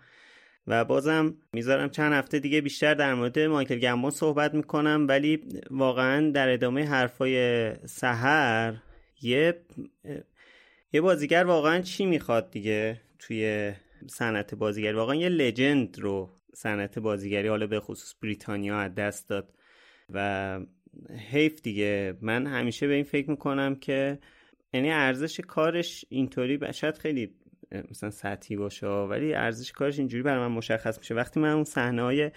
[0.67, 6.31] و بازم می‌ذارم چند هفته دیگه بیشتر در مورد مایکل گمون صحبت می‌کنم ولی واقعا
[6.31, 8.73] در ادامه حرفای سهر
[9.21, 9.61] یه
[10.93, 13.73] یه بازیگر واقعا چی می‌خواد دیگه توی
[14.07, 19.53] صنعت بازیگری؟ واقعا یه لجند رو صنعت بازیگری حالا به خصوص بریتانیا از دست داد
[20.13, 20.59] و
[21.31, 22.17] حیف دیگه.
[22.21, 24.19] من همیشه به این فکر می‌کنم که
[24.73, 27.29] یعنی ارزش کارش اینطوری شاید خیلی
[27.91, 31.15] مثلا سطحی باشه ولی ارزش کارش اینجوری برای من مشخص میشه.
[31.15, 32.31] وقتی من اون صحنه های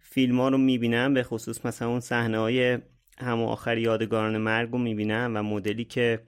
[0.00, 2.78] فیلم ها رو می‌بینم به خصوص مثلا اون صحنه های
[3.18, 6.20] همو آخر یادگاران مرگ رو می‌بینم و مدلی که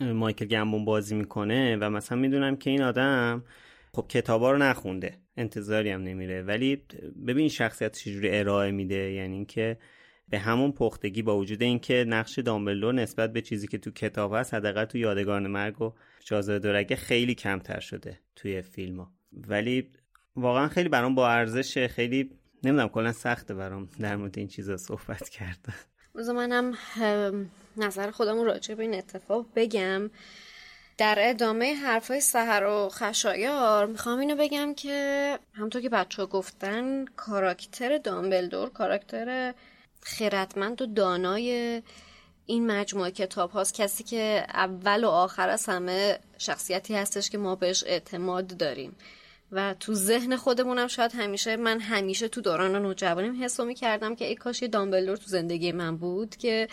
[0.00, 3.44] مایکل گمبون بازی می‌کنه و مثلا می‌دونم که این آدم
[3.92, 6.42] خب کتابا رو نخونده انتظاری هم نمیره.
[6.42, 6.82] ولی
[7.26, 9.12] ببین شخصیت چجوری ارائه میده.
[9.12, 9.78] یعنی اینکه
[10.28, 14.54] به همون پختگی با وجود اینکه نقش دامبلدور نسبت به چیزی که تو کتاب هست
[14.54, 15.92] حداقل تو یادگاران مرگ و
[16.24, 19.12] شاهزاده دورگه خیلی کمتر شده توی فیلم ها.
[19.32, 19.90] ولی
[20.36, 22.30] واقعا خیلی برام با ارزش خیلی
[22.62, 25.74] نمی‌دونم کلا سخته برام در مورد این چیزا صحبت کردن
[26.14, 26.74] بذار منم
[27.76, 30.10] نظر خودم راجع به این اتفاق بگم
[30.98, 37.04] در ادامه حرفای سهر و خشایار می‌خوام اینو بگم که همطور که بچه ها گفتن
[37.04, 39.54] کاراکتر دامبلدور کاراکتر
[40.04, 41.82] خیرتمند و دانای
[42.46, 43.74] این مجموعه کتاب هاست.
[43.74, 48.96] کسی که اول و آخر از همه شخصیتی هستش که ما بهش اعتماد داریم.
[49.52, 54.34] و تو ذهن خودمونم شاید همیشه من همیشه تو دوران نوجوانیم حسو کردم که ای
[54.34, 56.68] کاش یه دامبلدور تو زندگی من بود که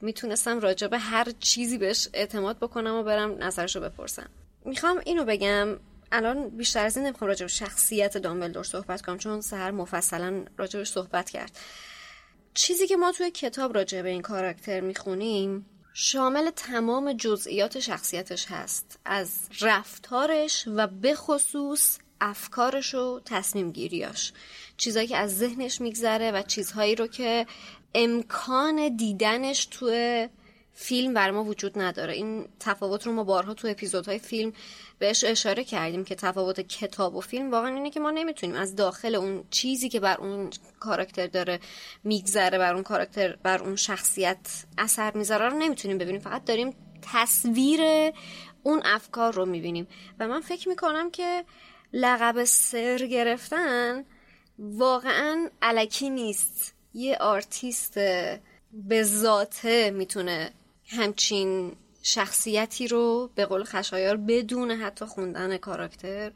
[0.00, 4.28] می‌تونستم راجع به هر چیزی بهش اعتماد بکنم و برم نظرش رو بپرسم.
[4.64, 5.68] می‌خوام اینو بگم
[6.12, 10.90] الان بیشتر از این نمی‌خوام راجع به شخصیت دامبلدور صحبت کنم چون سهر مفصلا راجبش
[10.90, 11.58] صحبت کرد.
[12.54, 18.98] چیزی که ما توی کتاب راجع به این کاراکتر می‌خونیم شامل تمام جزئیات شخصیتش هست.
[19.04, 24.32] از رفتارش و به خصوص افکارش و تصمیم گیریاش.
[24.76, 27.46] چیزهایی که از ذهنش میگذره و چیزهایی رو که
[27.94, 30.28] امکان دیدنش توی
[30.82, 32.14] فیلم بر ما وجود نداره.
[32.14, 34.52] این تفاوت رو ما بارها تو اپیزودهای فیلم
[34.98, 39.14] بهش اشاره کردیم که تفاوت کتاب و فیلم واقعا اینه که ما نمی‌تونیم از داخل
[39.14, 40.50] اون چیزی که بر اون
[40.80, 41.60] کاراکتر داره
[42.04, 46.20] میگذره بر اون کاراکتر بر اون شخصیت اثر می‌ذاره رو نمی‌تونیم ببینیم.
[46.20, 46.76] فقط داریم
[47.12, 47.80] تصویر
[48.62, 49.86] اون افکار رو می‌بینیم.
[50.18, 51.44] و من فکر می‌کنم که
[51.92, 54.04] لقب سر گرفتن
[54.58, 56.74] واقعا الکی نیست.
[56.94, 57.94] یه آرتیست
[58.72, 60.50] به ذاته می‌تونه
[60.90, 66.32] همچین شخصیتی رو به قول خشایار بدون حتی خوندن کاراکتر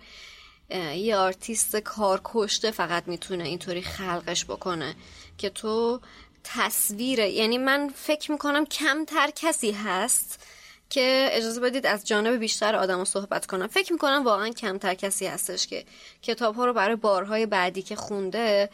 [0.96, 4.94] یه آرتیست کارکشته فقط می‌تونه اینطوری خلقش بکنه
[5.38, 6.00] که تو
[6.44, 10.46] تصویر یعنی من فکر می‌کنم کمتر کسی هست
[10.90, 13.66] که اجازه بدید از جانب بیشتر آدما صحبت کنم.
[13.66, 15.84] فکر می‌کنم واقعا کمتر کسی هستش که
[16.22, 18.70] کتاب ها رو برای بارهای بعدی که خونده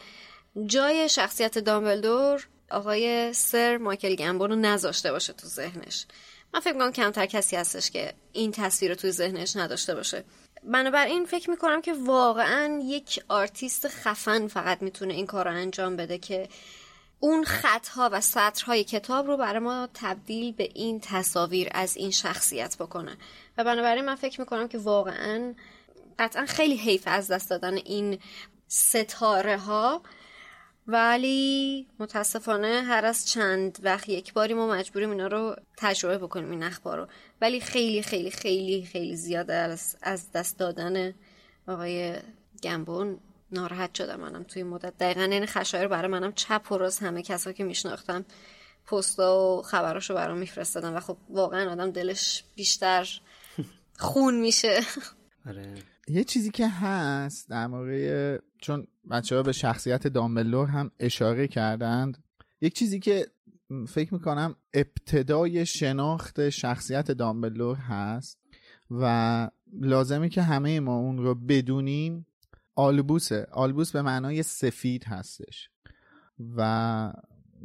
[0.65, 6.05] جای شخصیت دامبلدور آقای سر مایکل گمبون رو نذاشته باشه تو ذهنش.
[6.53, 10.23] من فکر می‌کنم کمتر کسی هستش که این تصویر رو توی ذهنش نداشته باشه.
[10.63, 16.17] بنابراین فکر می‌کنم که واقعا یک آرتیست خفن فقط می‌تونه این کار رو انجام بده
[16.17, 16.49] که
[17.19, 22.77] اون خطها و سطرهای کتاب رو برای ما تبدیل به این تصاویر از این شخصیت
[22.77, 23.17] بکنه.
[23.57, 25.53] و بنابراین من فکر می‌کنم که واقعا
[26.19, 28.19] قطعا خیلی حیف از دست دادن این
[28.67, 30.01] ستاره ها
[30.87, 36.63] ولی متاسفانه هر از چند وقت یک باری ما مجبوریم اینا رو تجربه بکنیم این
[36.63, 37.07] اخبار رو.
[37.41, 39.53] ولی خیلی خیلی خیلی خیلی زیاده
[40.01, 41.13] از دست دادن
[41.67, 42.15] آقای
[42.63, 43.19] گنبون
[43.51, 44.97] ناراحت شدم منم توی مدت.
[44.97, 48.25] دقیقا این خشایر برای منم چپ و راست همه کسا که میشناختم
[48.87, 53.19] پستا و خبراشو برام میفرستادن و خب واقعا آدم دلش بیشتر
[53.97, 54.79] خون میشه.
[55.49, 55.73] آره.
[56.07, 62.23] یه چیزی که هست در مورد چون بچه ها به شخصیت دامبلور هم اشاره کردند
[62.61, 63.27] یک چیزی که
[63.87, 68.39] فکر می‌کنم ابتدای شناخت شخصیت دامبلور هست
[68.91, 72.25] و لازمی که همه ما اون رو بدونیم
[72.75, 75.69] آلبوسه آلبوس به معنای سفید هستش
[76.57, 77.13] و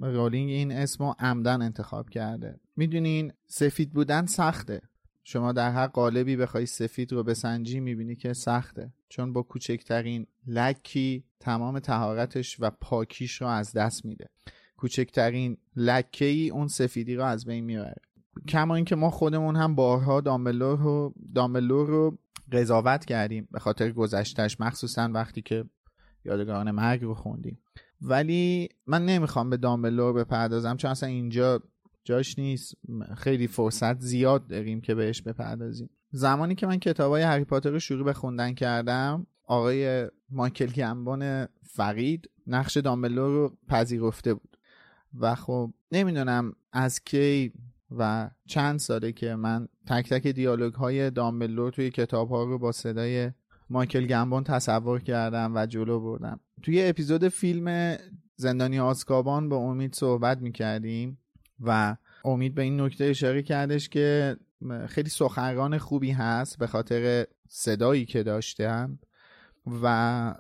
[0.01, 2.61] رولینگ این اسم رو عمدن انتخاب کرده.
[2.77, 4.81] می‌دونین سفید بودن سخته.
[5.29, 8.93] شما در هر قالبی بخوای سفید رو بسنجی می‌بینی که سخته.
[9.09, 14.29] چون با کوچکترین لکی تمام تهارتش و پاکیش رو از دست میده.
[14.77, 18.01] کوچکترین لکه ای اون سفیدی رو از بین می‌بره.
[18.49, 22.19] کما اینکه ما خودمون هم بارها دامبلور رو دامبلور رو
[22.53, 23.49] قضاوت کردیم.
[23.51, 25.65] به خاطر گذشتش مخصوصا وقتی که
[26.25, 27.59] یادگاران مرگ رو خوندیم.
[28.01, 30.77] ولی من نمی‌خوام به دامبلور بپردازم.
[30.77, 31.63] چون اصلا اینجا
[32.07, 32.75] جاش نیست.
[33.17, 35.91] خیلی فرصت زیاد داریم که بهش بپردازیم.
[36.11, 41.49] زمانی که من کتاب های هری پاتر رو شروع به خوندن کردم آقای مایکل گمبان
[41.63, 44.57] فقید نقش دامبلور رو پذیرفته بود.
[45.21, 47.53] و خب نمی‌دونم از کی
[47.91, 52.73] و چند ساله که من تک تک دیالوگ های دامبلور توی کتاب ها رو با
[52.73, 53.31] صدای
[53.71, 56.41] مایکل گمبون تصور کردم و جلو بردم.
[56.63, 57.97] توی اپیزود فیلم
[58.37, 61.19] زندانی آسکابان با امید صحبت می‌کردیم.
[61.61, 64.37] و امید به این نکته اشاره کردش که
[64.87, 68.99] خیلی سخنران خوبی هست به خاطر صدایی که داشتن
[69.83, 70.35] و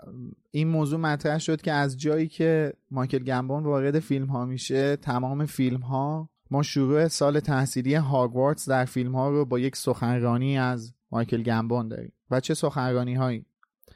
[0.51, 5.47] این موضوع مطرح شد که از جایی که مایکل گمبون وارد فیلم ها میشه تمام
[5.47, 10.95] فیلم ها ما شروع سال تحصیلی هاگوارتس در فیلم ها رو با یک سخنرانی از
[11.11, 12.13] مایکل گمبون داریم.
[12.31, 13.47] و چه سخنرانی هایی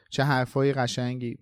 [0.09, 1.37] چه حرفای قشنگی.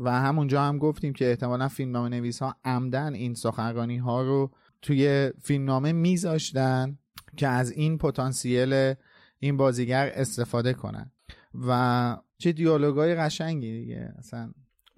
[0.00, 4.50] و همونجا هم گفتیم که احتمالا فیلمنامه نویس ها عمدن این سخنرانی ها رو
[4.84, 6.98] توی فیلمنامه میذاشتن
[7.36, 8.94] که از این پتانسیل
[9.38, 11.10] این بازیگر استفاده کنن.
[11.54, 14.12] و چه دیالوگای قشنگی دیگه.
[14.18, 14.52] اصلا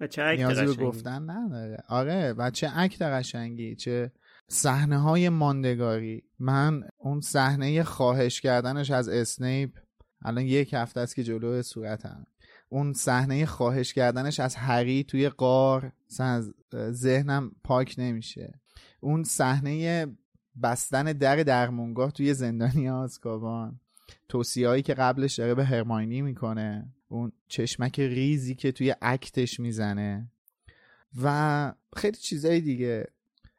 [0.09, 1.83] چه نیازی به گفتن نداره.
[1.87, 4.11] آره و چه عکت قشنگی چه
[4.47, 6.23] صحنه های ماندگاری.
[6.39, 9.71] من اون صحنه خواهش کردنش از اسنیپ
[10.21, 12.27] الان یک هفته است که جلو صورتم.
[12.69, 16.53] اون صحنه خواهش کردنش از هری توی قار از
[16.91, 18.59] ذهنم پاک نمیشه.
[18.99, 20.07] اون صحنه
[20.63, 23.79] بستن در درمونگاه توی زندانی آزکابان
[24.29, 26.93] توصیه که قبلش داره به هرماینی می‌کنه.
[27.07, 30.31] اون چشمک ریزی که توی اکتش می‌زنه.
[31.23, 33.07] و خیلی چیزایی دیگه.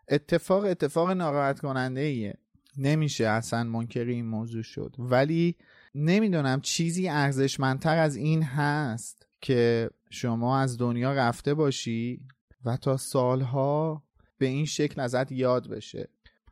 [0.09, 2.39] اتفاق اتفاق ناراحت کننده ایه
[2.77, 4.97] نمیشه اصلا منکر این موضوع شد.
[4.99, 5.57] ولی
[5.95, 12.21] نمی‌دونم چیزی ارزشمندتر از این هست که شما از دنیا رفته باشی
[12.65, 14.03] و تا سالها
[14.39, 16.09] به این شکل ازت یاد بشه.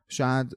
[0.08, 0.56] شاید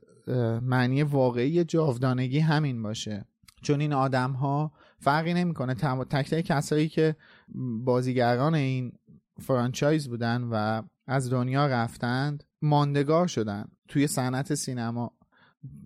[0.61, 3.25] معنی واقعی جاودانگی همین باشه.
[3.61, 5.73] چون این آدم ها فرقی نمی‌کنه.
[5.73, 7.15] تک تک کسایی که
[7.85, 8.91] بازیگران این
[9.39, 15.13] franchise بودن و از دنیا رفتند ماندگار شدن توی صنعت سینما.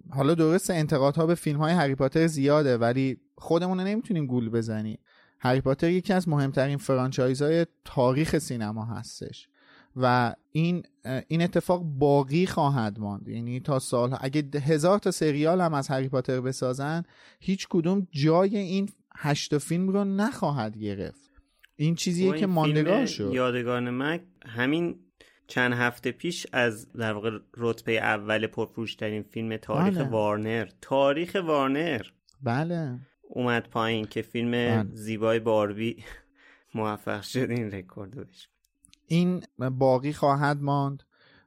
[0.09, 4.99] حالا درست انتقادها به فیلم های هری زیاده ولی خودمون نمی‌تونیم گول بزنیم
[5.39, 9.47] هری پاتر یکی از مهمترین franchise های تاریخ سینما هستش.
[9.95, 10.83] و این
[11.27, 13.27] این اتفاق باقی خواهد ماند.
[13.27, 17.03] یعنی تا سال اگه هزار تا سریال هم از هری پاتر بسازن
[17.39, 21.31] هیچ کدوم جای این هشت فیلم رو نخواهد گرفت.
[21.75, 23.31] این چیزیه که ماندگار شد.
[23.33, 24.95] یادگان مک همین
[25.47, 30.09] چند هفته پیش از در واقع رتبه اول پرفروشترین فیلم تاریخ بله.
[30.09, 30.69] وارنر.
[30.81, 32.01] تاریخ وارنر.
[32.41, 32.99] بله.
[33.21, 34.85] اومد پایین که فیلم بله.
[34.93, 36.03] زیبای باربی
[36.75, 38.52] موفق شد این رکورد بشه
[39.13, 41.03] این باقی خواهد ماند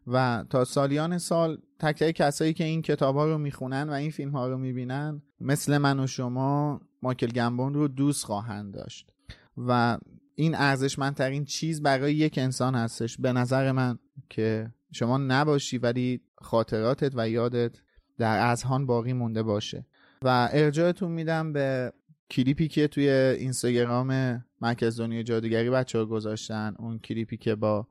[0.07, 4.11] و تا سالیان سال تک تک کسایی که این کتاب ها رو می‌خونن و این
[4.11, 9.13] فیلم ها رو می‌بینن مثل من و شما ماکل گمبون رو دوست خواهند داشت.
[9.57, 9.99] و
[10.35, 13.99] این ارزشمندترین چیز برای یک انسان هستش به نظر من
[14.29, 17.77] که شما نباشی ولی خاطراتت و یادت
[18.19, 19.87] در اذهان باقی مونده باشه.
[20.23, 21.93] و ارجاعتون میدم به
[22.31, 27.87] کلیپی که توی اینستاگرام مرکز دنیا جادوگری بچه ها گذاشتن اون کلیپی که با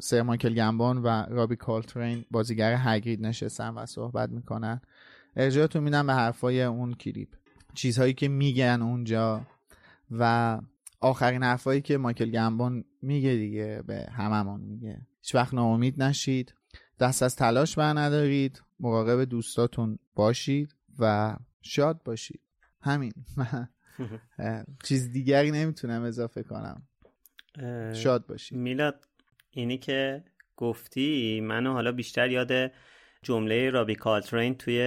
[0.00, 4.80] سر مایکل گمبان و رابی کالترین بازیگر هگرید نشستن و صحبت می‌کنن.
[5.36, 7.28] ارجاعتون میدم به حرفای اون کلیپ.
[7.74, 9.46] چیزهایی که میگن اونجا
[10.10, 10.58] و
[11.00, 15.06] آخرین حرفایی که مایکل گمبون میگه دیگه به هممون میگه.
[15.22, 16.54] هیچ وقت ناامید نشید.
[17.00, 22.40] دست از تلاش بر ندارید مراقب دوستاتون باشید و شاد باشید.
[22.82, 23.12] همین.
[24.84, 26.82] چیز دیگری نمی‌تونم اضافه کنم.
[27.94, 28.56] شاد باشی.
[28.56, 29.04] میلاد
[29.50, 30.24] اینی که
[30.56, 32.72] گفتی منو حالا بیشتر یاد
[33.22, 34.80] جمله رابی کالترین توی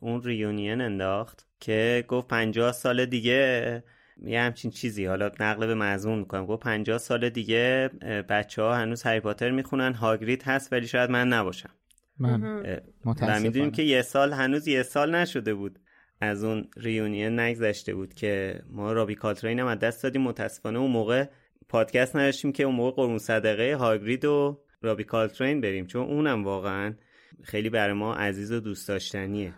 [0.00, 3.84] اون ریونین انداخت که گفت پنجاه سال دیگه
[4.22, 5.04] یه همچین چیزی.
[5.04, 6.46] حالا نقل به مضمون می‌کنم.
[6.46, 7.90] گفت پنجاه سال دیگه
[8.28, 9.94] بچه ها هنوز هری پاتر می‌خونن.
[9.94, 11.70] هاگرید هست ولی شاید من نباشم.
[12.18, 12.62] من.
[13.04, 15.78] و می‌دونیم که یه سال هنوز یه سال نشده بود.
[16.20, 20.22] از اون ریونین نگذشته بود که ما رابی کالترین هم از دست دادیم.
[20.22, 21.24] متاسفانه اون موقع
[21.68, 25.86] پادکست نداشتیم که اون موقع قرون صدقه هاگرید و رابی کالترین بریم.
[25.86, 26.94] چون اونم واقعا
[27.42, 29.54] خیلی برای ما عزیز و دوست داشتنیه.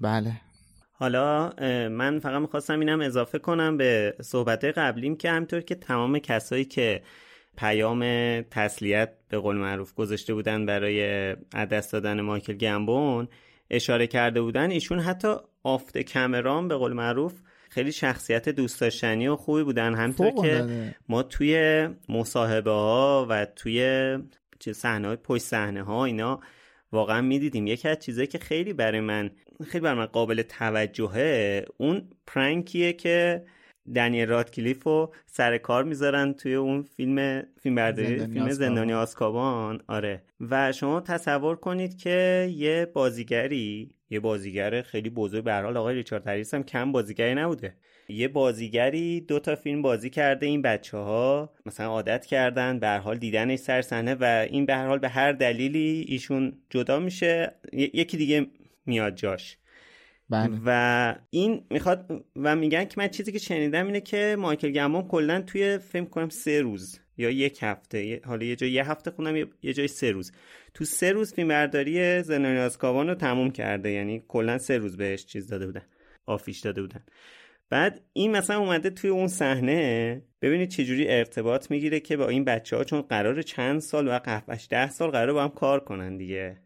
[0.00, 0.32] بله.
[0.92, 1.52] حالا
[1.88, 7.02] من فقط می‌خواستم اینم اضافه کنم به صحبت قبلیم که همطور که تمام کسایی که
[7.56, 8.00] پیام
[8.42, 11.34] تسلیت به قول معروف گذاشته بودن برای
[11.70, 13.28] دست دادن مایکل گمبون
[13.70, 17.32] اشاره کرده بودن ایشون حتی آفت کمران به قول معروف
[17.70, 19.94] خیلی شخصیت دوست داشتنی و خوبی بودن.
[19.94, 20.66] همطور که
[21.08, 24.18] ما توی مصاحبه ها و توی
[24.72, 26.40] صحنه های پشت صحنه ها اینا
[26.92, 27.66] واقعا می‌دیدیم.
[27.66, 29.30] یکی از چیزایی که خیلی برای من
[29.68, 33.44] خیلی برای من قابل توجهه اون پرنکیه که
[33.94, 40.22] دنیل رادکلیف رو سر کار می‌ذارن توی اون فیلم فیلم برداری فیلم زندانی آسکابان آره.
[40.50, 46.26] و شما تصور کنید که یه بازیگری یه بازیگر خیلی بزرگ به حال آقای ریچارد
[46.26, 47.76] هریس هم کم بازیگری نبوده.
[48.08, 53.18] یه بازیگری دو تا فیلم بازی کرده این بچه ها مثلا عادت کردن به حال
[53.18, 57.54] دیدنش سر صحنه و این به حال به هر دلیلی ایشون جدا میشه.
[57.72, 58.46] یکی دیگه
[58.86, 59.58] میاد جاش.
[60.30, 60.60] بله.
[60.64, 65.40] و این می‌خواد و میگن که من چیزی که شنیدم اینه که مایکل گمون کلا
[65.40, 69.72] توی فیلم کنم سه روز یا یک هفته حالا یه جای یه هفته خونم یه
[69.72, 70.32] جای سه روز
[70.74, 75.26] تو سه روز فیلم برداری زنانی آسکابان رو تموم کرده یعنی کلا سه روز بهش
[75.26, 75.82] چیز داده بودن
[76.26, 77.04] آفیش داده بودن
[77.70, 82.76] بعد این مثلا اومده توی اون صحنه ببینید چجوری ارتباط می‌گیره که با این بچه
[82.76, 86.56] ها چون قرار چند سال و قهوهش ده سال قرار با هم کار کنن دیگه.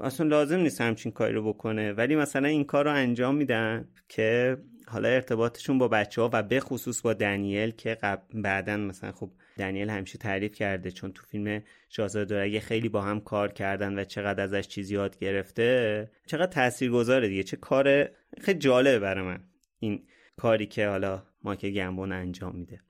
[0.00, 1.92] اصلا لازم نیست همچین کاری رو بکنه.
[1.92, 4.56] ولی مثلا این کار رو انجام میدن که
[4.86, 7.98] حالا ارتباطشون با بچه ها و به خصوص با دنیل که
[8.34, 13.20] بعدا مثلا خب دنیل همیشه تعریف کرده چون تو فیلم شاهزاده دورگه خیلی با هم
[13.20, 17.42] کار کردن و چقدر ازش چیزی یاد گرفته چقدر تاثیرگذاره دیگه.
[17.42, 18.08] چه کار
[18.40, 19.40] خیلی جالبه برای من.
[19.78, 20.06] این
[20.36, 22.80] کاری که حالا مایکل گمبون انجام میده.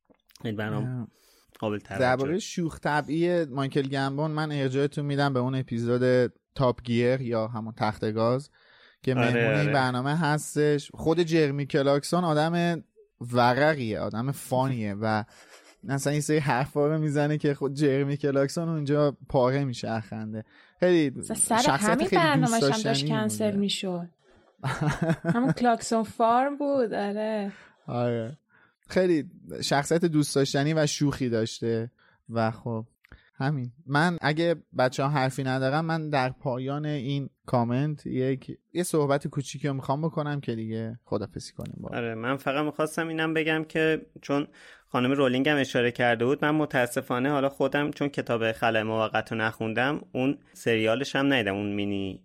[0.56, 1.08] برام
[1.58, 7.48] قابل درباره شوخ طبعی مایکل گمبون من ارجاعتون میدم به اون اپیزود Top Gear یا
[7.48, 8.50] همون تخت گاز
[9.02, 9.72] که آره مهمون این آره.
[9.72, 10.90] برنامه هستش.
[10.94, 12.84] خود جرمی کلارکسون آدم
[13.32, 15.24] ورقیه آدم fun ـیه و
[15.84, 20.44] مثلا این سری حرفا رو می‌زنه که خود جرمی کلارکسون اونجا پاره میشه از خنده.
[20.80, 24.08] خیلی سر همین برنامه هم داشت کنسل می‌شد.
[25.34, 27.52] همون Clarkson's Farm بود آره.
[27.86, 28.38] آره.
[28.88, 29.30] خیلی
[29.62, 31.90] شخصیت دوست داشتنی و شوخی داشته
[32.28, 32.86] و خب
[33.36, 33.72] همین.
[33.86, 39.68] من اگه بچه ها حرفی ندارم من در پایان این کامنت یک یه صحبت کوچیکی
[39.68, 41.88] رو می‌خوام بکنم که دیگه خدافسی کنیم با.
[41.96, 44.46] آره من فقط می‌خواستم اینم بگم که چون
[44.88, 49.38] خانم رولینگ هم اشاره کرده بود من متاسفانه حالا خودم چون کتاب خلای موقت رو
[49.38, 52.20] نخوندم اون سریالش هم ندیدم اون مینی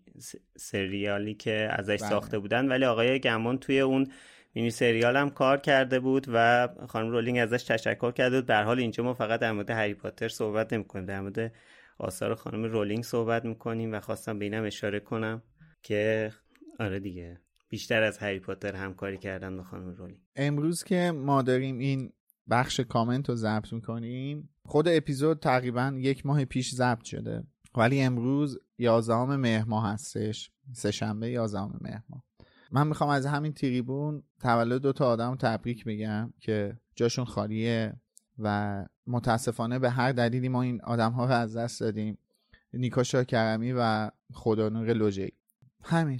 [0.57, 2.09] سریالی که ازش بله.
[2.09, 2.67] ساخته بودن.
[2.67, 4.07] ولی آقای گمان توی اون
[4.55, 8.45] مینی سریال هم کار کرده بود و خانم رولینگ ازش تشکر کرده بود.
[8.45, 11.05] در حال اینجا ما فقط در مورد هری پاتر صحبت نمی‌کنیم.
[11.05, 11.53] در مورد
[11.97, 15.43] آثار خانم رولینگ صحبت می‌کنیم و خواستم به اینم اشاره کنم
[15.83, 16.31] که
[16.79, 17.39] آره دیگه
[17.69, 20.19] بیشتر از هری پاتر همکاری کردن با خانم رولینگ.
[20.35, 22.13] امروز که ما داریم این
[22.49, 27.43] بخش کامنت رو ضبط می‌کنیم خود اپیزود تقریبا یک ماه پیش ضبط شده.
[27.75, 30.51] ولی امروز یازدهم مهر ماه هستش.
[30.73, 32.23] سه‌شنبه یازدهم مهر ماه.
[32.71, 37.93] من می‌خوام از همین تریبون تولد دو تا آدم تبریک بگم که جاشون خالیه
[38.39, 42.17] و متاسفانه به هر دلیلی ما این آدم ها رو از دست دادیم.
[42.73, 45.33] نیکا کرمی و خدانور لوجی
[45.83, 46.19] همین.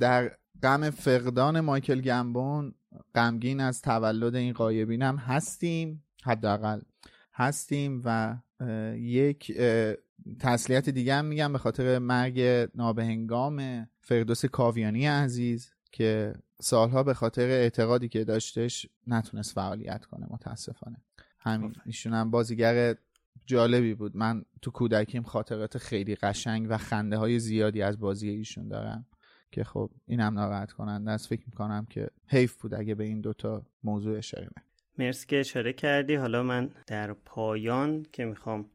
[0.00, 2.74] در غم فقدان مایکل گمبون
[3.14, 6.04] غمگین از تولد این قایبین هم هستیم.
[6.24, 6.80] حداقل
[7.34, 8.36] هستیم و
[8.96, 9.52] یک
[10.38, 12.40] تسلیت دیگه هم میگم به خاطر مرگ
[12.74, 20.96] نابهنگام فردوس کاویانی عزیز که سالها به خاطر اعتقادی که داشتش نتونست فعالیت کنه متاسفانه.
[21.38, 21.74] همین.
[21.86, 22.94] ایشون هم بازیگر
[23.46, 24.16] جالبی بود.
[24.16, 29.06] من تو کودکیم خاطرات خیلی قشنگ و خنده های زیادی از بازی ایشون دارم
[29.52, 31.28] که خب اینم ناراحت کننده است.
[31.28, 34.48] فکر می‌کنم که حیف بود اگه به این دوتا موضوع اشاره
[34.98, 36.14] مرسی که اشاره کردی.
[36.14, 38.70] حالا من در پایان که می‌خوام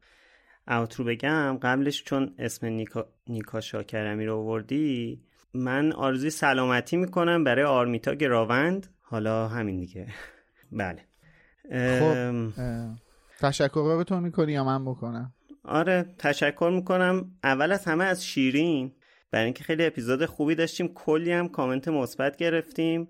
[0.68, 5.20] اوترو بگم قبلش چون اسم نیکا, نیکا شاکرمی رو آوردی
[5.54, 8.86] من آرزوی سلامتی می‌کنم برای آرمیتا گراوند.
[9.02, 10.06] حالا همین دیگه.
[10.72, 11.02] بله.
[11.70, 12.48] خب
[13.40, 15.34] تشکر می‌کنی یا من بکنم؟
[15.64, 17.30] آره تشکر می‌کنم.
[17.44, 18.92] اول از همه از شیرین.
[19.30, 23.08] برای اینکه خیلی اپیزود خوبی داشتیم کلی هم کامنت مثبت گرفتیم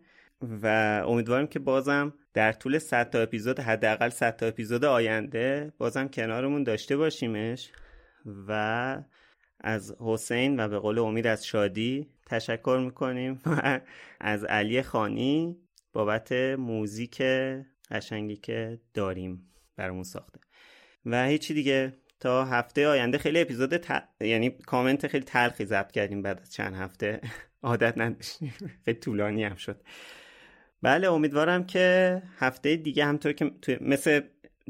[0.62, 0.66] و
[1.06, 6.62] امیدوارم که بازم در طول 100 تا اپیزود حداقل 100 تا اپیزود آینده بازم کنارمون
[6.62, 7.70] داشته باشیمش
[8.48, 9.02] و
[9.60, 13.80] از حسین و به قول امید از شادی تشکر می‌کنیم و
[14.20, 15.56] از علی خانی
[15.92, 17.22] بابت موزیک
[17.90, 20.40] قشنگی که داریم برامون ساخته.
[21.06, 21.92] و هیچی دیگه.
[22.20, 23.86] تا هفته آینده خیلی اپیزود
[24.20, 27.20] یعنی کامنت خیلی تلخی ضبط کردیم بعد از چند هفته.
[27.62, 28.54] عادت نداشتیم.
[28.84, 29.80] خیلی طولانی هم شد.
[30.86, 34.20] بله امیدوارم که هفته دیگه همطور که مثل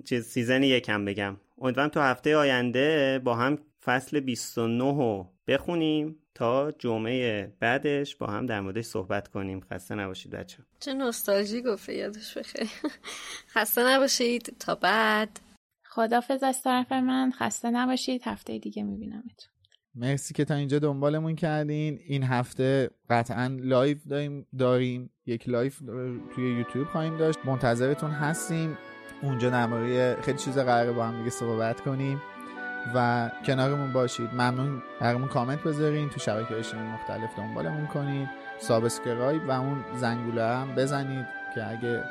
[0.04, 1.36] چیز season یکم بگم.
[1.58, 8.46] امیدوارم تو هفته آینده با هم فصل 29 رو بخونیم تا جمعه بعدش با هم
[8.46, 9.60] در موردش صحبت کنیم.
[9.72, 12.68] خسته نباشید بچه چه نوستالژی گفته یادش بخیر.
[13.54, 14.56] خسته نباشید.
[14.60, 15.40] تا بعد.
[15.84, 17.32] خدافظ از طرف من.
[17.38, 18.22] خسته نباشید.
[18.24, 19.48] هفته دیگه میبینمت
[19.96, 21.98] مرسی که تا اینجا دنبالمون کردین.
[22.06, 25.10] این هفته قطعا live داریم, داریم.
[25.26, 25.72] یک live
[26.34, 27.38] توی یوتیوب خواهیم داشت.
[27.44, 28.78] منتظرتون هستیم.
[29.22, 32.22] اونجا نماره خیلی چیزا قراره با هم دیگه صحبت کنیم.
[32.94, 34.30] و کنارمون باشید.
[34.32, 34.82] ممنون.
[35.00, 36.08] برامون کامنت بذارین.
[36.08, 38.28] تو شبکه اجتماعی مختلف دنبالمون کنید
[38.60, 42.04] subscribe و اون زنگوله هم بزنید که اگه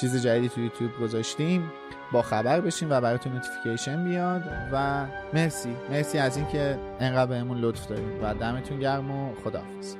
[0.00, 1.72] چیز جدیدی تو یوتیوب گذاشتیم
[2.12, 4.42] با خبر بشیم و براتون notification بیاد
[4.72, 5.76] و مرسی.
[5.90, 9.96] مرسی از اینکه انقدر بهمون لطف دارید و دمتون گرم و خداحافظ.